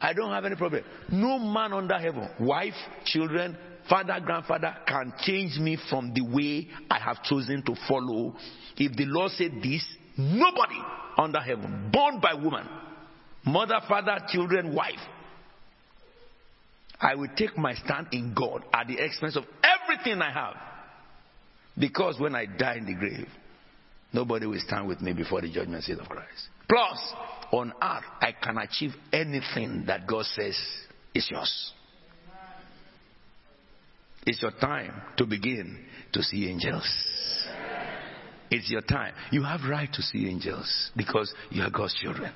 [0.00, 0.84] I don't have any problem.
[1.10, 2.74] No man under heaven, wife,
[3.04, 3.56] children,
[3.88, 8.34] father, grandfather can change me from the way I have chosen to follow.
[8.76, 9.84] If the Lord said this,
[10.16, 10.78] nobody
[11.16, 12.68] under heaven, born by woman,
[13.44, 14.98] mother, father, children, wife,
[17.00, 20.56] I will take my stand in God at the expense of everything I have.
[21.78, 23.28] Because when I die in the grave,
[24.12, 26.48] nobody will stand with me before the judgment seat of Christ.
[26.68, 27.14] Plus,
[27.52, 30.58] on earth, I can achieve anything that God says
[31.14, 31.72] is yours.
[34.26, 35.78] It's your time to begin
[36.12, 36.86] to see angels.
[38.50, 39.14] It's your time.
[39.30, 42.32] You have right to see angels because you are God's children.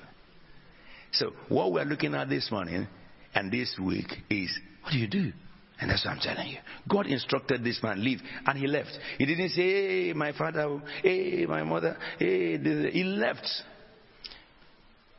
[1.13, 2.87] So what we're looking at this morning
[3.35, 5.33] and this week is what do you do?
[5.81, 6.59] And that's what I'm telling you.
[6.89, 8.97] God instructed this man leave, and he left.
[9.19, 12.59] He didn't say, "Hey, my father, hey, my mother, hey."
[12.91, 13.47] He left.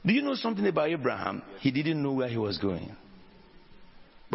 [0.05, 1.41] Do you know something about Abraham?
[1.59, 2.95] He didn't know where he was going.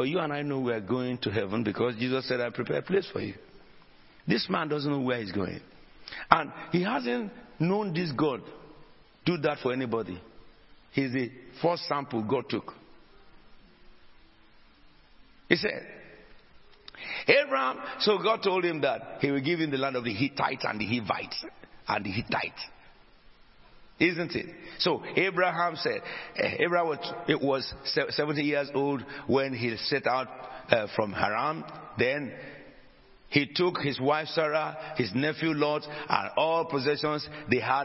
[0.01, 2.79] But you and I know we are going to heaven because Jesus said, I prepare
[2.79, 3.35] a place for you.
[4.27, 5.61] This man doesn't know where he's going.
[6.31, 8.41] And he hasn't known this God
[9.27, 10.19] do that for anybody.
[10.93, 12.73] He's the first sample God took.
[15.51, 15.87] He said,
[17.29, 20.65] Abraham, so God told him that he will give him the land of the Hittites
[20.67, 21.45] and the Hivites
[21.87, 22.63] and the Hittites.
[24.01, 24.47] Isn't it?
[24.79, 26.01] So Abraham said,
[26.37, 30.29] eh, Abraham was, it was 70 years old when he set out
[30.71, 31.65] uh, from Haran.
[31.99, 32.33] Then
[33.29, 37.85] he took his wife Sarah, his nephew Lot, and all possessions they had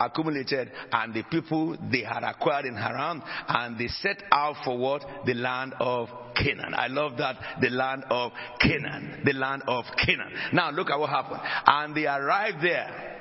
[0.00, 5.04] accumulated, and the people they had acquired in Haran, and they set out for what?
[5.26, 6.72] The land of Canaan.
[6.74, 7.36] I love that.
[7.60, 9.22] The land of Canaan.
[9.24, 10.32] The land of Canaan.
[10.52, 11.40] Now look at what happened.
[11.66, 13.17] And they arrived there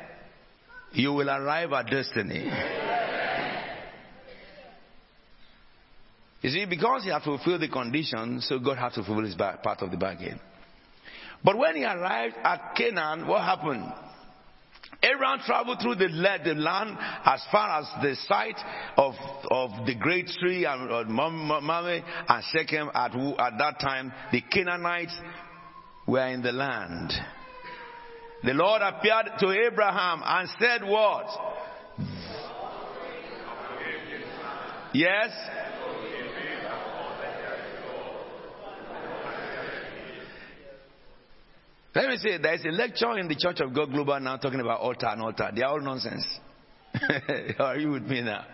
[0.94, 2.50] you will arrive at destiny.
[6.42, 9.82] You see, because he had fulfilled the condition, so God had to fulfill his part
[9.82, 10.40] of the bargain.
[11.44, 13.92] But when he arrived at Canaan, what happened?
[15.04, 18.58] Abraham traveled through the land as far as the site
[18.98, 19.14] of,
[19.52, 22.90] of the great tree and uh, Mamre and Shechem.
[22.94, 25.16] At, at that time, the Canaanites
[26.08, 27.14] were in the land.
[28.48, 31.26] The Lord appeared to Abraham and said what?
[34.94, 35.32] Yes?
[41.94, 44.61] Let me say, there is a lecture in the Church of God Global now talking
[44.61, 45.52] about altar and altar.
[45.53, 46.26] They are all nonsense.
[47.60, 48.45] are you with me now?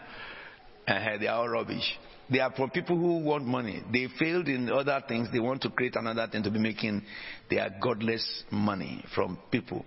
[0.88, 2.00] Uh, they are all rubbish.
[2.34, 3.84] They are for people who want money.
[3.94, 5.28] They failed in other things.
[5.32, 7.04] They want to create another thing to be making
[7.48, 9.86] their godless money from people.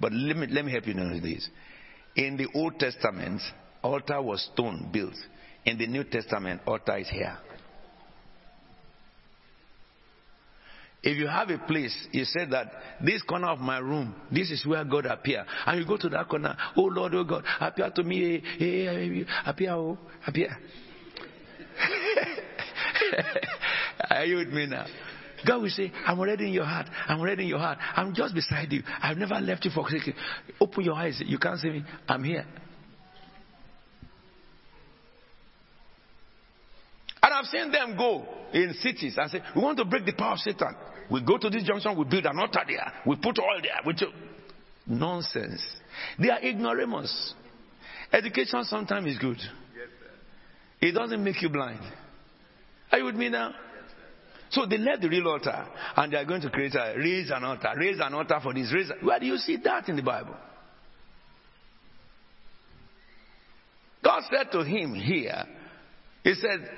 [0.00, 1.48] But let me, let me help you know this.
[2.14, 3.42] In the Old Testament,
[3.82, 5.16] altar was stone built.
[5.64, 7.36] In the New Testament, altar is here.
[11.02, 12.70] If you have a place, you said that
[13.04, 16.28] this corner of my room, this is where God appear, and you go to that
[16.28, 20.56] corner, oh Lord, oh God, appear to me, eh, eh, eh, appear, oh, appear.
[24.10, 24.86] Are you with me now?
[25.46, 26.86] God will say, I'm already in your heart.
[27.08, 27.78] I'm already in your heart.
[27.96, 28.82] I'm just beside you.
[29.00, 30.14] I've never left you for forsaken.
[30.60, 31.22] Open your eyes.
[31.24, 31.84] You can't see me.
[32.08, 32.44] I'm here.
[37.22, 40.32] And I've seen them go in cities and say, We want to break the power
[40.32, 40.74] of Satan.
[41.10, 43.80] We go to this junction, we build an altar there, we put oil there.
[43.84, 44.06] We do...
[44.86, 45.62] Nonsense.
[46.18, 47.34] They are ignoramus.
[48.12, 49.38] Education sometimes is good,
[50.80, 51.80] it doesn't make you blind.
[52.92, 53.54] Are you with me now?
[54.50, 55.66] So they left the real altar
[55.96, 58.72] and they are going to create a raise an altar, raise an altar for this.
[58.74, 60.34] Raise, where do you see that in the Bible?
[64.02, 65.44] God said to him here,
[66.24, 66.68] He said,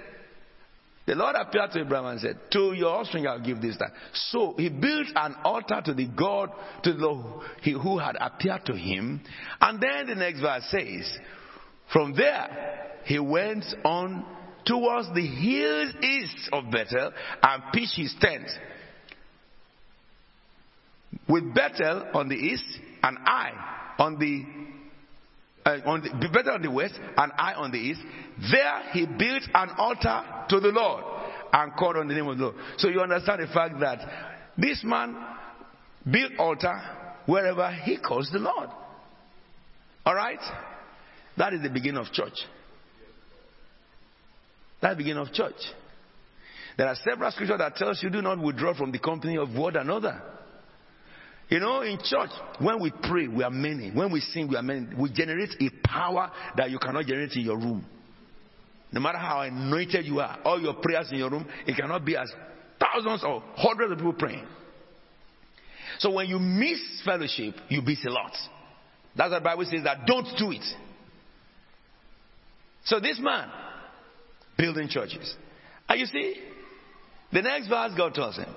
[1.04, 3.92] the Lord appeared to Abraham and said, To your offspring I'll give this land.
[4.12, 6.50] So he built an altar to the God
[6.84, 9.20] to the he who had appeared to him.
[9.60, 11.18] And then the next verse says,
[11.92, 14.24] From there he went on
[14.64, 17.12] towards the hills east of Bethel
[17.42, 18.48] and pitched his tent.
[21.28, 22.64] With Bethel on the east
[23.02, 24.44] and Ai on the
[25.64, 28.00] uh, on the, Bethel on the west and Ai on the east.
[28.50, 31.04] There he built an altar to the Lord
[31.52, 32.56] and called on the name of the Lord.
[32.78, 33.98] So you understand the fact that
[34.58, 35.16] this man
[36.10, 36.80] built altar
[37.26, 38.70] wherever he calls the Lord.
[40.04, 40.40] All right?
[41.36, 42.34] That is the beginning of church.
[44.80, 45.54] That's the beginning of church.
[46.76, 49.76] There are several scriptures that tells you do not withdraw from the company of one
[49.76, 50.20] another.
[51.48, 52.30] You know, in church,
[52.60, 53.90] when we pray, we are many.
[53.90, 54.86] When we sing, we are many.
[54.98, 57.84] We generate a power that you cannot generate in your room.
[58.90, 62.16] No matter how anointed you are, all your prayers in your room, it cannot be
[62.16, 62.32] as
[62.80, 64.46] thousands or hundreds of people praying.
[65.98, 68.32] So when you miss fellowship, you miss a lot.
[69.14, 70.64] That's what the Bible says that don't do it.
[72.84, 73.48] So this man,
[74.58, 75.34] building churches.
[75.88, 76.34] And you see,
[77.32, 78.48] the next verse God tells him.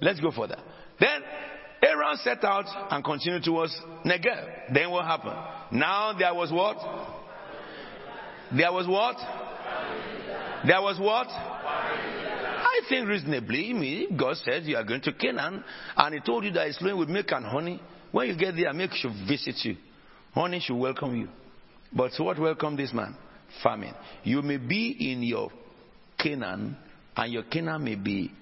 [0.00, 0.58] Let's go further.
[0.98, 1.22] Then
[1.82, 4.74] Abram set out and continued towards Negev.
[4.74, 5.36] Then what happened?
[5.72, 6.76] Now there was what?
[8.56, 9.16] There was what?
[10.66, 11.28] There was what?
[11.28, 15.64] I think reasonably, me, God says you are going to Canaan,
[15.96, 17.80] and He told you that His flowing with milk and honey.
[18.10, 19.76] When you get there, milk should visit you.
[20.34, 21.28] Honey should welcome you.
[21.94, 23.16] But what welcome this man?
[23.62, 23.94] Famine.
[24.24, 25.50] You may be in your
[26.18, 26.76] Canaan,
[27.16, 28.32] and your Canaan may be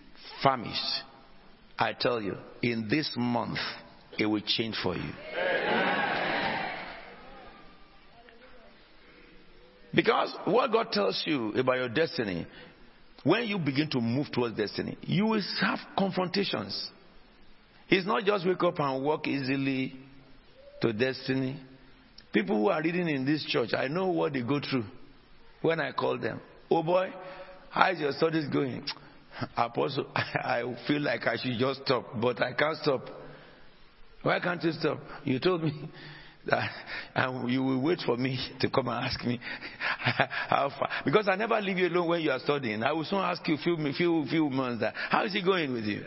[0.43, 1.03] famished.
[1.79, 3.59] I tell you, in this month,
[4.19, 5.11] it will change for you.
[9.93, 12.47] Because what God tells you about your destiny,
[13.25, 16.91] when you begin to move towards destiny, you will have confrontations.
[17.89, 19.95] It's not just wake up and walk easily
[20.81, 21.61] to destiny.
[22.33, 24.85] People who are reading in this church, I know what they go through
[25.63, 26.41] when I call them.
[26.71, 27.13] Oh boy,
[27.71, 28.85] how is your studies going?
[29.57, 33.09] Apostle, I feel like I should just stop, but I can't stop.
[34.23, 35.01] Why can't you stop?
[35.25, 35.73] You told me
[36.47, 36.71] that
[37.15, 39.41] and you will wait for me to come and ask me
[39.99, 40.89] how far.
[41.05, 42.83] Because I never leave you alone when you are studying.
[42.83, 45.85] I will soon ask you few, few, few months that, how is it going with
[45.85, 46.05] you?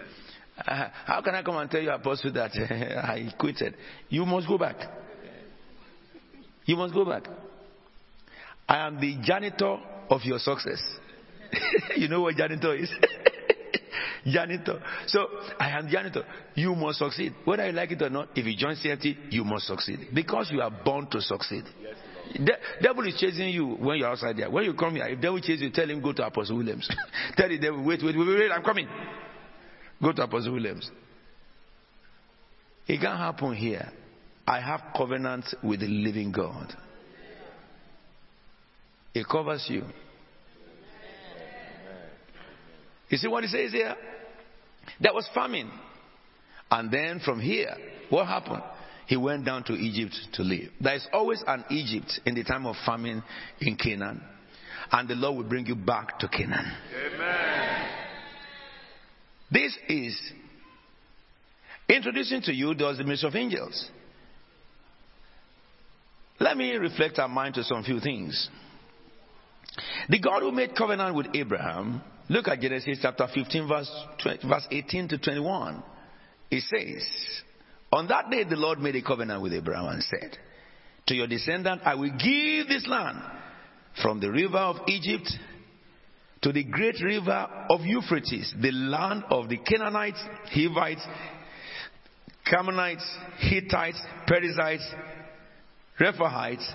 [0.65, 3.75] Uh, how can I come and tell you, Apostle, that I quitted?
[4.09, 4.77] You must go back.
[6.65, 7.23] You must go back.
[8.67, 9.77] I am the janitor
[10.09, 10.81] of your success.
[11.95, 12.89] you know what janitor is?
[14.25, 14.81] janitor.
[15.07, 15.27] So
[15.59, 16.23] I am janitor.
[16.55, 17.33] You must succeed.
[17.45, 20.07] Whether you like it or not, if you join CFT, you must succeed.
[20.13, 21.65] Because you are born to succeed.
[22.33, 24.49] The devil is chasing you when you're outside there.
[24.49, 26.89] When you come here, if devil chases you, tell him go to Apostle Williams.
[27.37, 28.87] tell the devil, wait, wait, wait, wait, I'm coming.
[30.01, 30.89] Go to Apostle Williams.
[32.87, 33.91] It can't happen here.
[34.45, 36.73] I have covenant with the living God.
[39.13, 39.83] It covers you.
[43.09, 43.95] You see what he says here?
[44.99, 45.71] There was famine.
[46.71, 47.75] And then from here,
[48.09, 48.63] what happened?
[49.05, 50.69] He went down to Egypt to live.
[50.81, 53.23] There is always an Egypt in the time of famine
[53.59, 54.21] in Canaan.
[54.91, 56.71] And the Lord will bring you back to Canaan.
[57.15, 57.89] Amen.
[59.51, 60.33] This is
[61.89, 63.89] Introducing to you does the ministry of angels.
[66.39, 68.49] Let me reflect our mind to some few things.
[70.09, 73.91] The God who made covenant with Abraham, look at Genesis chapter 15, verse,
[74.21, 75.83] 20, verse 18 to 21.
[76.51, 77.07] It says,
[77.91, 80.37] On that day the Lord made a covenant with Abraham and said,
[81.07, 83.19] To your descendant I will give this land
[84.01, 85.31] from the river of Egypt
[86.41, 90.21] to the great river of Euphrates, the land of the Canaanites,
[90.53, 91.01] Hivites,
[92.45, 94.85] Canaanites, Hittites, Perizzites,
[95.99, 96.65] Rephaites,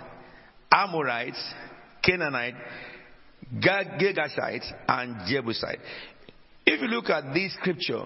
[0.70, 1.54] Amorites,
[2.02, 2.54] Canaanite,
[3.58, 5.80] Girgashites, and Jebusite.
[6.66, 8.04] If you look at this scripture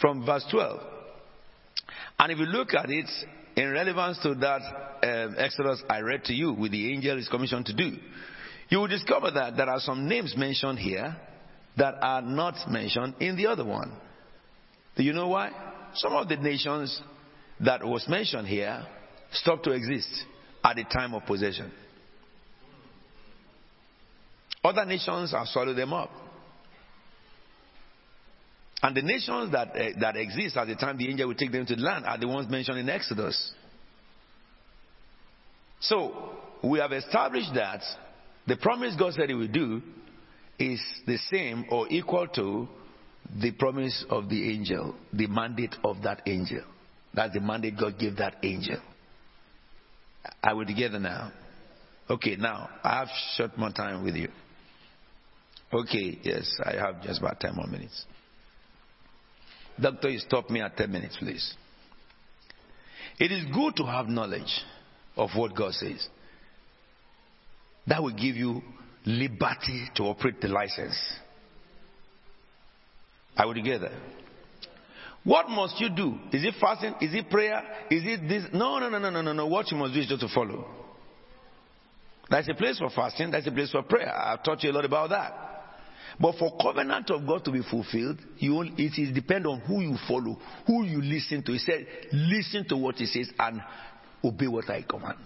[0.00, 0.80] from verse 12,
[2.18, 3.10] and if you look at it
[3.56, 4.60] in relevance to that
[5.02, 7.96] um, Exodus I read to you, with the angel is commissioned to do,
[8.68, 11.16] you will discover that there are some names mentioned here
[11.76, 13.92] that are not mentioned in the other one.
[14.96, 15.50] Do you know why?
[15.94, 17.00] Some of the nations
[17.60, 18.84] that was mentioned here
[19.32, 20.24] stopped to exist
[20.64, 21.70] at the time of possession.
[24.64, 26.10] Other nations have swallowed them up.
[28.82, 31.66] And the nations that, uh, that exist at the time the angel will take them
[31.66, 33.52] to the land are the ones mentioned in Exodus.
[35.80, 36.32] So,
[36.62, 37.82] we have established that
[38.46, 39.82] the promise God said He will do
[40.58, 42.68] is the same or equal to
[43.40, 46.62] the promise of the angel, the mandate of that angel.
[47.12, 48.80] That's the mandate God gave that angel.
[50.42, 51.32] Are we together now?
[52.08, 54.28] Okay, now I have short more time with you.
[55.72, 58.04] Okay, yes, I have just about 10 more minutes.
[59.80, 61.54] Doctor, you stop me at 10 minutes, please.
[63.18, 64.62] It is good to have knowledge
[65.16, 66.08] of what God says.
[67.86, 68.62] That will give you
[69.04, 70.96] liberty to operate the license.
[73.36, 73.90] Are we together?
[75.24, 76.18] What must you do?
[76.32, 76.94] Is it fasting?
[77.00, 77.62] Is it prayer?
[77.90, 78.44] Is it this?
[78.52, 79.46] No, no, no, no, no, no, no.
[79.46, 80.66] What you must do is just to follow.
[82.30, 83.30] There's a place for fasting.
[83.30, 84.14] There's a place for prayer.
[84.14, 85.44] I've taught you a lot about that.
[86.20, 89.96] But for covenant of God to be fulfilled, you it is depend on who you
[90.06, 91.52] follow, who you listen to.
[91.52, 93.60] He said, listen to what he says and
[94.22, 95.18] obey what I command.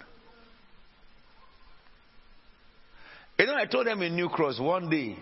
[3.39, 5.17] You know, I told them in New Cross one day,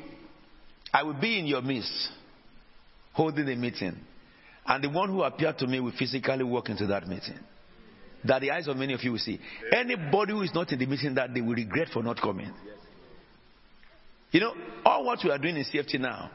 [0.92, 2.08] I will be in your midst,
[3.12, 3.96] holding a meeting.
[4.66, 7.38] And the one who appeared to me will physically walk into that meeting.
[8.24, 9.38] That the eyes of many of you will see.
[9.72, 12.52] Anybody who is not in the meeting that they will regret for not coming.
[14.32, 16.30] You know, all what we are doing in CFT now,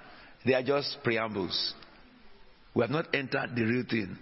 [0.45, 1.73] they are just preambles.
[2.73, 4.17] We have not entered the real thing.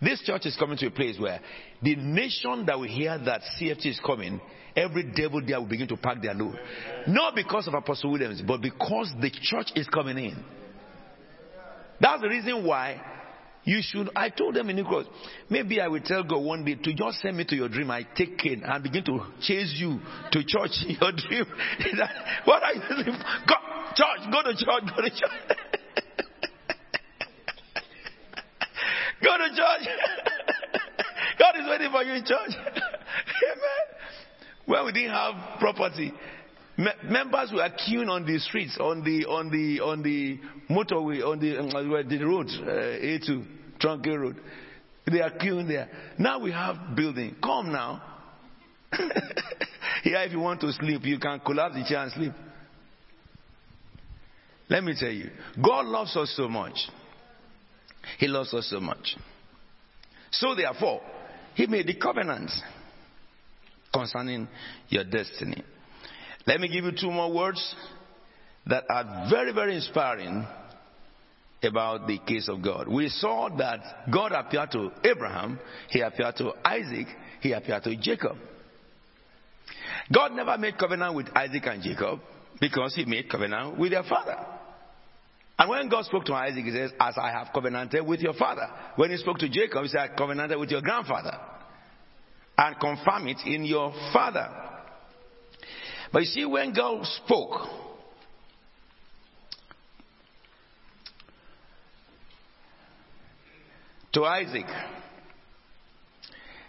[0.00, 1.40] This church is coming to a place where
[1.80, 4.40] the nation that will hear that CFT is coming,
[4.76, 6.58] every devil there will begin to pack their load.
[7.06, 10.44] Not because of Apostle Williams, but because the church is coming in.
[12.00, 13.00] That's the reason why
[13.64, 14.10] you should.
[14.14, 15.06] I told them in New Cross,
[15.48, 17.90] maybe I will tell God one day to just send me to your dream.
[17.90, 20.00] I take cane and begin to chase you
[20.32, 21.46] to church in your dream.
[22.44, 23.18] what are you doing?
[23.48, 23.54] Go,
[23.94, 25.30] church, go to church, go to church.
[29.22, 29.88] go to church.
[31.38, 32.54] God is waiting for you in church.
[32.54, 33.84] Amen.
[34.66, 36.12] Well, we didn't have property.
[36.76, 40.38] Me- members were queuing on the streets, on the on the on the
[40.68, 43.46] motorway, on the um, the road, uh, A2
[43.80, 44.36] Trunky Road.
[45.10, 45.88] They are queuing there.
[46.18, 47.36] Now we have building.
[47.42, 48.02] Come now.
[50.02, 52.32] Here, if you want to sleep, you can collapse the chair and sleep.
[54.68, 55.30] Let me tell you,
[55.62, 56.76] God loves us so much.
[58.18, 59.16] He loves us so much.
[60.30, 61.00] So therefore,
[61.54, 62.50] He made the covenant
[63.92, 64.48] concerning
[64.88, 65.62] your destiny.
[66.46, 67.74] Let me give you two more words
[68.66, 70.46] that are very, very inspiring
[71.62, 72.88] about the case of God.
[72.88, 75.58] We saw that God appeared to Abraham,
[75.88, 77.06] He appeared to Isaac,
[77.40, 78.36] He appeared to Jacob.
[80.12, 82.20] God never made covenant with Isaac and Jacob
[82.60, 84.36] because He made covenant with their father.
[85.58, 88.68] And when God spoke to Isaac, He says, As I have covenanted with your father.
[88.96, 91.38] When He spoke to Jacob, He said, I covenanted with your grandfather.
[92.58, 94.63] And confirm it in your father.
[96.14, 97.66] But you see, when God spoke,
[104.12, 104.66] to Isaac,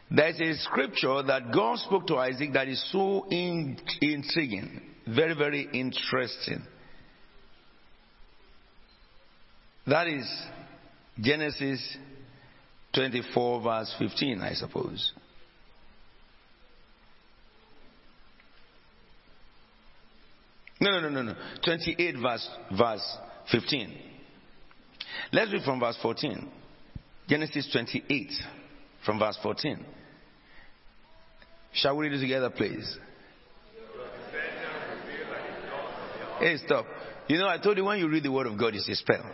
[0.10, 5.70] there's a scripture that God spoke to Isaac that is so in, intriguing, very, very
[5.72, 6.64] interesting.
[9.86, 10.28] That is
[11.22, 11.98] Genesis
[12.96, 15.14] 24, verse 15, I suppose.
[20.86, 21.36] No, no, no, no, no.
[21.64, 22.48] 28 verse,
[22.78, 23.18] verse
[23.52, 23.98] 15.
[25.34, 26.48] Let's read from verse 14.
[27.28, 28.32] Genesis 28,
[29.04, 29.84] from verse 14.
[31.74, 33.00] Shall we read it together, please?
[36.40, 36.86] Hey, stop.
[37.28, 39.26] You know, I told you when you read the word of God, it's a spell.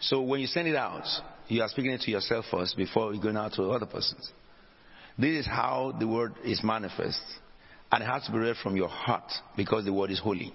[0.00, 1.04] So when you send it out,
[1.48, 4.30] you are speaking it to yourself first before you go out to other persons.
[5.18, 7.20] This is how the word is manifest.
[7.92, 10.52] And it has to be read from your heart because the word is holy.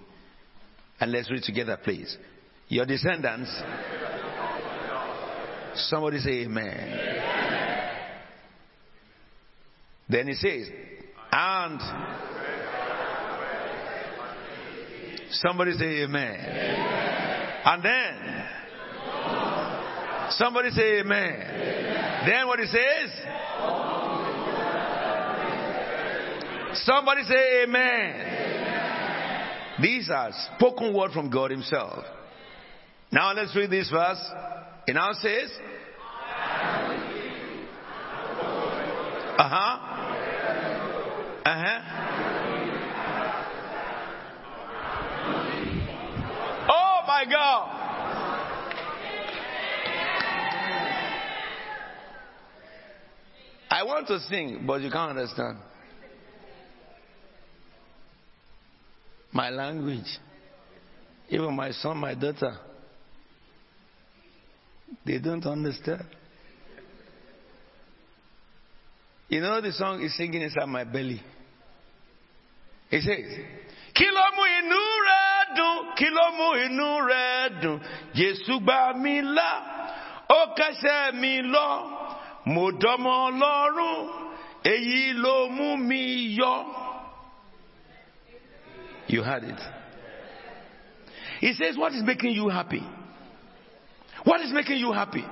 [1.00, 2.16] And let's read together, please.
[2.68, 3.50] Your descendants.
[5.74, 7.22] Somebody say amen.
[10.08, 10.68] Then he says,
[11.32, 11.80] and
[15.30, 16.38] somebody say amen.
[17.64, 18.44] And then
[20.30, 22.26] somebody say amen.
[22.26, 23.10] Then what he says?
[26.74, 28.62] Somebody say amen.
[29.80, 32.04] These are spoken word from God Himself.
[33.10, 34.22] Now let's read this verse.
[34.86, 35.50] It now says,
[39.38, 39.78] uh huh.
[41.44, 41.80] Uh huh.
[46.68, 47.78] Oh my God.
[53.70, 55.58] I want to sing, but you can't understand.
[59.32, 60.18] My language.
[61.28, 62.56] Even my son, my daughter.
[65.06, 66.04] They don't understand.
[69.28, 71.22] You know the song is singing inside my belly.
[72.90, 73.24] He says,
[73.94, 75.76] Kilo mu inú rẹ̀ dùn,
[76.36, 77.80] mu inú rẹ̀
[78.14, 79.50] Jésù gbà mí là,
[80.28, 81.68] ó kẹ́sẹ̀ mi lọ,
[82.46, 83.14] mo dọ́mọ
[84.64, 86.81] èyí ló mú mi yọ.
[89.08, 89.60] You heard it.
[91.40, 92.82] He says, What is making you happy?
[94.24, 95.24] What is making you happy?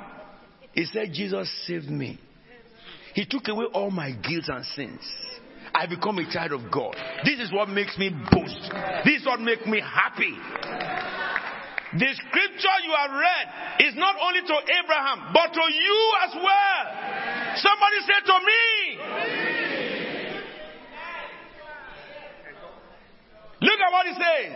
[0.73, 2.19] He said, Jesus saved me.
[3.15, 5.01] He took away all my guilt and sins.
[5.75, 6.97] I become a child of God.
[7.25, 8.73] This is what makes me boast.
[9.05, 10.35] This is what makes me happy.
[11.93, 16.83] The scripture you have read is not only to Abraham, but to you as well.
[17.59, 19.50] Somebody say to me.
[23.81, 24.53] At what he says.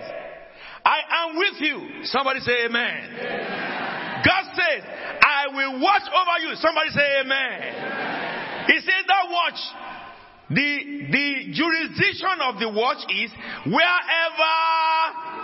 [0.84, 2.04] I am with you.
[2.04, 4.22] Somebody say amen.
[4.24, 4.82] God says,
[5.22, 6.56] I will watch over you.
[6.56, 8.66] Somebody say amen.
[8.68, 9.60] He says that watch.
[10.50, 13.30] The, the jurisdiction of the watch is
[13.64, 14.54] wherever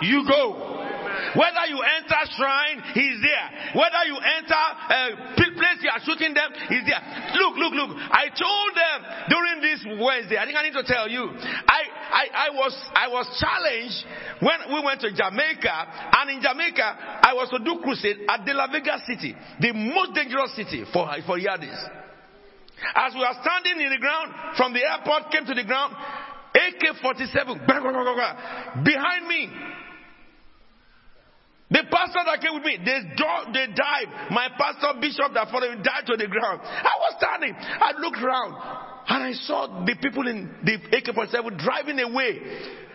[0.01, 0.90] you go.
[1.35, 3.47] Whether you enter shrine, he's there.
[3.77, 7.01] Whether you enter uh, a place you are shooting them, he's there.
[7.37, 7.91] Look, look, look.
[7.97, 8.97] I told them
[9.29, 11.81] during this Wednesday, I think I need to tell you, I,
[12.11, 13.99] I, I was, I was challenged
[14.41, 15.75] when we went to Jamaica,
[16.17, 20.13] and in Jamaica, I was to do crusade at De La Vega City, the most
[20.13, 21.79] dangerous city for, for Yardies.
[22.95, 25.93] As we were standing in the ground, from the airport came to the ground,
[26.53, 27.65] AK-47
[28.83, 29.49] behind me.
[31.71, 32.99] The pastor that came with me, they,
[33.55, 34.29] they died.
[34.29, 36.59] My pastor, bishop that followed me died to the ground.
[36.63, 37.55] I was standing.
[37.55, 38.51] I looked around
[39.07, 42.41] and I saw the people in the AK-47 driving away.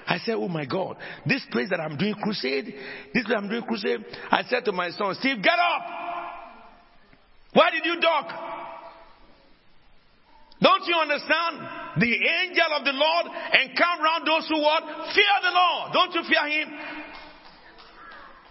[0.07, 2.67] I said, Oh my God, this place that I'm doing crusade,
[3.15, 4.05] this place I'm doing crusade.
[4.31, 5.83] I said to my son, Steve, get up.
[7.55, 8.29] Why did you duck?
[10.61, 11.97] Don't you understand?
[11.97, 13.27] The angel of the Lord
[13.57, 14.85] encamp round those who what?
[15.17, 15.93] Fear the Lord.
[15.93, 16.69] Don't you fear him?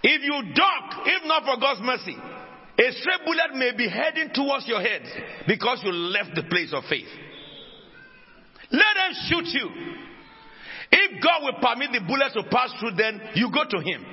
[0.07, 4.67] If you duck, if not for God's mercy, a stray bullet may be heading towards
[4.67, 5.01] your head
[5.47, 7.07] because you left the place of faith.
[8.69, 9.67] Let them shoot you.
[10.91, 14.05] If God will permit the bullet to pass through, then you go to Him.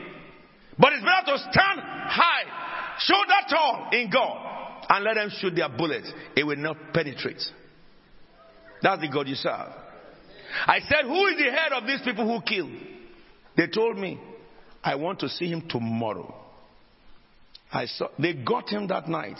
[0.78, 5.68] But it's better to stand high, shoulder tall in God, and let them shoot their
[5.68, 6.10] bullets.
[6.34, 7.42] It will not penetrate.
[8.80, 9.68] That's the God you serve.
[10.66, 12.70] I said, Who is the head of these people who kill?
[13.58, 14.18] They told me,
[14.82, 16.34] I want to see him tomorrow.
[17.72, 19.38] I saw they got him that night.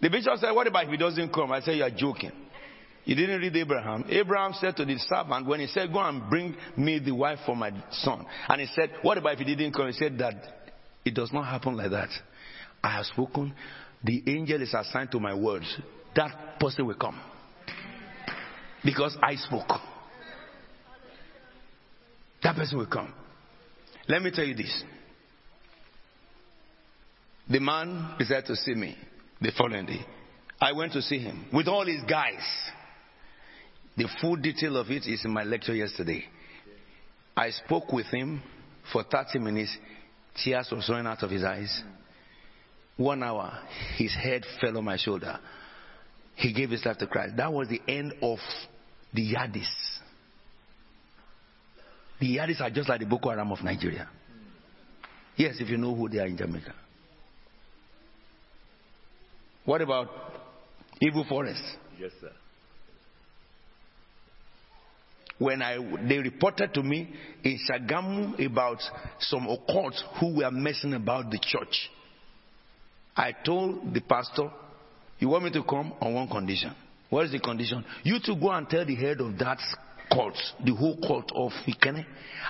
[0.00, 1.52] The bishop said, What about if he doesn't come?
[1.52, 2.32] I said, You're joking.
[3.04, 4.04] You didn't read Abraham.
[4.08, 7.56] Abraham said to the servant, when he said, Go and bring me the wife for
[7.56, 8.24] my son.
[8.48, 9.88] And he said, What about if he didn't come?
[9.88, 10.34] He said that
[11.04, 12.10] it does not happen like that.
[12.82, 13.54] I have spoken.
[14.04, 15.66] The angel is assigned to my words.
[16.16, 17.20] That person will come.
[18.84, 19.68] Because I spoke.
[22.42, 23.12] That person will come.
[24.08, 24.84] Let me tell you this.
[27.48, 28.96] The man decided to see me
[29.40, 30.00] the following day.
[30.60, 32.42] I went to see him with all his guys.
[33.96, 36.24] The full detail of it is in my lecture yesterday.
[37.36, 38.42] I spoke with him
[38.92, 39.76] for 30 minutes.
[40.42, 41.82] Tears were running out of his eyes.
[42.96, 43.58] one hour,
[43.96, 45.38] his head fell on my shoulder.
[46.36, 47.36] He gave his life to Christ.
[47.36, 48.38] That was the end of
[49.12, 49.91] the Yardies.
[52.22, 54.08] The Yardies are just like the Boko Haram of Nigeria.
[55.36, 56.72] Yes, if you know who they are in Jamaica.
[59.64, 60.08] What about
[61.00, 61.64] Evil Forest?
[61.98, 62.30] Yes, sir.
[65.38, 65.78] when I
[66.08, 67.08] they reported to me
[67.42, 68.78] in Shagamu about
[69.18, 71.90] some occults who were messing about the church.
[73.16, 74.48] I told the pastor,
[75.18, 76.72] "You want me to come on one condition.
[77.10, 77.84] What is the condition?
[78.04, 79.58] You to go and tell the head of that
[80.64, 82.04] the whole cult of Ikenne.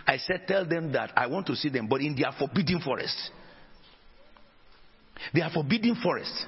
[0.07, 3.17] I said, tell them that I want to see them, but in their forbidden forest.
[5.33, 6.47] They are forbidden forest.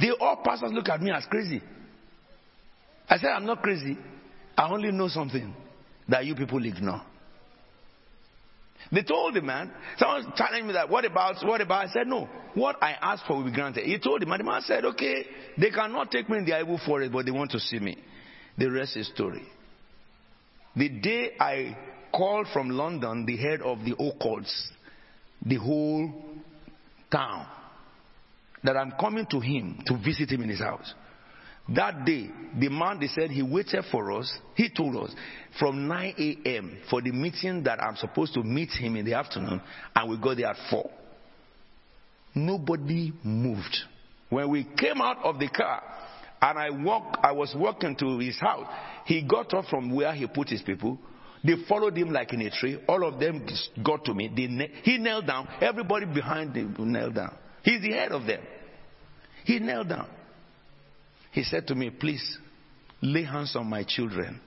[0.00, 1.62] They all pastors look at me as crazy.
[3.08, 3.96] I said, I'm not crazy.
[4.56, 5.54] I only know something
[6.08, 7.02] that you people ignore.
[8.92, 11.88] They told the man, someone challenged me that, what about, what about?
[11.88, 12.28] I said, no.
[12.54, 13.84] What I asked for will be granted.
[13.84, 15.26] He told him, and the man said, okay,
[15.58, 17.96] they cannot take me in the evil forest, but they want to see me.
[18.56, 19.42] The rest is story.
[20.76, 21.76] The day I
[22.12, 24.52] called from London, the head of the occults,
[25.44, 26.12] the whole
[27.10, 27.46] town,
[28.62, 30.94] that I'm coming to him to visit him in his house.
[31.68, 34.32] That day, the man they said he waited for us.
[34.54, 35.14] He told us
[35.58, 36.78] from 9 a.m.
[36.90, 39.60] for the meeting that I'm supposed to meet him in the afternoon,
[39.96, 40.90] and we got there at 4.
[42.34, 43.76] Nobody moved.
[44.28, 45.82] When we came out of the car,
[46.44, 48.66] and I walk, I was walking to his house.
[49.06, 50.98] He got up from where he put his people.
[51.42, 52.78] They followed him like in a tree.
[52.86, 53.46] All of them
[53.82, 54.30] got to me.
[54.34, 55.48] They, he knelt down.
[55.62, 57.34] Everybody behind him knelt down.
[57.62, 58.42] He's the head of them.
[59.44, 60.06] He knelt down.
[61.32, 62.38] He said to me, Please
[63.00, 64.38] lay hands on my children.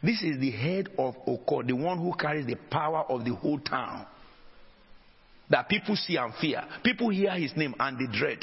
[0.00, 3.58] This is the head of Oko, the one who carries the power of the whole
[3.58, 4.06] town.
[5.50, 6.62] That people see and fear.
[6.84, 8.38] People hear his name and they dread.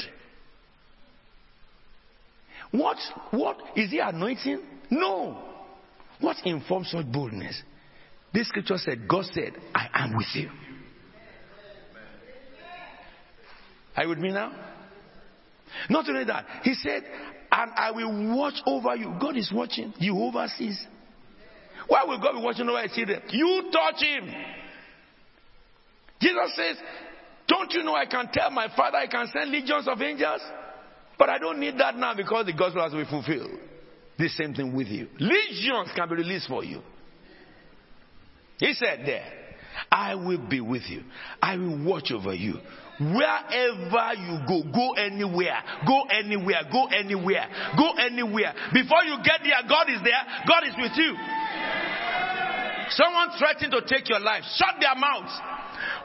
[2.72, 2.96] What?
[3.30, 3.58] What?
[3.76, 4.60] Is he anointing?
[4.90, 5.38] No.
[6.20, 7.62] What informs such boldness?
[8.32, 10.50] This scripture said, God said, I am with you.
[13.96, 14.52] Are you with me now?
[15.90, 17.02] Not only that, he said,
[17.50, 19.14] and I will watch over you.
[19.20, 19.92] God is watching.
[20.00, 20.86] Jehovah sees.
[21.88, 23.20] Why will God be watching over his children?
[23.28, 24.32] You touch him.
[26.20, 26.76] Jesus says,
[27.48, 30.40] Don't you know I can tell my father I can send legions of angels?
[31.22, 33.56] But I don't need that now because the gospel has been fulfilled.
[34.18, 35.06] The same thing with you.
[35.20, 36.82] Legions can be released for you.
[38.58, 39.24] He said there,
[39.88, 41.04] I will be with you.
[41.40, 42.54] I will watch over you.
[42.98, 47.46] Wherever you go, go anywhere, go anywhere, go anywhere,
[47.78, 48.54] go anywhere.
[48.72, 51.14] Before you get there, God is there, God is with you.
[52.98, 55.38] Someone threatened to take your life, shut their mouths,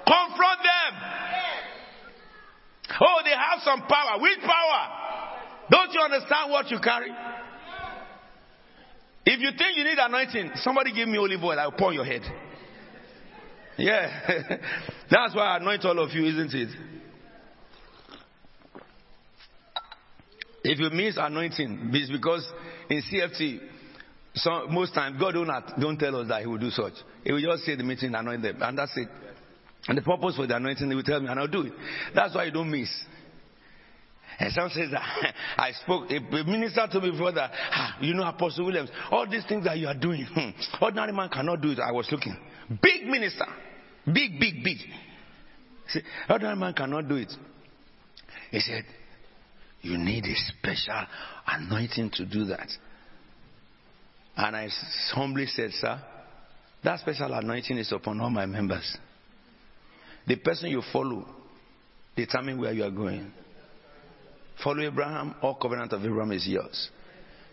[0.05, 1.17] confront them.
[3.01, 4.21] Oh, they have some power.
[4.21, 5.06] Which power?
[5.69, 7.11] Don't you understand what you carry?
[9.25, 12.21] If you think you need anointing, somebody give me olive oil, I'll pour your head.
[13.77, 14.07] Yeah.
[15.11, 16.69] That's why I anoint all of you, isn't it?
[20.63, 22.49] If you miss anointing, it's because
[22.89, 23.59] in CFT,
[24.69, 26.93] most times God don't, not, don't tell us that He will do such.
[27.23, 29.07] He will just say the meeting, anoint them, and that's it.
[29.87, 31.73] And the purpose for the anointing, He will tell me, and I'll do it.
[32.13, 32.89] That's why you don't miss.
[34.39, 35.01] And some says that
[35.57, 37.51] I spoke, a minister told me before that,
[38.01, 40.49] you know, Apostle Williams, all these things that you are doing, hmm,
[40.83, 41.79] ordinary man cannot do it.
[41.79, 42.37] I was looking.
[42.81, 43.45] Big minister.
[44.05, 44.77] Big, big, big.
[45.89, 47.33] See, ordinary man cannot do it.
[48.51, 48.85] He said,
[49.81, 51.05] you need a special
[51.47, 52.67] anointing to do that.
[54.35, 54.67] And I
[55.13, 55.99] humbly said, Sir,
[56.83, 58.97] that special anointing is upon all my members.
[60.27, 61.25] The person you follow
[62.15, 63.31] determine where you are going.
[64.63, 66.89] Follow Abraham, all covenant of Abraham is yours.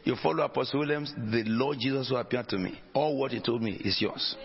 [0.04, 2.78] You follow Apostle Williams, the Lord Jesus who appeared to me.
[2.92, 4.36] All what he told me is yours.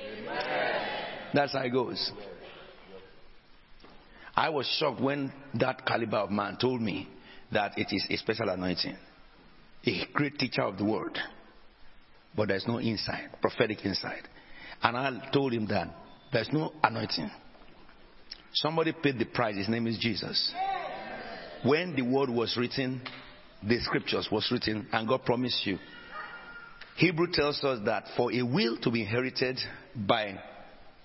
[1.33, 2.11] That's how it goes.
[4.35, 7.09] I was shocked when that caliber of man told me
[7.51, 8.95] that it is a special anointing.
[9.85, 11.17] A great teacher of the word.
[12.35, 14.23] But there's no insight, prophetic insight.
[14.81, 15.89] And I told him that
[16.31, 17.29] there's no anointing.
[18.53, 19.57] Somebody paid the price.
[19.57, 20.53] His name is Jesus.
[21.63, 23.01] When the word was written,
[23.61, 25.77] the scriptures was written, and God promised you.
[26.95, 29.59] Hebrew tells us that for a will to be inherited
[29.95, 30.39] by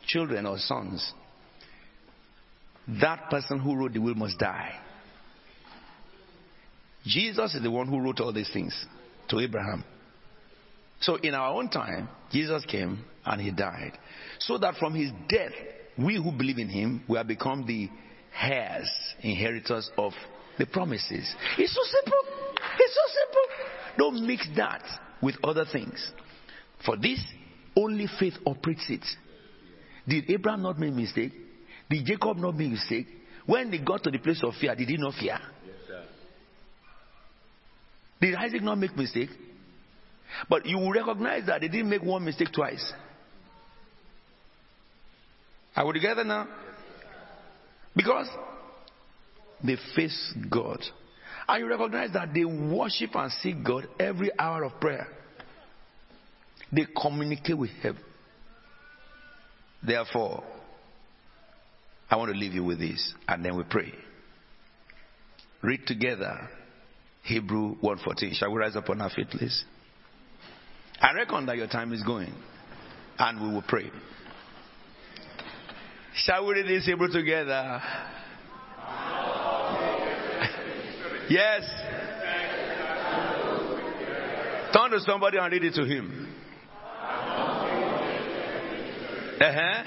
[0.06, 1.12] children or sons,
[3.00, 4.78] that person who wrote the will must die.
[7.04, 8.74] Jesus is the one who wrote all these things
[9.28, 9.84] to Abraham.
[11.00, 13.92] So in our own time, Jesus came and he died.
[14.40, 15.52] So that from his death,
[15.98, 17.88] we who believe in him, we have become the
[18.40, 18.90] heirs,
[19.20, 20.12] inheritors of
[20.58, 21.34] the promises.
[21.58, 22.18] It's so simple.
[22.78, 23.42] It's so simple.
[23.98, 24.82] Don't mix that
[25.22, 26.12] with other things.
[26.84, 27.20] For this,
[27.76, 29.04] only faith operates it.
[30.06, 31.32] Did Abraham not make mistake?
[31.90, 33.06] Did Jacob not make mistake?
[33.46, 35.38] When they got to the place of fear, did he not fear?
[35.66, 36.06] Yes,
[38.20, 39.30] Did Isaac not make mistake?
[40.48, 42.92] But you will recognize that they didn't make one mistake twice.
[45.76, 46.48] Are we together now?
[47.94, 48.28] Because
[49.64, 50.80] they face God.
[51.48, 55.06] And you recognize that they worship and seek God every hour of prayer.
[56.70, 57.98] They communicate with Him.
[59.82, 60.42] Therefore,
[62.10, 63.92] I want to leave you with this and then we pray.
[65.62, 66.48] Read together
[67.22, 68.34] Hebrew 1:14.
[68.34, 69.64] Shall we rise up on our feet, please?
[71.00, 72.32] I reckon that your time is going
[73.18, 73.90] and we will pray.
[76.14, 77.82] Shall we read this Hebrew together?
[81.28, 81.62] Yes.
[84.72, 86.28] Turn to somebody and read it to him.
[89.40, 89.82] Uh-huh.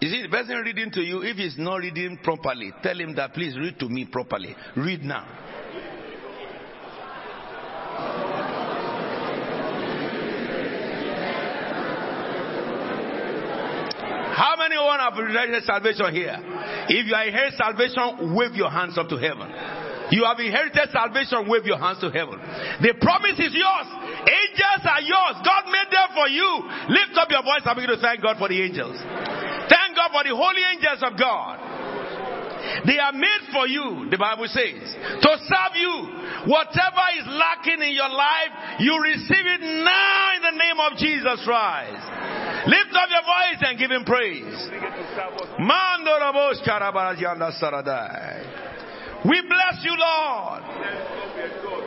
[0.00, 3.34] You see, the person reading to you, if he's not reading properly, tell him that
[3.34, 4.56] please read to me properly.
[4.76, 5.26] Read now.
[14.40, 16.32] How many one have inherited salvation here?
[16.88, 19.52] If you are inherited salvation, wave your hands up to heaven.
[20.08, 22.40] You have inherited salvation, wave your hands to heaven.
[22.80, 23.88] The promise is yours.
[24.24, 25.36] Angels are yours.
[25.44, 26.50] God made them for you.
[26.88, 28.96] Lift up your voice and begin to thank God for the angels.
[29.68, 31.69] Thank God for the holy angels of God.
[32.86, 35.94] They are made for you, the Bible says, to serve you.
[36.48, 41.44] Whatever is lacking in your life, you receive it now in the name of Jesus
[41.44, 42.00] Christ.
[42.66, 44.68] Lift up your voice and give him praise.
[49.24, 50.62] We bless you, Lord.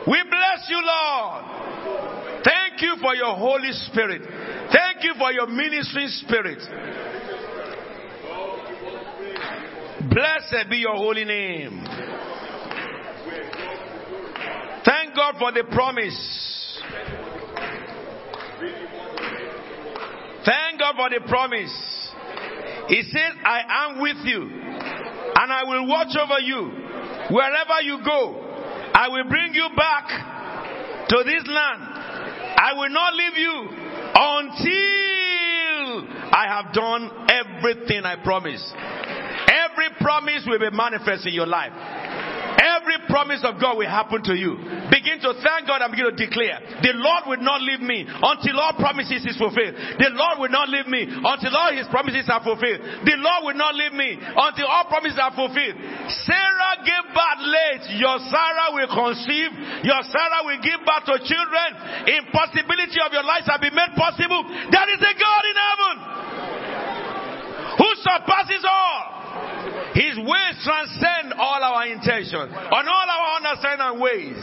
[0.06, 1.44] We bless you, Lord.
[2.44, 4.22] Thank you for your Holy Spirit.
[4.70, 6.58] Thank you for your ministering spirit.
[10.14, 11.84] Blessed be your holy name.
[14.84, 16.80] Thank God for the promise.
[20.44, 22.12] Thank God for the promise.
[22.86, 26.70] He says, I am with you and I will watch over you
[27.34, 28.40] wherever you go.
[28.94, 31.82] I will bring you back to this land.
[32.56, 33.68] I will not leave you
[34.14, 34.94] until
[36.30, 38.72] I have done everything I promised.
[39.54, 41.72] Every promise will be manifest in your life.
[42.54, 44.56] Every promise of God will happen to you.
[44.88, 48.56] Begin to thank God and begin to declare, the Lord will not leave me until
[48.60, 49.74] all promises is fulfilled.
[49.74, 52.80] The Lord will not leave me until all his promises are fulfilled.
[53.04, 55.76] The Lord will not leave me until all promises are fulfilled.
[56.24, 57.84] Sarah gave birth late.
[57.98, 59.50] Your Sarah will conceive.
[59.82, 61.68] Your Sarah will give birth to children.
[62.06, 64.40] Impossibility of your life shall be made possible.
[64.70, 65.94] There is a God in heaven
[67.82, 69.23] who surpasses all.
[69.94, 74.38] His ways transcend all our intentions, on all our understanding and ways.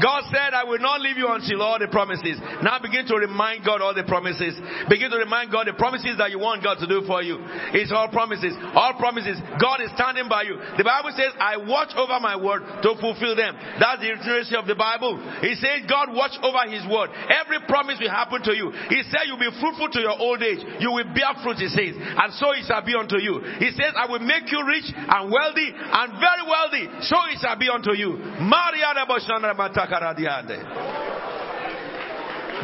[0.00, 2.40] God said, I will not leave you until all the promises.
[2.64, 4.56] Now begin to remind God all the promises.
[4.88, 7.36] Begin to remind God the promises that you want God to do for you.
[7.76, 8.56] It's all promises.
[8.72, 9.36] All promises.
[9.60, 10.56] God is standing by you.
[10.80, 13.54] The Bible says, I watch over my word to fulfill them.
[13.76, 15.20] That's the literacy of the Bible.
[15.44, 17.12] He says, God watch over his word.
[17.28, 18.72] Every promise will happen to you.
[18.88, 20.64] He said, you'll be fruitful to your old age.
[20.80, 21.98] You will bear fruit, he says.
[21.98, 23.42] And so it shall be unto you.
[23.60, 26.84] He says, I will make you rich and wealthy and very wealthy.
[27.04, 28.16] So it shall be unto you.
[28.40, 28.96] Maria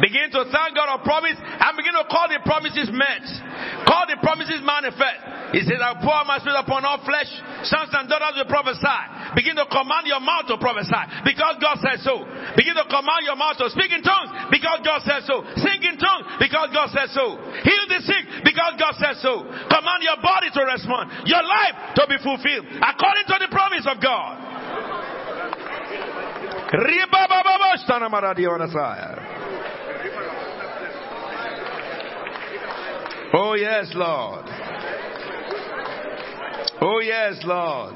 [0.00, 3.24] Begin to thank God of promise and begin to call the promises met.
[3.88, 5.56] Call the promises manifest.
[5.56, 7.30] He says, I pour my spirit upon all flesh.
[7.64, 9.00] Sons and daughters will prophesy.
[9.32, 12.28] Begin to command your mouth to prophesy because God says so.
[12.60, 15.40] Begin to command your mouth to speak in tongues because God says so.
[15.64, 17.40] Sing in tongues because God says so.
[17.64, 19.48] Heal the sick because God says so.
[19.48, 21.24] Command your body to respond.
[21.24, 24.46] Your life to be fulfilled according to the promise of God.
[33.32, 34.44] Oh, yes, Lord.
[36.82, 37.94] Oh, yes, Lord.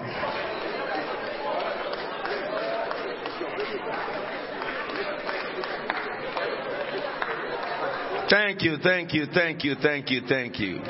[8.30, 10.80] Thank you, thank you, thank you, thank you, thank you.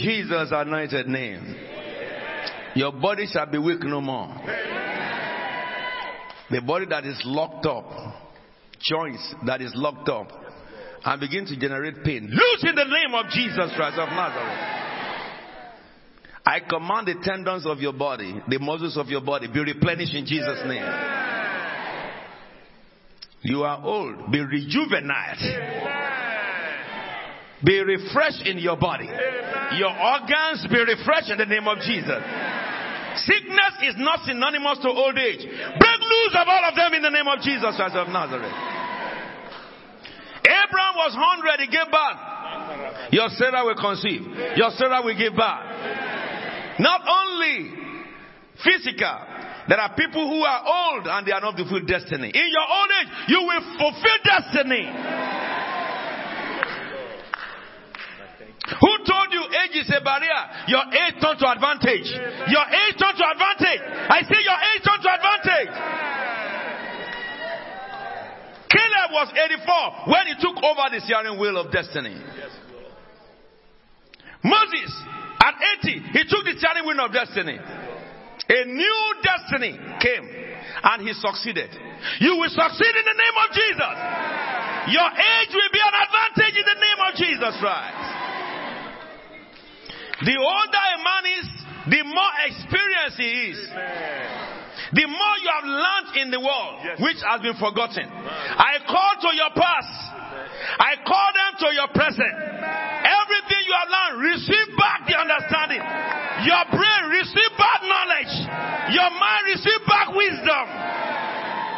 [0.00, 1.56] Jesus' anointed name,
[2.74, 4.34] your body shall be weak no more.
[6.50, 7.90] The body that is locked up,
[8.80, 10.30] joints that is locked up,
[11.04, 12.28] and begin to generate pain.
[12.30, 14.82] Loose in the name of Jesus Christ of Nazareth.
[16.46, 20.26] I command the tendons of your body, the muscles of your body, be replenished in
[20.26, 20.84] Jesus' name.
[23.42, 25.83] You are old, be rejuvenated.
[27.64, 29.08] Be refreshed in your body.
[29.76, 32.20] Your organs be refreshed in the name of Jesus.
[33.24, 35.40] Sickness is not synonymous to old age.
[35.40, 38.52] Break loose of all of them in the name of Jesus Christ of Nazareth.
[40.44, 43.12] Abraham was 100, he gave birth.
[43.12, 44.22] Your Sarah will conceive.
[44.56, 45.64] Your Sarah will give birth.
[46.80, 47.70] Not only
[48.60, 49.16] physical,
[49.68, 52.28] there are people who are old and they are not fulfill destiny.
[52.28, 54.84] In your old age, you will fulfill destiny.
[58.64, 60.42] Who told you age is a barrier?
[60.66, 62.10] Your age turned to advantage.
[62.50, 63.82] Your age turned to advantage.
[64.10, 65.72] I say your age turned to advantage.
[68.74, 72.18] Caleb was 84 when he took over the steering wheel of destiny.
[74.42, 74.90] Moses,
[75.40, 75.54] at
[75.84, 77.54] 80, he took the steering wheel of destiny.
[77.54, 80.26] A new destiny came
[80.82, 81.70] and he succeeded.
[82.20, 83.94] You will succeed in the name of Jesus.
[84.92, 88.13] Your age will be an advantage in the name of Jesus Christ.
[90.22, 91.46] The older a man is,
[91.90, 93.58] the more experienced he is.
[94.94, 98.06] The more you have learned in the world, which has been forgotten.
[98.06, 99.94] I call to your past.
[100.78, 102.30] I call them to your present.
[102.30, 105.82] Everything you have learned, receive back the understanding.
[106.46, 108.34] Your brain, receive back knowledge.
[108.94, 110.66] Your mind, receive back wisdom.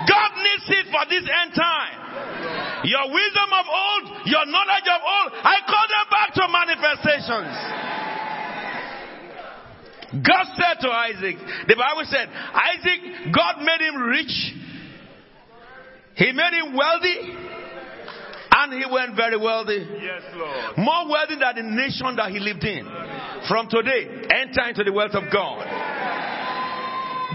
[0.07, 2.85] God needs it for this end time.
[2.85, 7.55] Your wisdom of old, your knowledge of old, I call them back to manifestations.
[10.13, 14.55] God said to Isaac, the Bible said, Isaac, God made him rich.
[16.15, 17.35] He made him wealthy.
[18.59, 19.87] And he went very wealthy.
[20.01, 20.79] Yes, Lord.
[20.79, 22.87] More wealthy than the nation that he lived in.
[23.49, 25.61] From today, enter into the wealth of God.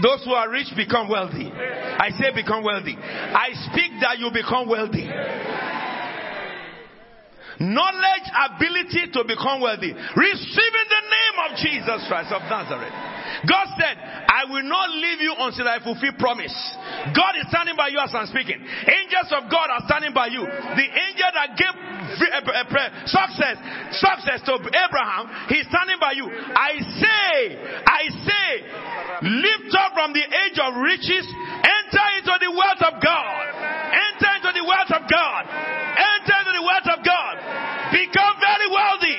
[0.02, 1.52] Those who are rich become wealthy.
[1.52, 2.96] I say become wealthy.
[2.98, 5.06] I speak that you become wealthy.
[7.62, 9.94] Knowledge, ability to become wealthy.
[9.94, 12.90] Receive in the name of Jesus Christ of Nazareth.
[13.46, 16.52] God said, I will not leave you until I fulfill promise.
[17.14, 18.58] God is standing by you as I'm speaking.
[18.58, 20.42] Angels of God are standing by you.
[20.42, 21.74] The angel that gave
[23.06, 23.56] success,
[23.94, 26.26] success to Abraham, he's standing by you.
[26.26, 27.34] I say,
[27.86, 28.48] I say,
[29.22, 31.26] lift up from the age of riches,
[31.62, 33.42] enter into the wealth of God.
[33.92, 35.42] Enter into the wealth of God.
[35.46, 37.11] Enter into the wealth of God.
[37.92, 39.18] Become very wealthy.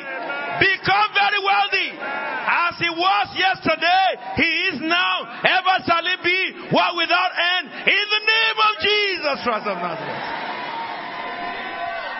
[0.58, 1.90] Become very wealthy.
[1.94, 6.40] As he was yesterday, he is now, ever shall he be,
[6.74, 10.44] world without end, in the name of Jesus Christ of Nazareth.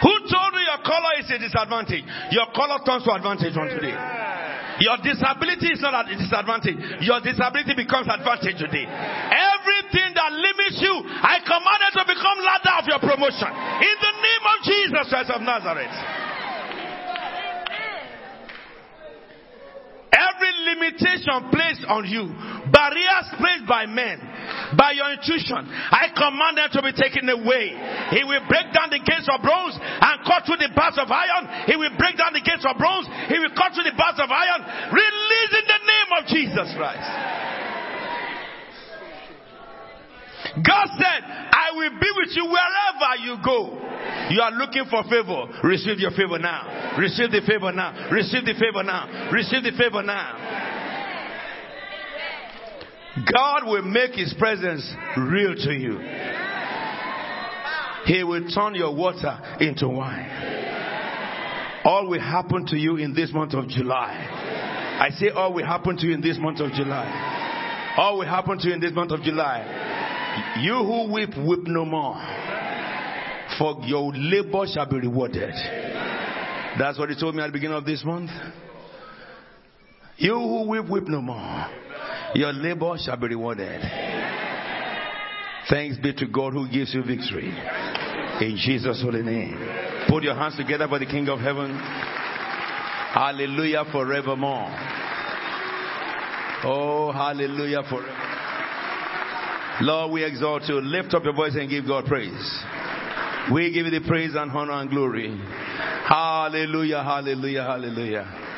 [0.04, 2.04] Who told you your color is a disadvantage?
[2.36, 3.96] Your color turns to advantage from today.
[4.84, 6.76] Your disability is not a disadvantage.
[7.06, 8.84] Your disability becomes advantage today.
[8.84, 13.48] Everything that limits you, I command it to become ladder of your promotion.
[13.48, 15.94] In the name of Jesus Christ of Nazareth.
[20.14, 22.30] Every limitation placed on you,
[22.70, 24.22] barriers placed by men,
[24.78, 27.74] by your intuition, I command them to be taken away.
[28.14, 31.66] He will break down the gates of bronze and cut through the bars of iron.
[31.66, 33.10] He will break down the gates of bronze.
[33.30, 34.62] He will cut through the bars of iron.
[34.94, 37.10] Release in the name of Jesus Christ.
[40.56, 43.80] God said, I will be with you wherever you go.
[44.30, 45.46] You are looking for favor.
[45.64, 46.96] Receive your favor now.
[46.98, 48.10] Receive the favor now.
[48.12, 49.32] Receive the favor now.
[49.32, 50.74] Receive the favor now.
[53.32, 56.00] God will make his presence real to you.
[58.06, 60.30] He will turn your water into wine.
[61.86, 64.14] All will happen to you in this month of July.
[65.00, 67.94] I say all will happen to you in this month of July.
[67.98, 70.13] All will happen to you in this month of July.
[70.60, 72.16] You who weep, weep no more.
[73.58, 75.54] For your labor shall be rewarded.
[76.80, 78.32] That's what he told me at the beginning of this month.
[80.18, 81.68] You who weep, weep no more.
[82.36, 83.82] Your labor shall be rewarded.
[85.70, 87.50] Thanks be to God who gives you victory.
[88.42, 89.56] In Jesus' holy name.
[90.10, 91.78] Put your hands together for the King of Heaven.
[93.14, 94.70] Hallelujah forevermore.
[96.66, 98.33] Oh, hallelujah forever.
[99.82, 100.80] Lord, we exalt you.
[100.82, 102.64] Lift up your voice and give God praise.
[103.52, 105.36] We give you the praise and honor and glory.
[106.08, 108.53] Hallelujah, hallelujah, hallelujah.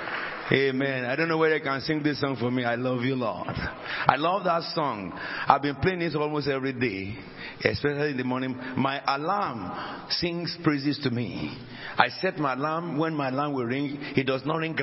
[0.52, 1.06] Amen.
[1.06, 2.64] I don't know whether they can sing this song for me.
[2.64, 3.48] I love you, Lord.
[3.48, 5.12] I love that song.
[5.48, 7.18] I've been playing it almost every day,
[7.64, 8.56] especially in the morning.
[8.78, 11.58] My alarm sings praises to me.
[11.98, 13.00] I set my alarm.
[13.00, 14.76] When my alarm will ring, it does not ring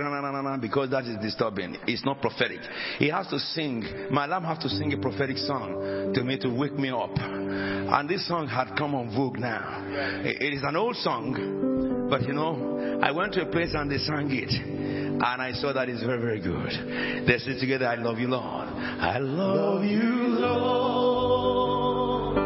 [0.61, 1.77] because that is disturbing.
[1.87, 2.61] It's not prophetic.
[2.99, 3.85] It has to sing.
[4.11, 7.17] My alarm has to sing a prophetic song to me to wake me up.
[7.17, 9.85] And this song had come on vogue now.
[10.25, 13.99] It is an old song, but you know, I went to a place and they
[13.99, 15.02] sang it.
[15.21, 17.27] And I saw that it's very, very good.
[17.27, 18.69] They say together, I love you, Lord.
[18.69, 20.01] I love you,
[20.41, 22.39] Lord.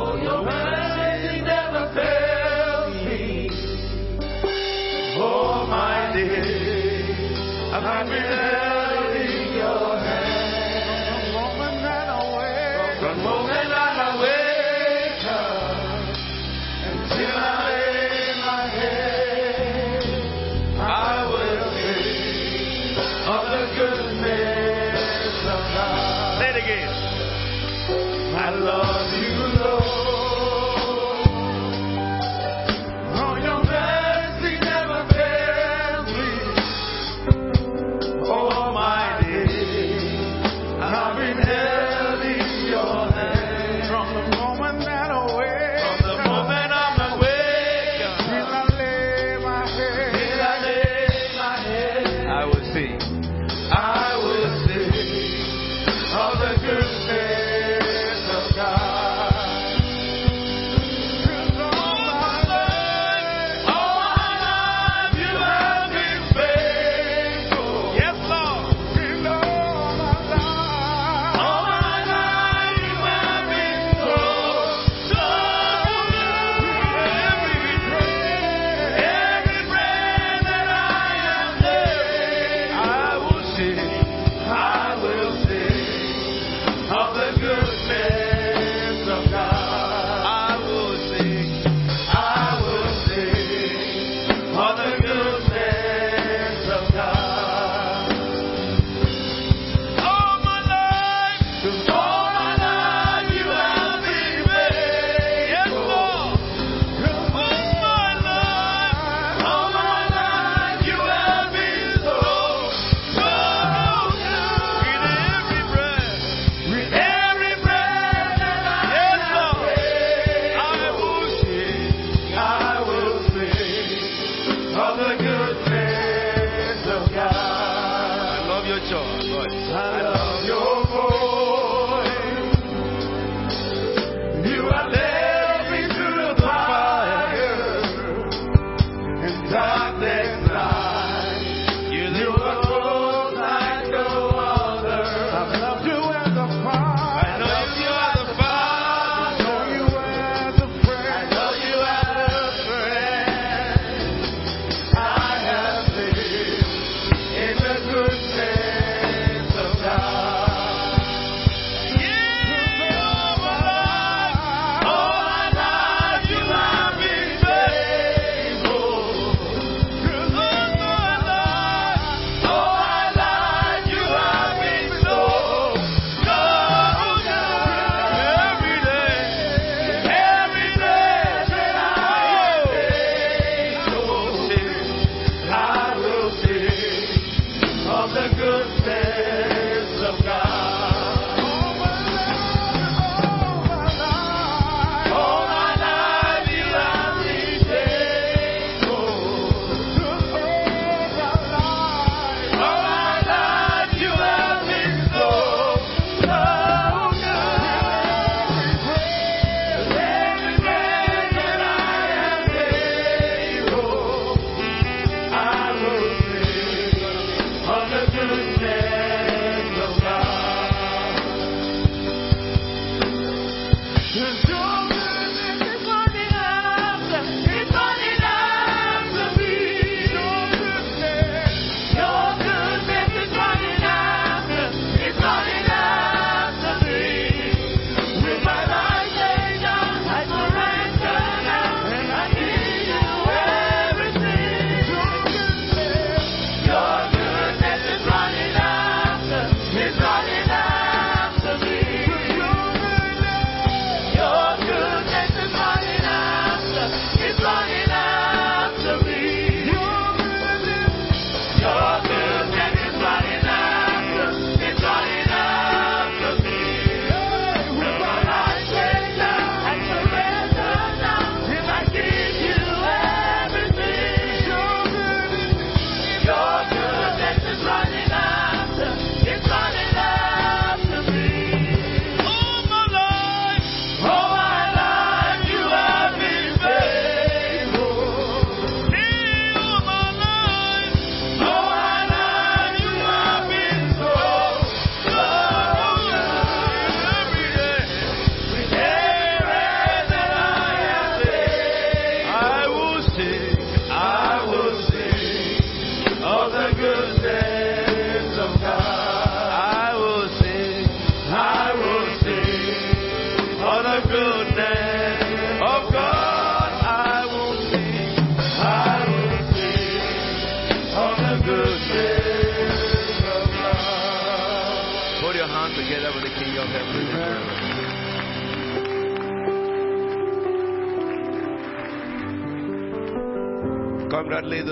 [0.00, 3.48] Oh, your mercy never fails me.
[5.20, 8.57] Oh, my dear, I'm happy there.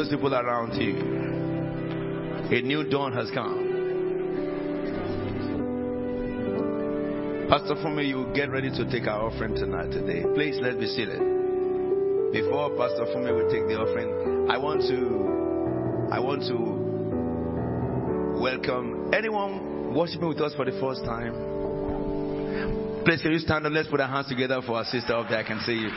[0.07, 0.97] Those people around you.
[2.57, 3.65] A new dawn has come.
[7.49, 10.25] Pastor Fumi, you get ready to take our offering tonight today.
[10.35, 12.33] Please let me be it.
[12.33, 19.95] Before Pastor Fumi will take the offering, I want to I want to welcome anyone
[19.95, 21.35] worshiping with us for the first time.
[23.05, 23.73] Please can you stand up?
[23.73, 25.39] Let's put our hands together for our sister up there.
[25.39, 25.91] I can see you.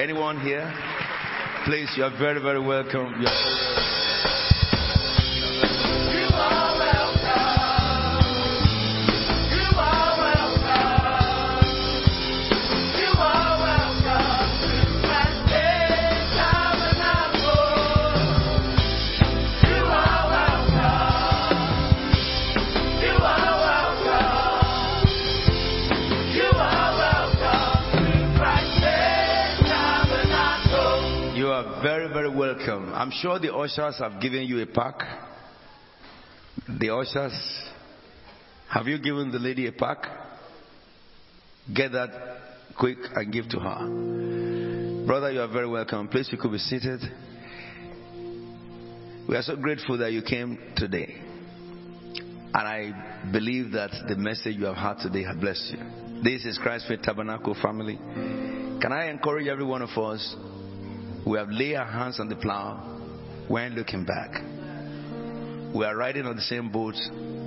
[0.00, 0.72] Anyone here?
[1.68, 3.12] Please, you are very, very welcome.
[33.08, 35.00] I'm sure the ushers have given you a pack.
[36.78, 37.32] The ushers,
[38.68, 40.04] have you given the lady a pack?
[41.74, 42.10] Get that
[42.78, 45.06] quick and give to her.
[45.06, 46.08] Brother, you are very welcome.
[46.08, 47.00] Please, you could be seated.
[49.26, 51.16] We are so grateful that you came today.
[51.16, 56.22] And I believe that the message you have had today has blessed you.
[56.22, 57.96] This is Christ Faith Tabernacle family.
[57.96, 60.36] Can I encourage every one of us
[61.28, 62.97] we have laid our hands on the plow.
[63.56, 64.30] Ain't looking back.
[65.74, 66.94] We are riding on the same boat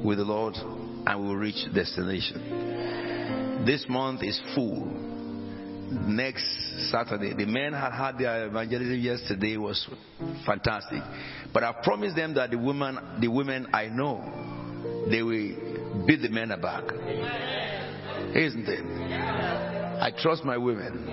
[0.04, 3.66] with the Lord and we will reach destination.
[3.66, 4.86] This month is full.
[6.08, 6.46] Next
[6.90, 9.88] Saturday, the men had had their evangelism yesterday was
[10.46, 11.02] fantastic.
[11.54, 14.22] But I promised them that the women, the women I know,
[15.10, 16.84] they will beat the men aback.
[18.36, 18.86] Isn't it?
[20.02, 21.08] I trust my women.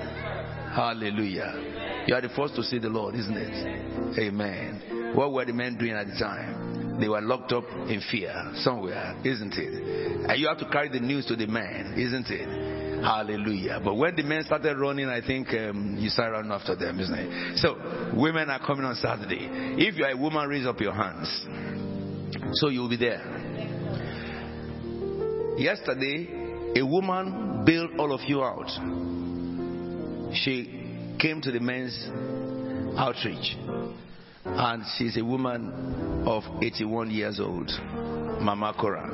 [0.74, 1.88] Hallelujah.
[2.09, 4.18] You are the first to see the Lord, isn't it?
[4.18, 5.12] Amen.
[5.14, 6.98] What were the men doing at the time?
[6.98, 10.26] They were locked up in fear somewhere, isn't it?
[10.26, 13.05] And you have to carry the news to the men, isn't it?
[13.05, 13.82] Hallelujah.
[13.85, 17.14] But when the men started running, I think um, you started running after them, isn't
[17.14, 17.59] it?
[17.59, 17.76] So,
[18.16, 19.47] women are coming on Saturday.
[19.76, 21.28] If you are a woman, raise up your hands.
[22.55, 23.20] So you'll be there.
[25.59, 28.70] Yesterday, a woman bailed all of you out.
[30.32, 30.77] She
[31.19, 32.09] came to the men's
[32.97, 33.57] outreach.
[34.45, 37.70] And she's a woman of 81 years old,
[38.40, 39.07] Mama Cora.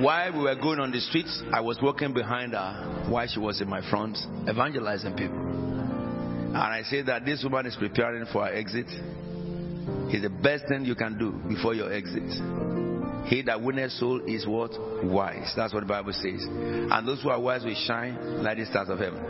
[0.00, 3.60] While we were going on the streets, I was walking behind her while she was
[3.60, 4.16] in my front,
[4.48, 5.38] evangelizing people.
[5.38, 8.86] And I said that this woman is preparing for her exit.
[8.88, 12.91] It's the best thing you can do before your exit.
[13.26, 14.72] He that winneth soul is what?
[15.04, 15.52] Wise.
[15.56, 16.44] That's what the Bible says.
[16.44, 19.22] And those who are wise will shine like the stars of heaven.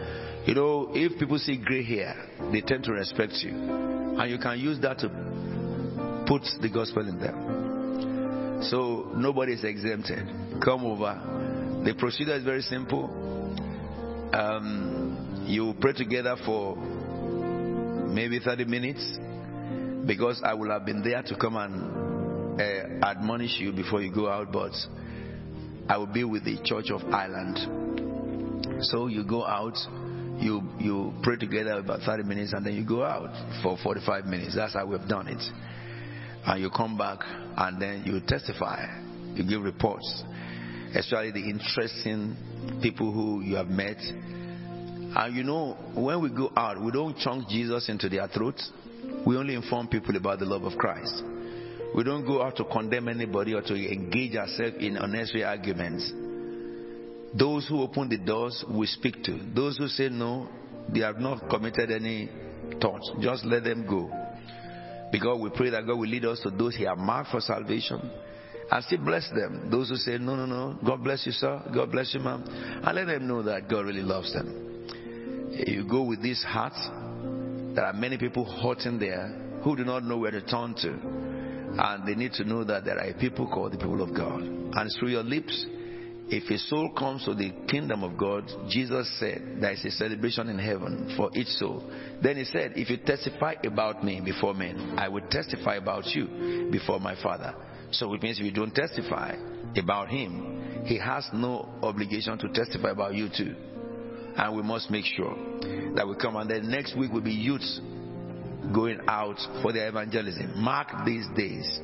[0.46, 2.16] You know, if people see gray hair,
[2.52, 3.50] they tend to respect you.
[3.50, 5.08] And you can use that to
[6.26, 8.62] put the gospel in them.
[8.62, 10.26] So nobody is exempted.
[10.64, 11.82] Come over.
[11.84, 13.04] The procedure is very simple.
[14.32, 19.18] Um, you pray together for maybe 30 minutes
[20.06, 22.11] because I will have been there to come and
[22.62, 24.72] uh, admonish you before you go out, but
[25.88, 27.58] I will be with the Church of Ireland.
[28.84, 29.76] So you go out,
[30.38, 33.32] you you pray together about 30 minutes, and then you go out
[33.62, 34.54] for 45 minutes.
[34.54, 35.42] That's how we've done it.
[36.44, 37.18] And you come back,
[37.56, 38.86] and then you testify,
[39.34, 40.24] you give reports,
[40.94, 42.36] especially the interesting
[42.82, 43.98] people who you have met.
[43.98, 48.70] And you know, when we go out, we don't chunk Jesus into their throats.
[49.26, 51.22] We only inform people about the love of Christ.
[51.94, 56.10] We don't go out to condemn anybody or to engage ourselves in unnecessary arguments.
[57.38, 59.40] Those who open the doors, we speak to.
[59.54, 60.48] Those who say no,
[60.92, 62.30] they have not committed any
[62.80, 63.10] thoughts.
[63.20, 64.10] Just let them go.
[65.10, 68.10] Because we pray that God will lead us to those He has marked for salvation.
[68.70, 69.68] And still bless them.
[69.70, 71.60] Those who say, no, no, no, God bless you, sir.
[71.74, 72.42] God bless you, ma'am.
[72.82, 74.88] And let them know that God really loves them.
[75.66, 76.72] You go with this heart.
[77.74, 79.28] There are many people hurting there
[79.62, 81.31] who do not know where to turn to.
[81.78, 84.40] And they need to know that there are people called the people of God.
[84.42, 85.66] And through your lips,
[86.28, 90.48] if a soul comes to the kingdom of God, Jesus said there is a celebration
[90.48, 91.90] in heaven for each soul.
[92.22, 96.70] Then he said, If you testify about me before men, I will testify about you
[96.70, 97.54] before my Father.
[97.90, 99.34] So it means if you don't testify
[99.76, 103.54] about him, he has no obligation to testify about you too.
[104.36, 105.36] And we must make sure
[105.94, 106.36] that we come.
[106.36, 107.60] And then next week will be youth
[108.74, 110.52] going out for their evangelism.
[110.62, 111.80] Mark these days.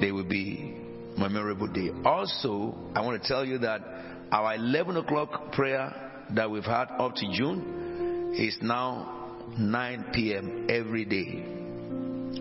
[0.00, 0.76] They will be
[1.18, 1.90] memorable day.
[2.04, 3.82] Also, I want to tell you that
[4.32, 5.92] our 11 o'clock prayer
[6.34, 10.66] that we've had up to June is now 9 p.m.
[10.70, 11.60] every day.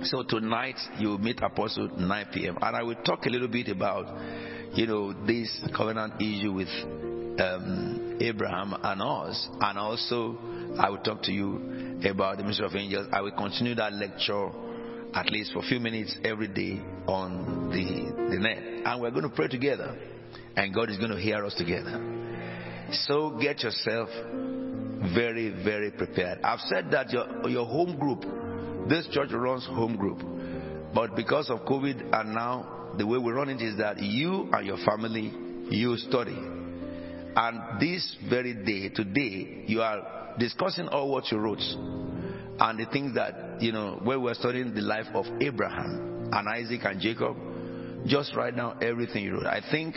[0.04, 2.58] So tonight you will meet Apostle 9 p.m.
[2.62, 4.06] and I will talk a little bit about,
[4.74, 6.70] you know, this covenant issue with
[7.40, 10.38] um, Abraham and us, and also
[10.78, 13.08] I will talk to you about the ministry of angels.
[13.12, 14.50] I will continue that lecture
[15.14, 19.28] at least for a few minutes every day on the, the net, and we're going
[19.28, 19.98] to pray together,
[20.56, 22.00] and God is going to hear us together.
[22.92, 24.10] So get yourself
[25.16, 26.40] very, very prepared.
[26.44, 28.24] I've said that your your home group,
[28.90, 30.22] this church runs home group,
[30.94, 34.66] but because of COVID and now the way we run it is that you and
[34.66, 35.34] your family
[35.70, 36.38] you study,
[37.40, 41.62] and this very day today you are discussing all what you wrote
[42.60, 46.82] and the things that you know when we're studying the life of Abraham and Isaac
[46.84, 47.36] and Jacob.
[48.06, 49.46] Just write down everything you wrote.
[49.46, 49.96] I think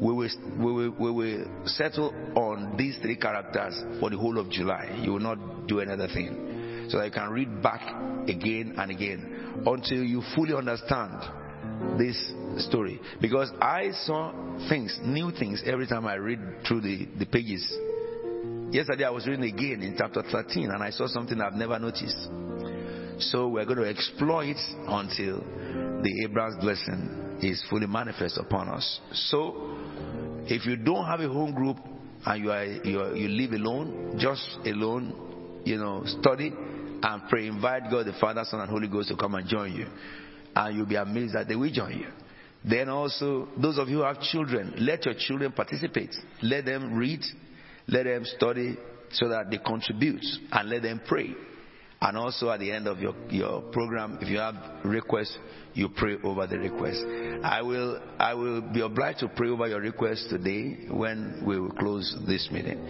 [0.00, 0.28] we will,
[0.58, 5.00] we will, we will settle on these three characters for the whole of July.
[5.02, 6.86] You will not do another thing.
[6.90, 7.80] So that you can read back
[8.28, 11.14] again and again until you fully understand
[11.98, 12.32] this
[12.66, 13.00] story.
[13.20, 14.32] Because I saw
[14.68, 17.76] things, new things, every time I read through the, the pages.
[18.70, 22.28] Yesterday I was reading again in chapter 13 and I saw something I've never noticed.
[23.30, 25.40] So we're going to explore it until
[26.02, 29.00] the Abraham's blessing is fully manifest upon us.
[29.12, 29.76] So
[30.46, 31.76] if you don't have a home group
[32.24, 36.52] and you are, you, are, you live alone, just alone, you know, study
[37.02, 37.46] and pray.
[37.46, 39.86] Invite God the Father, Son, and Holy Ghost to come and join you,
[40.54, 42.06] and you'll be amazed that they will join you.
[42.64, 46.14] Then also, those of you who have children, let your children participate.
[46.42, 47.20] Let them read,
[47.88, 48.76] let them study,
[49.12, 51.34] so that they contribute, and let them pray.
[52.02, 54.54] And also at the end of your, your program, if you have
[54.84, 55.36] requests,
[55.74, 56.98] you pray over the request.
[57.44, 61.72] I will, I will be obliged to pray over your request today when we will
[61.72, 62.86] close this meeting.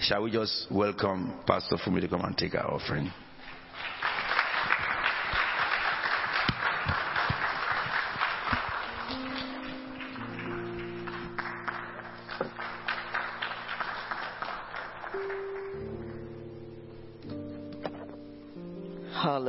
[0.00, 3.12] Shall we just welcome Pastor Fumi to come and take our offering?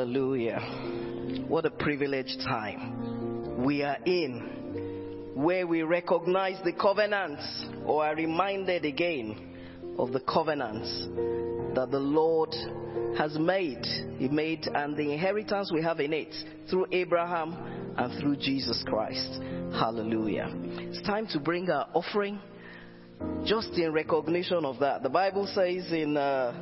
[0.02, 1.46] Hallelujah.
[1.48, 8.84] What a privileged time we are in where we recognize the covenants or are reminded
[8.84, 10.90] again of the covenants
[11.76, 12.50] that the Lord
[13.16, 13.86] has made.
[14.18, 16.34] He made and the inheritance we have in it
[16.68, 19.40] through Abraham and through Jesus Christ.
[19.72, 20.50] Hallelujah.
[20.52, 22.40] It's time to bring our offering
[23.46, 25.04] just in recognition of that.
[25.04, 26.54] The Bible says in uh,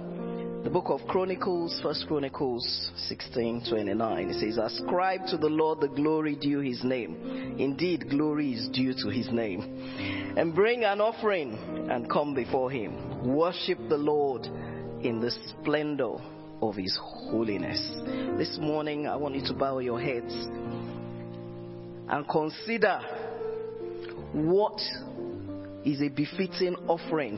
[0.64, 4.30] the book of Chronicles, First Chronicles 16 29.
[4.30, 7.56] It says, Ascribe to the Lord the glory due his name.
[7.58, 10.34] Indeed, glory is due to his name.
[10.38, 11.58] And bring an offering
[11.90, 13.26] and come before him.
[13.26, 14.46] Worship the Lord
[15.02, 16.16] in the splendor
[16.62, 17.80] of his holiness.
[18.38, 20.34] This morning, I want you to bow your heads
[22.10, 23.00] and consider
[24.34, 24.80] what
[25.86, 27.38] is a befitting offering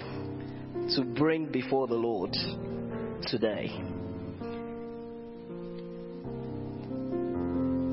[0.96, 2.36] to bring before the Lord
[3.28, 3.72] today.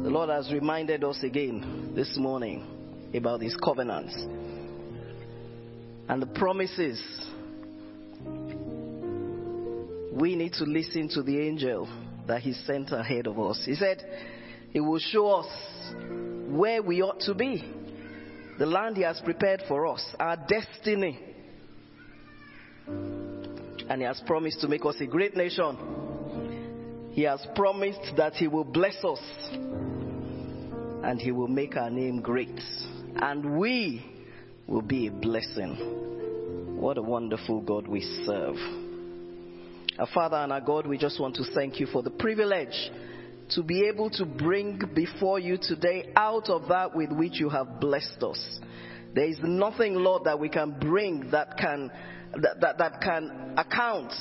[0.02, 2.66] The Lord has reminded us again this morning
[3.14, 4.14] about His covenants
[6.08, 7.02] and the promises.
[10.12, 11.88] We need to listen to the angel
[12.26, 13.62] that He sent ahead of us.
[13.64, 14.02] He said,
[14.72, 15.94] He will show us
[16.48, 17.64] where we ought to be,
[18.58, 21.20] the land He has prepared for us, our destiny
[23.88, 27.10] and He has promised to make us a great nation.
[27.12, 29.20] He has promised that He will bless us
[31.02, 32.60] and He will make our name great,
[33.16, 34.04] and we
[34.66, 36.76] will be a blessing.
[36.80, 38.56] What a wonderful God we serve.
[39.98, 42.90] Our Father and our God, we just want to thank you for the privilege
[43.50, 47.80] to be able to bring before you today out of that with which you have
[47.80, 48.60] blessed us.
[49.18, 51.90] There is nothing, Lord, that we can bring that can
[52.40, 54.12] that, that, that can account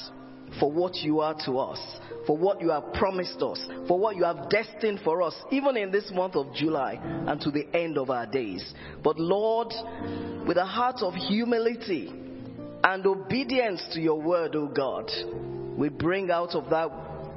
[0.60, 4.24] for what you are to us, for what you have promised us, for what you
[4.24, 6.94] have destined for us, even in this month of July
[7.28, 8.74] and to the end of our days.
[9.04, 9.72] But Lord,
[10.48, 12.12] with a heart of humility
[12.84, 15.12] and obedience to your word, O God,
[15.78, 16.88] we bring out of that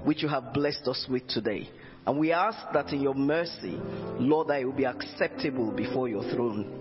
[0.07, 1.69] which you have blessed us with today.
[2.07, 3.79] And we ask that in your mercy,
[4.19, 6.81] Lord, that it will be acceptable before your throne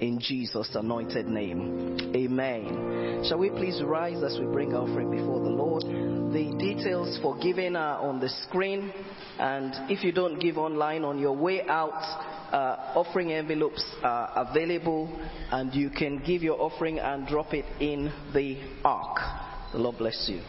[0.00, 2.12] in Jesus' anointed name.
[2.14, 3.24] Amen.
[3.28, 5.82] Shall we please rise as we bring our offering before the Lord?
[6.32, 8.92] The details for giving are on the screen,
[9.38, 12.02] and if you don't give online on your way out,
[12.52, 15.08] uh, offering envelopes are available,
[15.50, 19.18] and you can give your offering and drop it in the ark.
[19.72, 20.42] The Lord bless you.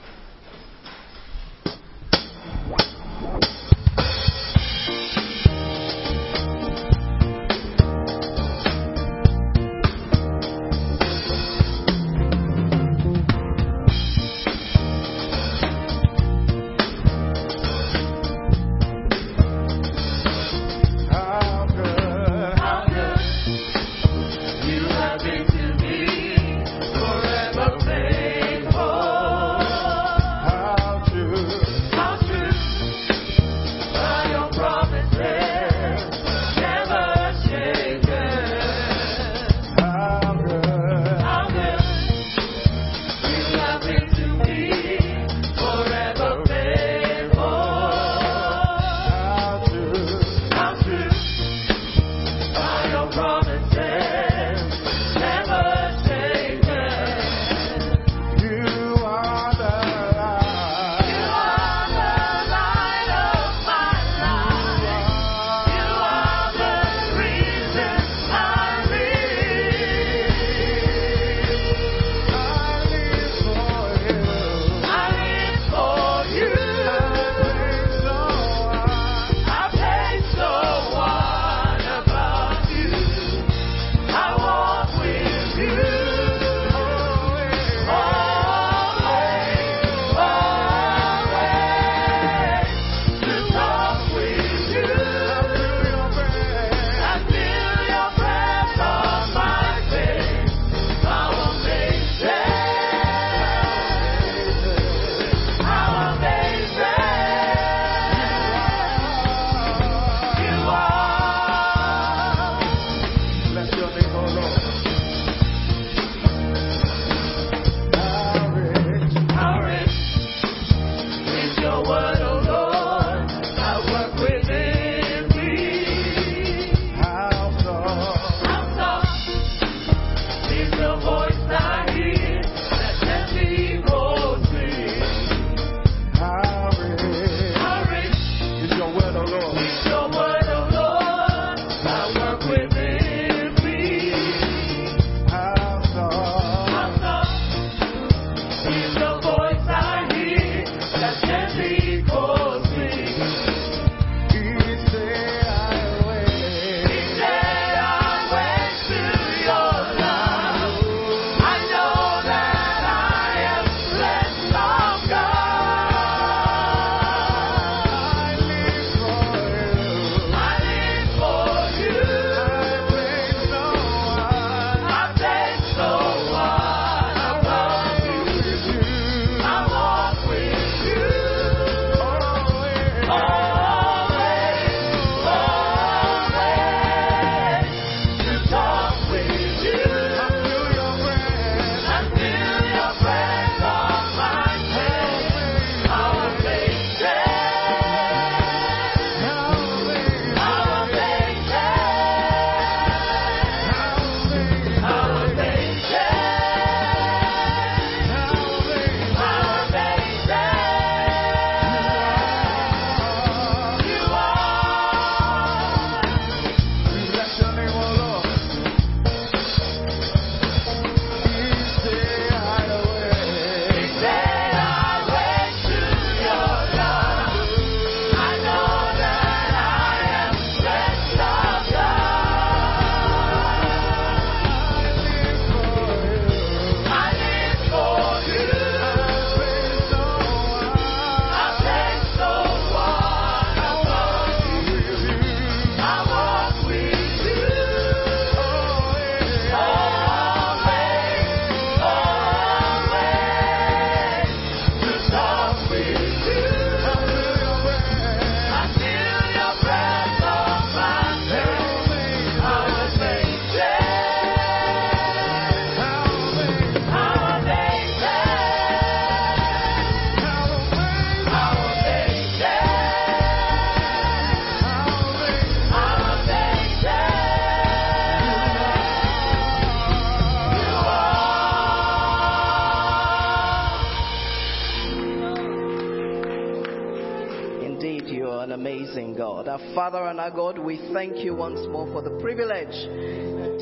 [290.19, 292.75] Father God, we thank you once more for the privilege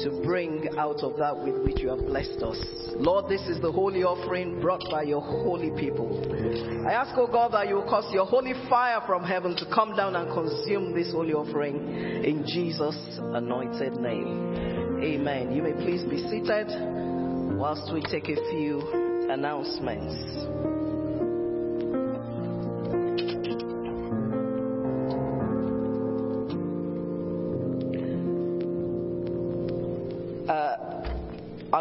[0.03, 2.57] to bring out of that with which you have blessed us.
[2.95, 6.17] Lord, this is the holy offering brought by your holy people.
[6.89, 9.95] I ask, O God, that you will cause your holy fire from heaven to come
[9.95, 11.75] down and consume this holy offering
[12.25, 14.97] in Jesus' anointed name.
[15.03, 15.53] Amen.
[15.53, 16.69] You may please be seated
[17.55, 20.76] whilst we take a few announcements.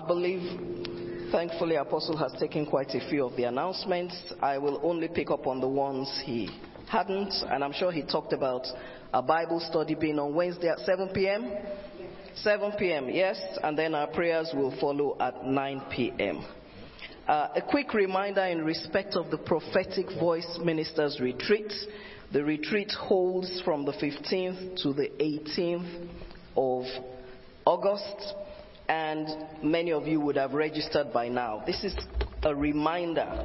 [0.07, 4.15] I believe, thankfully, Apostle has taken quite a few of the announcements.
[4.41, 6.49] I will only pick up on the ones he
[6.89, 8.69] hadn't, and I'm sure he talked about
[9.13, 11.51] a Bible study being on Wednesday at 7 p.m.
[12.37, 16.45] 7 p.m., yes, and then our prayers will follow at 9 p.m.
[17.27, 21.73] Uh, a quick reminder in respect of the Prophetic Voice Ministers Retreat.
[22.33, 26.09] The retreat holds from the 15th to the 18th
[26.57, 26.85] of
[27.65, 28.35] August,
[28.89, 29.29] and
[29.63, 31.63] many of you would have registered by now.
[31.67, 31.95] This is
[32.43, 33.45] a reminder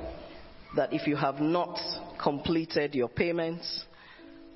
[0.75, 1.79] that if you have not
[2.21, 3.85] completed your payments,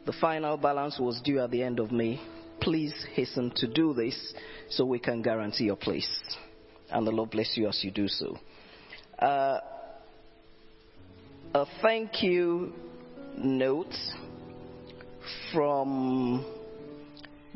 [0.05, 2.21] the final balance was due at the end of May.
[2.61, 4.33] Please hasten to do this
[4.69, 6.09] so we can guarantee your place.
[6.89, 8.37] And the Lord bless you as you do so.
[9.17, 9.59] Uh,
[11.53, 12.73] a thank you
[13.37, 13.95] note
[15.51, 16.45] from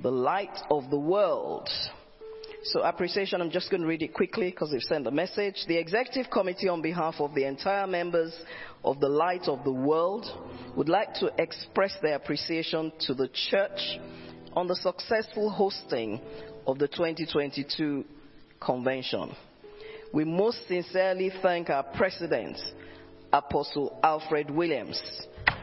[0.02, 1.70] the light of the world.
[2.62, 5.64] So, appreciation, I'm just going to read it quickly because they've sent a message.
[5.68, 8.36] The executive committee, on behalf of the entire members
[8.84, 10.26] of the Light of the World,
[10.76, 14.00] would like to express their appreciation to the church
[14.54, 16.20] on the successful hosting
[16.68, 18.04] of the 2022
[18.60, 19.32] convention.
[20.14, 22.58] We most sincerely thank our president,
[23.32, 25.02] Apostle Alfred Williams,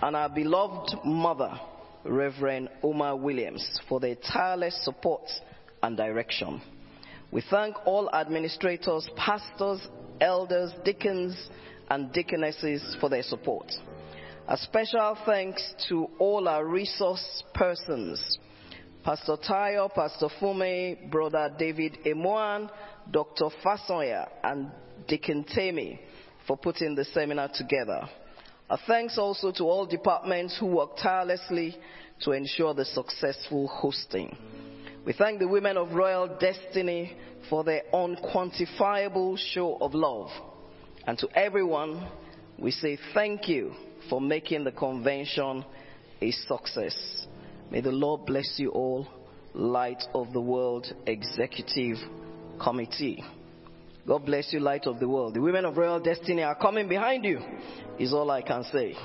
[0.01, 1.61] and our beloved mother,
[2.05, 5.29] Reverend Omar Williams, for their tireless support
[5.83, 6.63] and direction.
[7.31, 9.81] We thank all administrators, pastors,
[10.21, 11.49] elders, deacons,
[11.91, 13.71] and deaconesses for their support.
[14.49, 18.39] A special thanks to all our resource persons
[19.07, 22.69] Pastor Tayo, Pastor Fumi, Brother David Emoan,
[23.09, 23.51] Dr.
[23.65, 24.69] Fasoya, and
[25.07, 26.01] Deacon Temi
[26.45, 28.09] for putting the seminar together.
[28.69, 31.77] A thanks also to all departments who worked tirelessly
[32.23, 34.37] to ensure the successful hosting.
[35.07, 37.17] We thank the women of Royal Destiny
[37.49, 40.31] for their unquantifiable show of love.
[41.07, 42.09] And to everyone,
[42.59, 43.73] we say thank you
[44.11, 45.65] for making the convention
[46.21, 47.29] a success.
[47.71, 49.07] May the Lord bless you all,
[49.55, 51.99] Light of the World Executive
[52.61, 53.23] Committee.
[54.09, 55.35] God bless you, Light of the World.
[55.35, 57.39] The women of Royal Destiny are coming behind you,
[58.01, 58.97] is all I can say.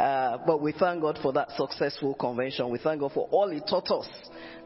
[0.00, 2.70] Uh, but we thank God for that successful convention.
[2.70, 4.08] We thank God for all He taught us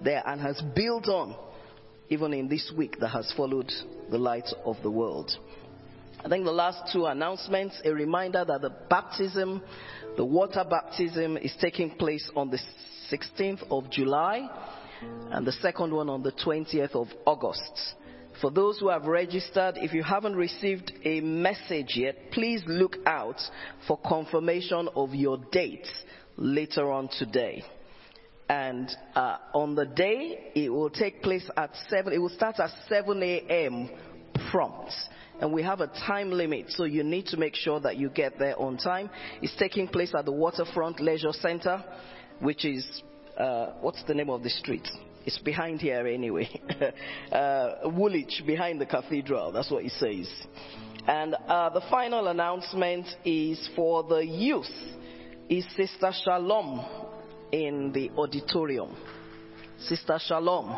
[0.02, 1.36] there and has built on,
[2.08, 3.72] even in this week that has followed
[4.10, 5.30] the light of the world.
[6.24, 9.62] I think the last two announcements, a reminder that the baptism,
[10.16, 12.58] the water baptism, is taking place on the
[13.10, 14.48] 16th of July
[15.30, 17.94] and the second one on the 20th of August.
[18.40, 23.40] For those who have registered, if you haven't received a message yet, please look out
[23.86, 25.86] for confirmation of your date
[26.36, 27.64] later on today.
[28.48, 32.70] And uh, on the day, it will take place at 7, it will start at
[32.88, 33.90] 7 a.m.
[34.50, 34.92] prompt.
[35.40, 38.38] And we have a time limit, so you need to make sure that you get
[38.38, 39.10] there on time.
[39.42, 41.84] It's taking place at the Waterfront Leisure Center,
[42.40, 43.02] which is,
[43.36, 44.88] uh, what's the name of the street?
[45.26, 46.48] It's behind here anyway.
[47.32, 49.52] uh, Woolwich, behind the cathedral.
[49.52, 50.28] That's what it says.
[51.06, 54.66] And uh, the final announcement is for the youth.
[55.50, 56.84] Is Sister Shalom
[57.52, 58.96] in the auditorium?
[59.80, 60.76] Sister Shalom.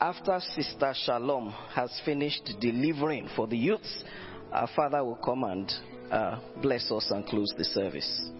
[0.00, 4.04] After Sister Shalom has finished delivering for the youths,
[4.52, 5.70] our Father will come and
[6.10, 8.30] uh, bless us and close the service.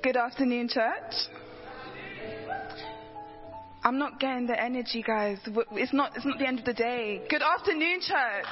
[0.00, 1.12] Good afternoon, church.
[3.88, 5.38] I'm not getting the energy, guys.
[5.46, 7.22] It's not, it's not the end of the day.
[7.30, 8.44] Good afternoon, church.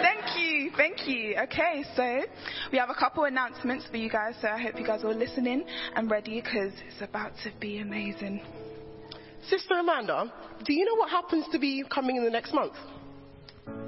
[0.00, 1.34] Thank you, thank you.
[1.42, 2.22] Okay, so
[2.70, 5.64] we have a couple announcements for you guys, so I hope you guys are listening
[5.96, 8.42] and ready because it's about to be amazing.
[9.48, 10.32] Sister Amanda,
[10.64, 12.74] do you know what happens to be coming in the next month?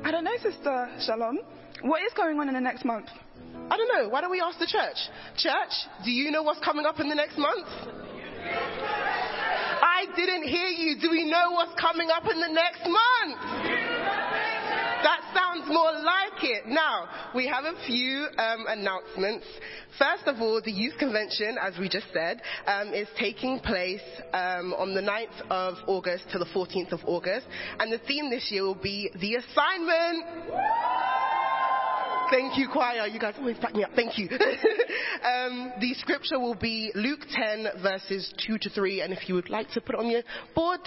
[0.03, 1.39] I don't know, Sister Shalom.
[1.83, 3.07] What is going on in the next month?
[3.71, 4.09] I don't know.
[4.09, 4.97] Why don't we ask the church?
[5.37, 5.75] Church,
[6.05, 7.69] do you know what's coming up in the next month?
[10.19, 11.01] Didn't hear you.
[11.01, 13.39] Do we know what's coming up in the next month?
[15.05, 16.67] That sounds more like it.
[16.67, 19.47] Now, we have a few um, announcements.
[19.97, 24.75] First of all, the youth convention, as we just said, um, is taking place um,
[24.75, 27.47] on the 9th of August to the 14th of August.
[27.79, 30.25] And the theme this year will be the assignment.
[32.31, 33.07] Thank you, choir.
[33.07, 33.91] You guys always back me up.
[33.95, 34.29] Thank you.
[35.25, 39.01] um, the scripture will be Luke 10, verses 2 to 3.
[39.01, 40.23] And if you would like to put it on your
[40.55, 40.81] board,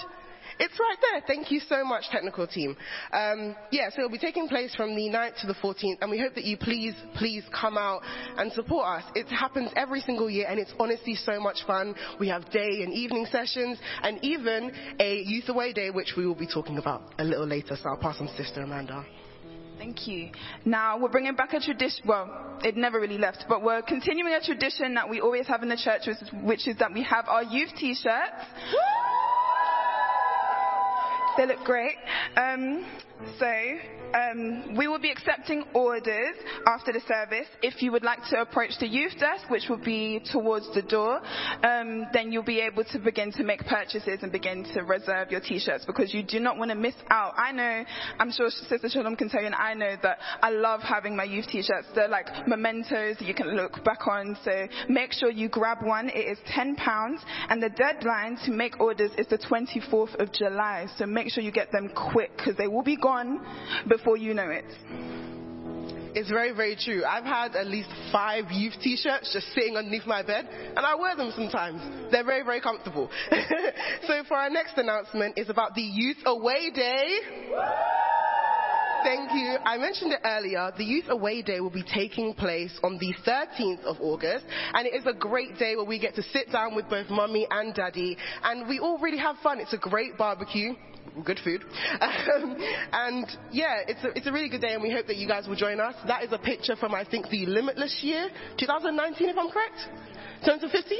[0.59, 1.23] it's right there.
[1.25, 2.77] Thank you so much, technical team.
[3.11, 6.19] Um, yeah, so it'll be taking place from the 9th to the 14th, and we
[6.19, 8.01] hope that you please, please come out
[8.37, 9.03] and support us.
[9.15, 11.95] It happens every single year, and it's honestly so much fun.
[12.19, 16.35] We have day and evening sessions, and even a youth away day, which we will
[16.35, 17.75] be talking about a little later.
[17.81, 19.03] So I'll pass on to Sister Amanda.
[19.81, 20.29] Thank you.
[20.63, 22.03] Now we're bringing back a tradition.
[22.05, 25.69] Well, it never really left, but we're continuing a tradition that we always have in
[25.69, 28.45] the church, which is, which is that we have our youth T-shirts.
[31.37, 31.95] They look great.
[32.35, 32.85] Um,
[33.39, 33.47] so
[34.13, 36.35] um, we will be accepting orders
[36.65, 37.47] after the service.
[37.61, 41.21] If you would like to approach the youth desk, which will be towards the door,
[41.63, 45.39] um, then you'll be able to begin to make purchases and begin to reserve your
[45.39, 47.33] t-shirts because you do not want to miss out.
[47.37, 47.85] I know,
[48.19, 51.23] I'm sure Sister Shalom can tell you, and I know that I love having my
[51.23, 51.87] youth t-shirts.
[51.95, 54.37] They're like mementos you can look back on.
[54.43, 56.09] So make sure you grab one.
[56.09, 56.75] It is £10
[57.49, 60.87] and the deadline to make orders is the 24th of July.
[60.97, 63.45] So make sure you get them quick because they will be gone
[63.87, 64.65] before you know it.
[66.13, 67.05] It's very, very true.
[67.05, 71.15] I've had at least five youth t-shirts just sitting underneath my bed, and I wear
[71.15, 72.11] them sometimes.
[72.11, 73.09] They're very, very comfortable.
[74.07, 77.19] so for our next announcement is about the Youth Away Day.
[79.03, 79.57] Thank you.
[79.65, 80.71] I mentioned it earlier.
[80.77, 84.93] The Youth Away Day will be taking place on the 13th of August, and it
[84.93, 88.17] is a great day where we get to sit down with both mummy and daddy,
[88.43, 89.59] and we all really have fun.
[89.59, 90.73] It's a great barbecue
[91.25, 91.63] good food.
[92.01, 92.57] Um,
[92.93, 95.47] and yeah, it's a, it's a really good day, and we hope that you guys
[95.47, 95.95] will join us.
[96.07, 99.77] That is a picture from, I think, the Limitless year, 2019, if I'm correct?
[100.45, 100.97] 2015?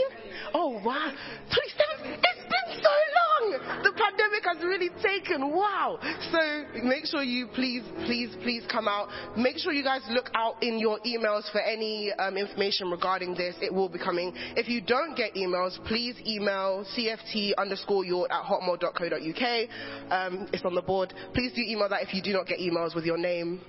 [0.54, 1.12] Oh, wow.
[1.50, 2.14] 27?
[2.14, 3.82] It's been so long!
[3.84, 5.98] The pandemic has really taken, wow.
[6.32, 9.10] So make sure you please, please, please come out.
[9.38, 13.56] Make sure you guys look out in your emails for any um, information regarding this.
[13.62, 14.34] It will be coming.
[14.56, 20.12] If you don't get emails, please email cft underscore at hotmail.co.uk.
[20.12, 21.14] Um, it's on the board.
[21.34, 23.62] Please do email that if you do not get emails with your name.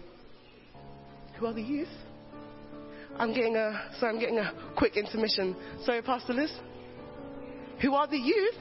[1.38, 1.88] Who are the youth?
[3.22, 5.54] I'm getting a, so I'm getting a quick intermission.
[5.84, 6.50] Sorry, Pastor Liz.
[7.80, 8.56] Who are the youth?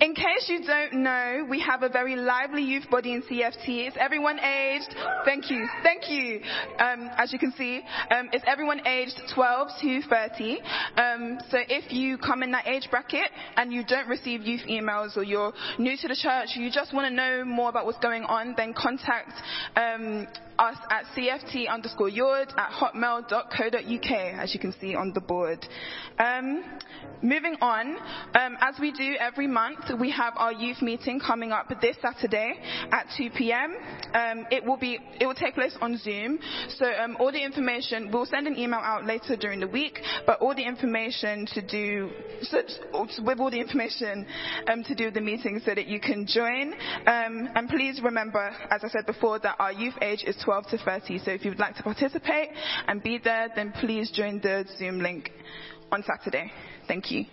[0.00, 3.86] In case you don't know, we have a very lively youth body in CFT.
[3.86, 6.40] It's everyone aged, thank you, thank you.
[6.78, 10.60] Um, as you can see, um, it's everyone aged 12 to 30.
[10.96, 15.16] Um, so if you come in that age bracket and you don't receive youth emails
[15.16, 18.22] or you're new to the church, you just want to know more about what's going
[18.22, 19.32] on, then contact
[19.76, 20.28] um,
[20.60, 25.66] us at cft underscore yord at hotmail.co.uk, as you can see on the board.
[26.18, 26.62] Um,
[27.22, 27.96] moving on,
[28.34, 32.54] um, as we do every month, we have our youth meeting coming up this Saturday
[32.92, 33.74] at 2 p.m.
[34.12, 36.38] Um, it will be, it will take place on Zoom.
[36.76, 40.40] So um, all the information, we'll send an email out later during the week, but
[40.40, 42.10] all the information to do,
[43.24, 44.26] with all the information
[44.70, 46.74] um, to do the meeting so that you can join.
[47.06, 50.78] Um, and please remember, as I said before, that our youth age is 12 to
[50.78, 51.18] 30.
[51.18, 52.50] So if you would like to participate
[52.86, 55.30] and be there, then please join the Zoom link
[55.92, 56.50] on Saturday.
[56.88, 57.24] Thank you.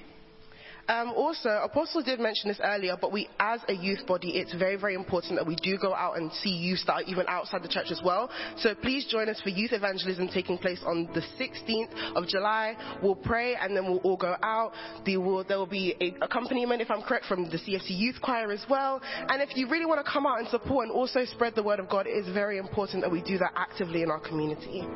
[0.87, 4.77] Um, also, Apostle did mention this earlier, but we, as a youth body, it's very,
[4.77, 7.67] very important that we do go out and see youth that are even outside the
[7.67, 8.29] church as well.
[8.57, 12.75] So please join us for youth evangelism taking place on the 16th of July.
[13.03, 14.71] We'll pray and then we'll all go out.
[15.05, 18.65] There will, there will be accompaniment, if I'm correct, from the CFT Youth Choir as
[18.69, 19.01] well.
[19.27, 21.79] And if you really want to come out and support and also spread the word
[21.79, 24.87] of God, it is very important that we do that actively in our community.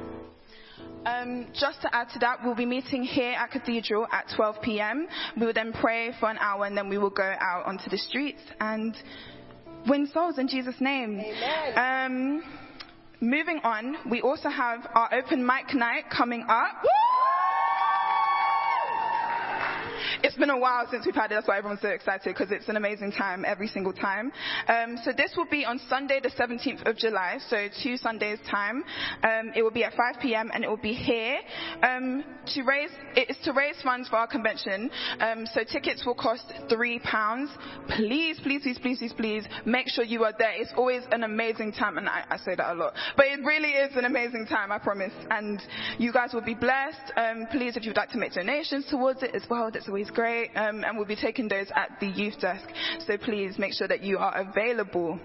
[1.06, 5.08] Um, just to add to that, we'll be meeting here at Cathedral at 12 p.m.
[5.40, 7.98] We will then pray for an hour and then we will go out onto the
[7.98, 8.96] streets and
[9.88, 11.20] win souls in Jesus' name.
[11.76, 12.44] Um,
[13.20, 16.84] moving on, we also have our open mic night coming up.
[20.24, 21.36] It's been a while since we've had it.
[21.36, 24.32] That's why everyone's so excited because it's an amazing time every single time.
[24.68, 27.40] Um, so this will be on Sunday, the 17th of July.
[27.50, 28.84] So two Sundays time.
[29.24, 30.52] Um, it will be at 5 p.m.
[30.54, 31.40] and it will be here
[31.82, 32.92] um, to raise.
[33.16, 34.92] It is to raise funds for our convention.
[35.20, 37.50] Um, so tickets will cost three pounds.
[37.98, 40.54] Please, please, please, please, please, please make sure you are there.
[40.54, 43.70] It's always an amazing time, and I, I say that a lot, but it really
[43.70, 44.72] is an amazing time.
[44.72, 45.14] I promise.
[45.32, 45.60] And
[45.98, 47.12] you guys will be blessed.
[47.18, 50.50] Um, please, if you'd like to make donations towards it as well, that's always great.
[50.56, 52.68] um, and we'll be taking those at the youth desk.
[53.08, 55.20] So please make sure that you are available.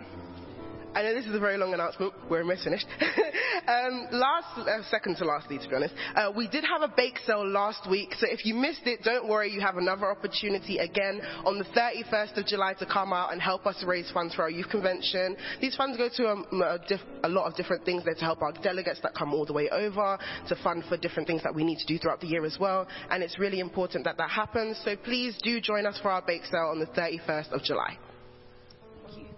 [0.97, 2.15] I know this is a very long announcement.
[2.31, 2.87] We're almost finished.
[3.69, 7.19] um, last, uh, second to lastly, to be honest, uh, we did have a bake
[7.27, 8.15] sale last week.
[8.19, 9.53] So if you missed it, don't worry.
[9.53, 13.67] You have another opportunity again on the 31st of July to come out and help
[13.67, 15.37] us raise funds for our youth convention.
[15.61, 18.03] These funds go to um, a, diff- a lot of different things.
[18.03, 20.19] They're to help our delegates that come all the way over,
[20.49, 22.89] to fund for different things that we need to do throughout the year as well.
[23.11, 24.81] And it's really important that that happens.
[24.83, 27.99] So please do join us for our bake sale on the 31st of July.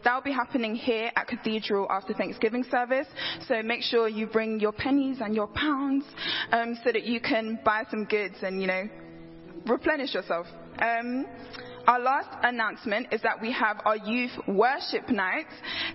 [0.04, 3.06] That will be happening here at Cathedral after Thanksgiving service.
[3.46, 6.04] So make sure you bring your pennies and your pounds
[6.52, 8.88] um, so that you can buy some goods and, you know,
[9.66, 10.46] replenish yourself.
[10.78, 11.26] Um,
[11.88, 15.46] our last announcement is that we have our youth worship night.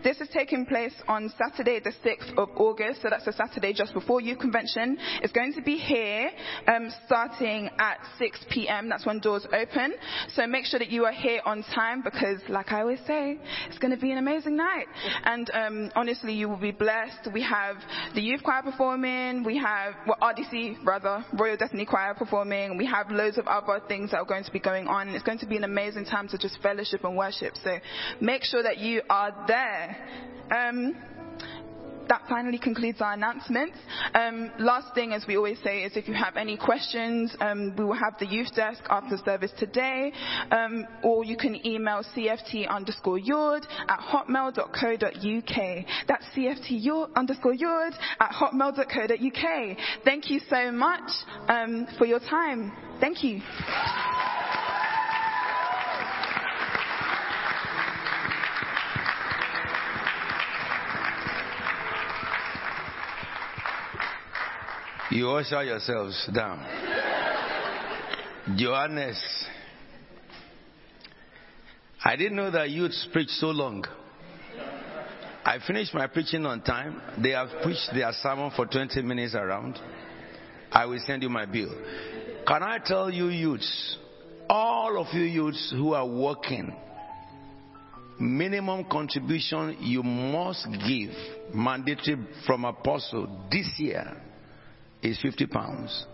[0.03, 3.93] This is taking place on Saturday, the 6th of August, so that's the Saturday just
[3.93, 4.97] before youth convention.
[5.21, 6.31] It's going to be here,
[6.67, 8.89] um, starting at 6 p.m.
[8.89, 9.93] That's when doors open.
[10.29, 13.77] So make sure that you are here on time because, like I always say, it's
[13.77, 14.87] going to be an amazing night.
[15.25, 17.31] And um, honestly, you will be blessed.
[17.31, 17.75] We have
[18.15, 19.43] the youth choir performing.
[19.43, 22.77] We have well, RDC rather, Royal Destiny Choir performing.
[22.77, 25.09] We have loads of other things that are going to be going on.
[25.09, 27.53] It's going to be an amazing time to just fellowship and worship.
[27.63, 27.77] So
[28.21, 29.97] make sure that you are there.
[30.51, 30.95] Um,
[32.07, 33.77] that finally concludes our announcements.
[34.13, 37.83] Um, last thing, as we always say, is if you have any questions, um, we
[37.85, 40.11] will have the youth desk after service today,
[40.51, 45.85] um, or you can email cft underscore yord at hotmail.co.uk.
[46.07, 49.77] That's cft underscore yord at hotmail.co.uk.
[50.03, 51.09] Thank you so much
[51.47, 52.71] um, for your time.
[52.99, 53.41] Thank you.
[65.13, 66.57] You usher yourselves down.
[68.57, 69.45] Johannes.
[72.03, 73.85] I didn't know that you'd preach so long.
[75.45, 76.99] I finished my preaching on time.
[77.21, 79.77] They have preached their sermon for 20 minutes around.
[80.71, 81.69] I will send you my bill.
[82.47, 83.97] Can I tell you, youths,
[84.49, 86.75] all of you youths who are working,
[88.19, 91.11] minimum contribution you must give,
[91.53, 92.17] mandatory
[92.47, 94.19] from apostle this year
[95.03, 96.05] is 50 pounds.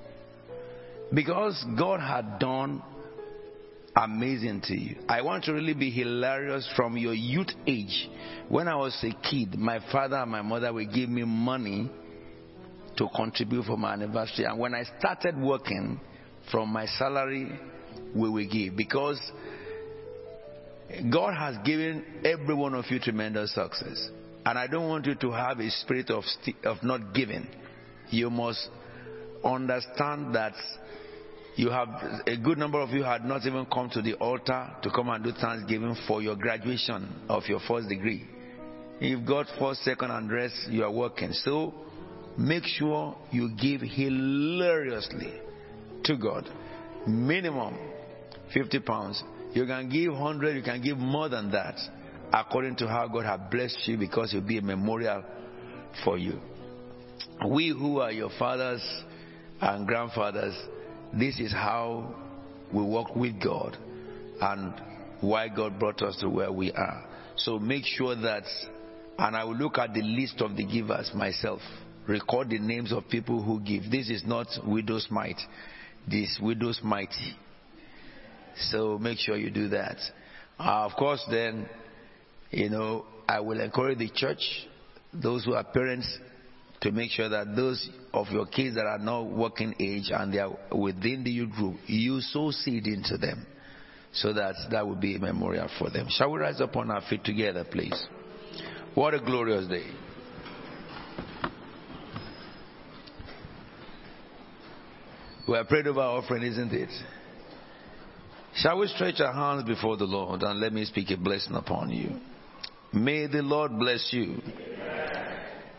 [1.13, 2.83] Because God had done
[3.95, 4.97] amazing to you.
[5.07, 8.09] I want to really be hilarious from your youth age.
[8.47, 11.89] When I was a kid, my father and my mother would give me money
[12.97, 14.45] to contribute for my anniversary.
[14.45, 15.99] And when I started working,
[16.51, 17.59] from my salary,
[18.15, 18.75] we will give.
[18.75, 19.19] Because
[21.11, 24.09] God has given every one of you tremendous success.
[24.45, 27.47] And I don't want you to have a spirit of, st- of not giving.
[28.09, 28.69] You must
[29.43, 30.53] understand that
[31.55, 31.89] you have
[32.25, 35.23] a good number of you had not even come to the altar to come and
[35.23, 38.25] do thanksgiving for your graduation of your first degree.
[38.99, 41.33] You've got first, second, and rest, you are working.
[41.33, 41.73] So
[42.37, 45.33] make sure you give hilariously
[46.05, 46.49] to God.
[47.07, 47.77] Minimum
[48.53, 49.23] 50 pounds.
[49.53, 51.75] You can give 100, you can give more than that
[52.31, 55.23] according to how God has blessed you because it will be a memorial
[56.03, 56.39] for you.
[57.49, 58.81] We who are your fathers
[59.61, 60.55] and grandfathers,
[61.13, 62.15] this is how
[62.73, 63.77] we walk with God
[64.41, 64.73] and
[65.21, 67.05] why God brought us to where we are.
[67.35, 68.43] So make sure that,
[69.17, 71.61] and I will look at the list of the givers myself,
[72.07, 73.89] record the names of people who give.
[73.91, 75.39] This is not widow's mite,
[76.07, 77.35] this widow's mighty.
[78.71, 79.97] So make sure you do that.
[80.59, 81.67] Uh, of course, then,
[82.51, 84.41] you know, I will encourage the church,
[85.13, 86.17] those who are parents,
[86.81, 90.39] to make sure that those of your kids that are not working age and they
[90.39, 93.45] are within the youth group, you sow seed into them
[94.13, 96.07] so that that will be a memorial for them.
[96.09, 98.07] Shall we rise up on our feet together, please?
[98.95, 99.85] What a glorious day.
[105.47, 106.89] We have prayed over our offering, isn't it?
[108.55, 111.89] Shall we stretch our hands before the Lord and let me speak a blessing upon
[111.91, 112.19] you?
[112.93, 114.41] May the Lord bless you.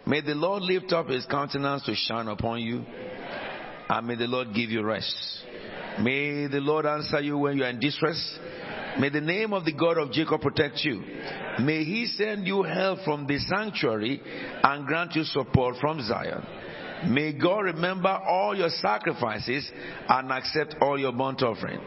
[0.06, 2.84] May the Lord lift up his countenance to shine upon you.
[3.88, 5.14] And may the Lord give you rest.
[6.00, 8.38] May the Lord answer you when you are in distress.
[8.98, 11.02] May the name of the God of Jacob protect you.
[11.60, 14.20] May he send you help from the sanctuary
[14.62, 16.42] and grant you support from Zion.
[17.08, 19.70] May God remember all your sacrifices
[20.08, 21.80] and accept all your burnt offering.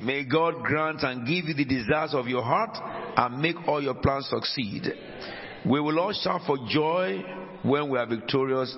[0.00, 2.76] May God grant and give you the desires of your heart
[3.16, 4.84] and make all your plans succeed.
[5.68, 7.24] We will all shout for joy
[7.62, 8.76] when we are victorious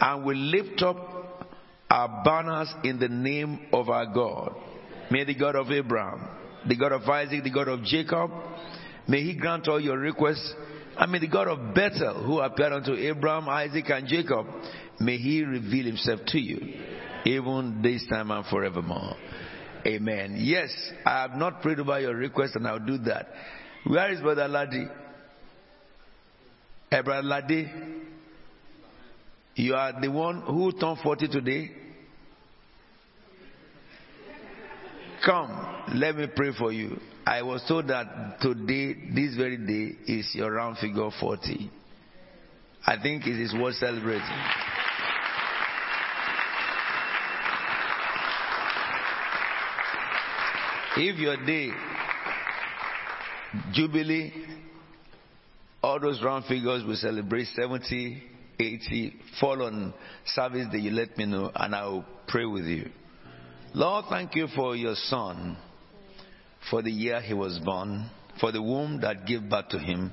[0.00, 0.96] and we lift up
[1.90, 4.54] our banners in the name of our God.
[5.10, 6.28] May the God of Abraham,
[6.66, 8.30] the God of Isaac, the God of Jacob,
[9.08, 10.54] may he grant all your requests.
[10.96, 14.46] And may the God of Bethel, who appeared unto Abraham, Isaac, and Jacob,
[14.98, 16.58] may he reveal himself to you,
[17.24, 19.14] even this time and forevermore.
[19.86, 20.36] Amen.
[20.38, 20.70] Yes,
[21.06, 23.28] I have not prayed over your request, and I'll do that.
[23.86, 24.86] Where is Brother Ladi?
[26.92, 27.70] Ladi,
[29.54, 31.70] you are the one who turned 40 today.
[35.24, 36.98] Come, let me pray for you.
[37.24, 41.70] I was told that today, this very day, is your round figure 40.
[42.84, 44.24] I think it is worth celebrating.
[50.96, 51.70] If your day,
[53.72, 54.32] Jubilee,
[55.82, 58.22] all those round figures will celebrate 70,
[58.58, 59.94] 80, fall on
[60.26, 62.90] service day, you let me know and I will pray with you.
[63.74, 65.56] Lord, thank you for your son,
[66.70, 68.10] for the year he was born,
[68.40, 70.12] for the womb that gave birth to him,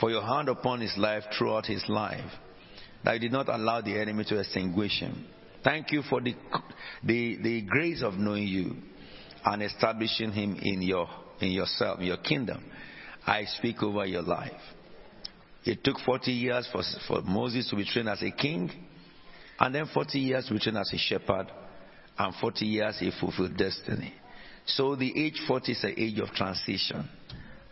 [0.00, 2.30] for your hand upon his life throughout his life,
[3.04, 5.26] that you did not allow the enemy to extinguish him.
[5.64, 6.34] Thank you for the,
[7.04, 8.74] the, the grace of knowing you
[9.44, 11.08] and establishing him in your
[11.40, 12.64] in yourself, in your kingdom.
[13.26, 14.52] I speak over your life.
[15.64, 18.70] It took 40 years for, for Moses to be trained as a king,
[19.58, 21.46] and then 40 years to be trained as a shepherd,
[22.18, 24.12] and 40 years he fulfilled destiny.
[24.66, 27.08] So the age 40 is an age of transition.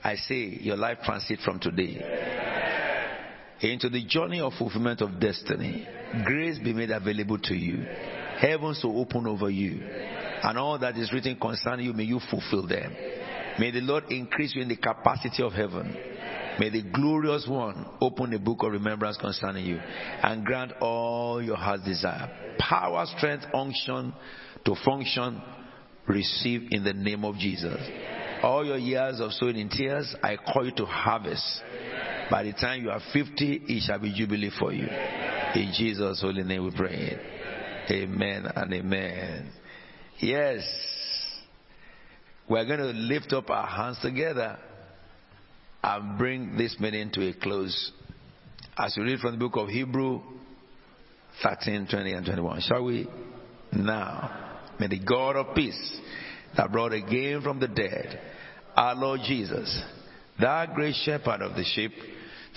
[0.03, 2.49] I say your life transit from today
[3.61, 5.87] into the journey of fulfillment of destiny.
[6.25, 7.85] Grace be made available to you.
[8.39, 9.83] Heavens will open over you.
[10.43, 12.95] And all that is written concerning you, may you fulfill them.
[13.59, 15.95] May the Lord increase you in the capacity of heaven.
[16.59, 21.57] May the glorious one open the book of remembrance concerning you and grant all your
[21.57, 22.57] heart's desire.
[22.59, 24.13] Power, strength, unction
[24.65, 25.41] to function,
[26.07, 27.81] receive in the name of Jesus.
[28.43, 31.63] All your years of sowing in tears, I call you to harvest.
[32.31, 34.87] By the time you are 50, it shall be jubilee for you.
[34.87, 37.19] In Jesus' holy name we pray.
[37.91, 39.53] Amen and amen.
[40.21, 40.63] Yes.
[42.49, 44.59] We're going to lift up our hands together
[45.83, 47.93] and bring this meeting to a close.
[48.77, 50.21] As we read from the book of Hebrew
[51.43, 52.61] 13, 20, and 21.
[52.61, 53.09] Shall we?
[53.73, 56.01] Now, may the God of peace
[56.57, 58.21] that brought again from the dead
[58.77, 59.83] our Lord Jesus,
[60.41, 61.93] that great shepherd of the sheep,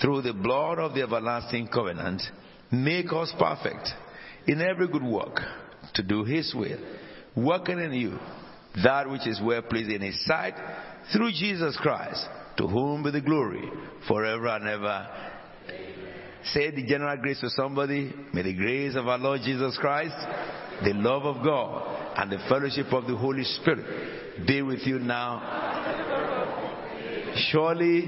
[0.00, 2.22] through the blood of the everlasting covenant,
[2.70, 3.88] make us perfect
[4.46, 5.40] in every good work
[5.94, 6.78] to do his will,
[7.36, 8.18] working in you
[8.82, 10.54] that which is well pleasing in his sight
[11.12, 13.68] through Jesus Christ, to whom be the glory
[14.06, 15.08] forever and ever.
[16.52, 18.12] Say the general grace to somebody.
[18.32, 20.14] May the grace of our Lord Jesus Christ,
[20.84, 25.40] the love of God, and the fellowship of the Holy Spirit be with you now.
[27.50, 28.02] Surely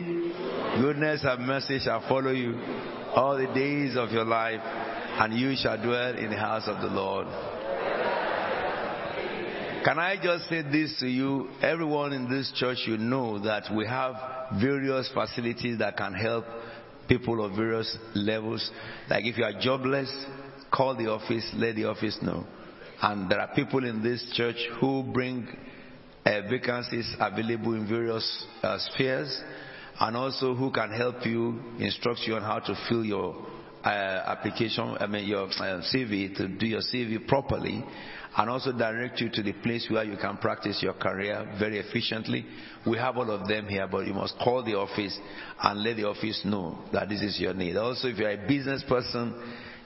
[0.81, 2.55] goodness and mercy shall follow you
[3.15, 6.95] all the days of your life, and you shall dwell in the house of the
[6.95, 7.27] Lord.
[9.85, 11.49] Can I just say this to you?
[11.63, 14.15] Everyone in this church, you know that we have
[14.61, 16.45] various facilities that can help
[17.09, 18.71] people of various levels.
[19.09, 20.13] Like if you are jobless,
[20.73, 22.47] call the office, let the office know.
[23.01, 25.47] And there are people in this church who bring
[26.25, 29.43] uh, vacancies available in various uh, spheres
[30.01, 33.47] and also who can help you, instruct you on how to fill your
[33.85, 37.85] uh, application, I mean your uh, CV, to do your CV properly
[38.37, 42.45] and also direct you to the place where you can practice your career very efficiently.
[42.87, 45.19] We have all of them here, but you must call the office
[45.63, 47.77] and let the office know that this is your need.
[47.77, 49.35] Also, if you're a business person,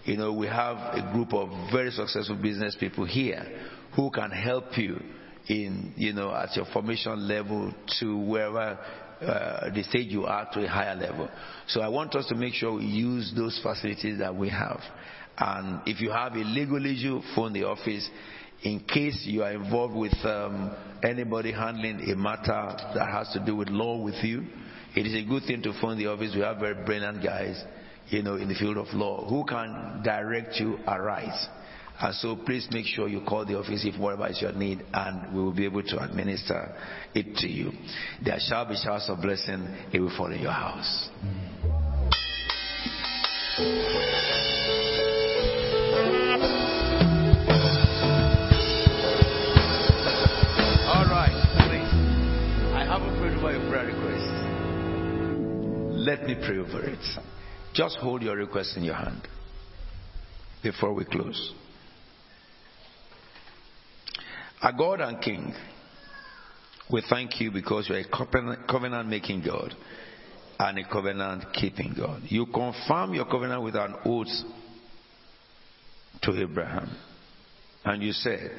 [0.05, 3.47] you know, we have a group of very successful business people here
[3.95, 5.01] who can help you
[5.47, 8.79] in, you know, at your formation level to wherever
[9.21, 11.29] uh, the stage you are to a higher level.
[11.69, 14.81] So I want us to make sure we use those facilities that we have.
[15.37, 18.09] And if you have a legal issue, phone the office.
[18.63, 23.57] In case you are involved with um, anybody handling a matter that has to do
[23.57, 24.45] with law with you,
[24.95, 26.33] it is a good thing to phone the office.
[26.35, 27.63] We have very brilliant guys,
[28.09, 31.49] you know, in the field of law who can direct you aright.
[32.01, 35.35] And so please make sure you call the office if whatever is your need and
[35.35, 36.75] we will be able to administer
[37.15, 37.73] it to you.
[38.25, 39.67] There shall be showers of blessing.
[39.93, 41.09] It will fall in your house.
[56.11, 56.99] Let me pray over it.
[57.73, 59.29] Just hold your request in your hand
[60.61, 61.55] before we close.
[64.61, 65.55] Our God and King,
[66.91, 69.73] We thank you because you're a covenant making God
[70.59, 72.23] and a covenant keeping God.
[72.25, 74.27] You confirm your covenant with an oath
[76.23, 76.91] to Abraham.
[77.85, 78.51] And you said,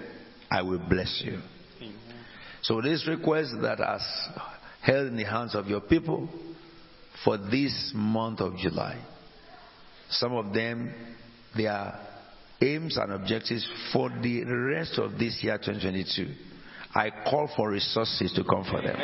[0.50, 1.40] I will bless you.
[2.62, 4.02] So this request that has
[4.82, 6.30] held in the hands of your people
[7.24, 9.00] for this month of July.
[10.10, 10.94] Some of them,
[11.56, 12.00] their
[12.62, 16.34] aims and objectives for the rest of this year 2022.
[16.94, 18.98] I call for resources to come for them.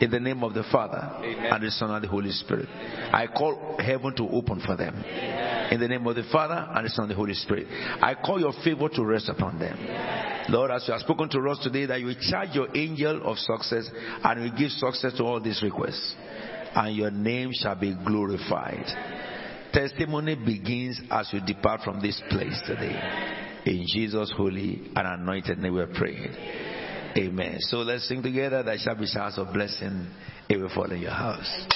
[0.00, 2.68] In the name of the Father and the Son and the Holy Spirit.
[3.12, 4.94] I call heaven to open for them.
[5.70, 7.66] In the name of the Father and the Son and the Holy Spirit.
[8.00, 9.76] I call your favor to rest upon them.
[10.48, 13.90] Lord, as you have spoken to us today, that you charge your angel of success
[14.24, 16.14] and will give success to all these requests.
[16.74, 18.86] And your name shall be glorified.
[19.72, 22.98] Testimony begins as you depart from this place today.
[23.66, 26.34] In Jesus' holy and anointed name we praying.
[27.16, 27.56] Amen.
[27.60, 28.62] So let's sing together.
[28.62, 30.06] There shall be showers of blessing.
[30.48, 31.66] It will fall in your house.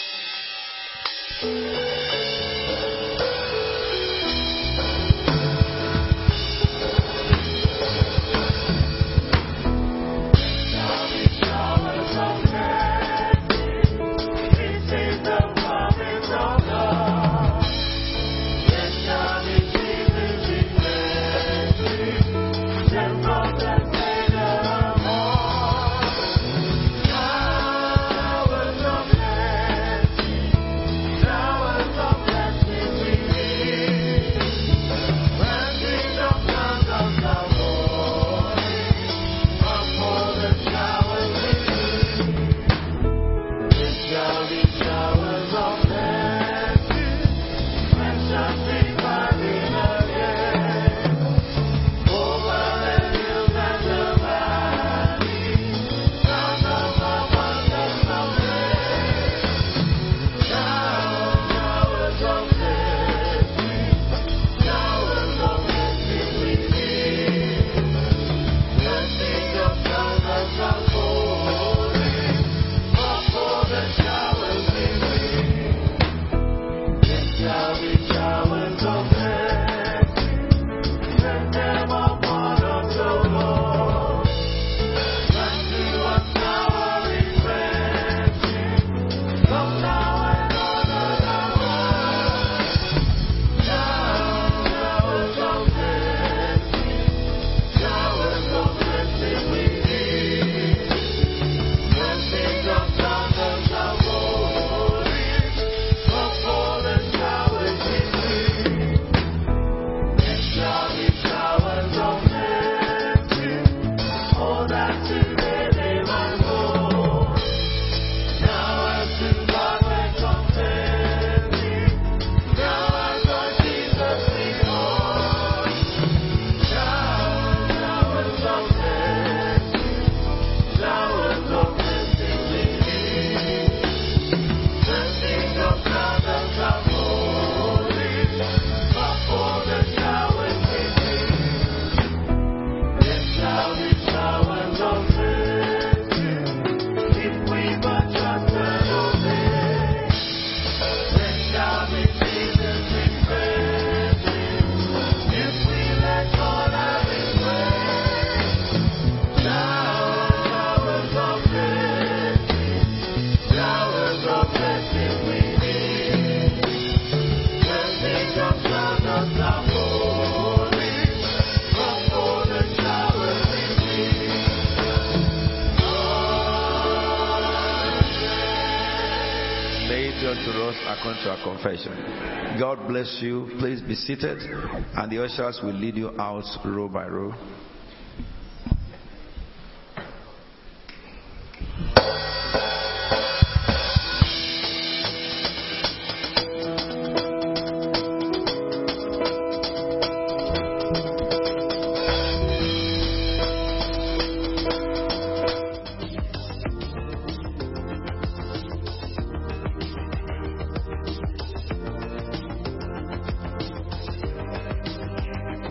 [183.05, 183.47] Bless you.
[183.59, 187.35] Please be seated, and the ushers will lead you out row by row.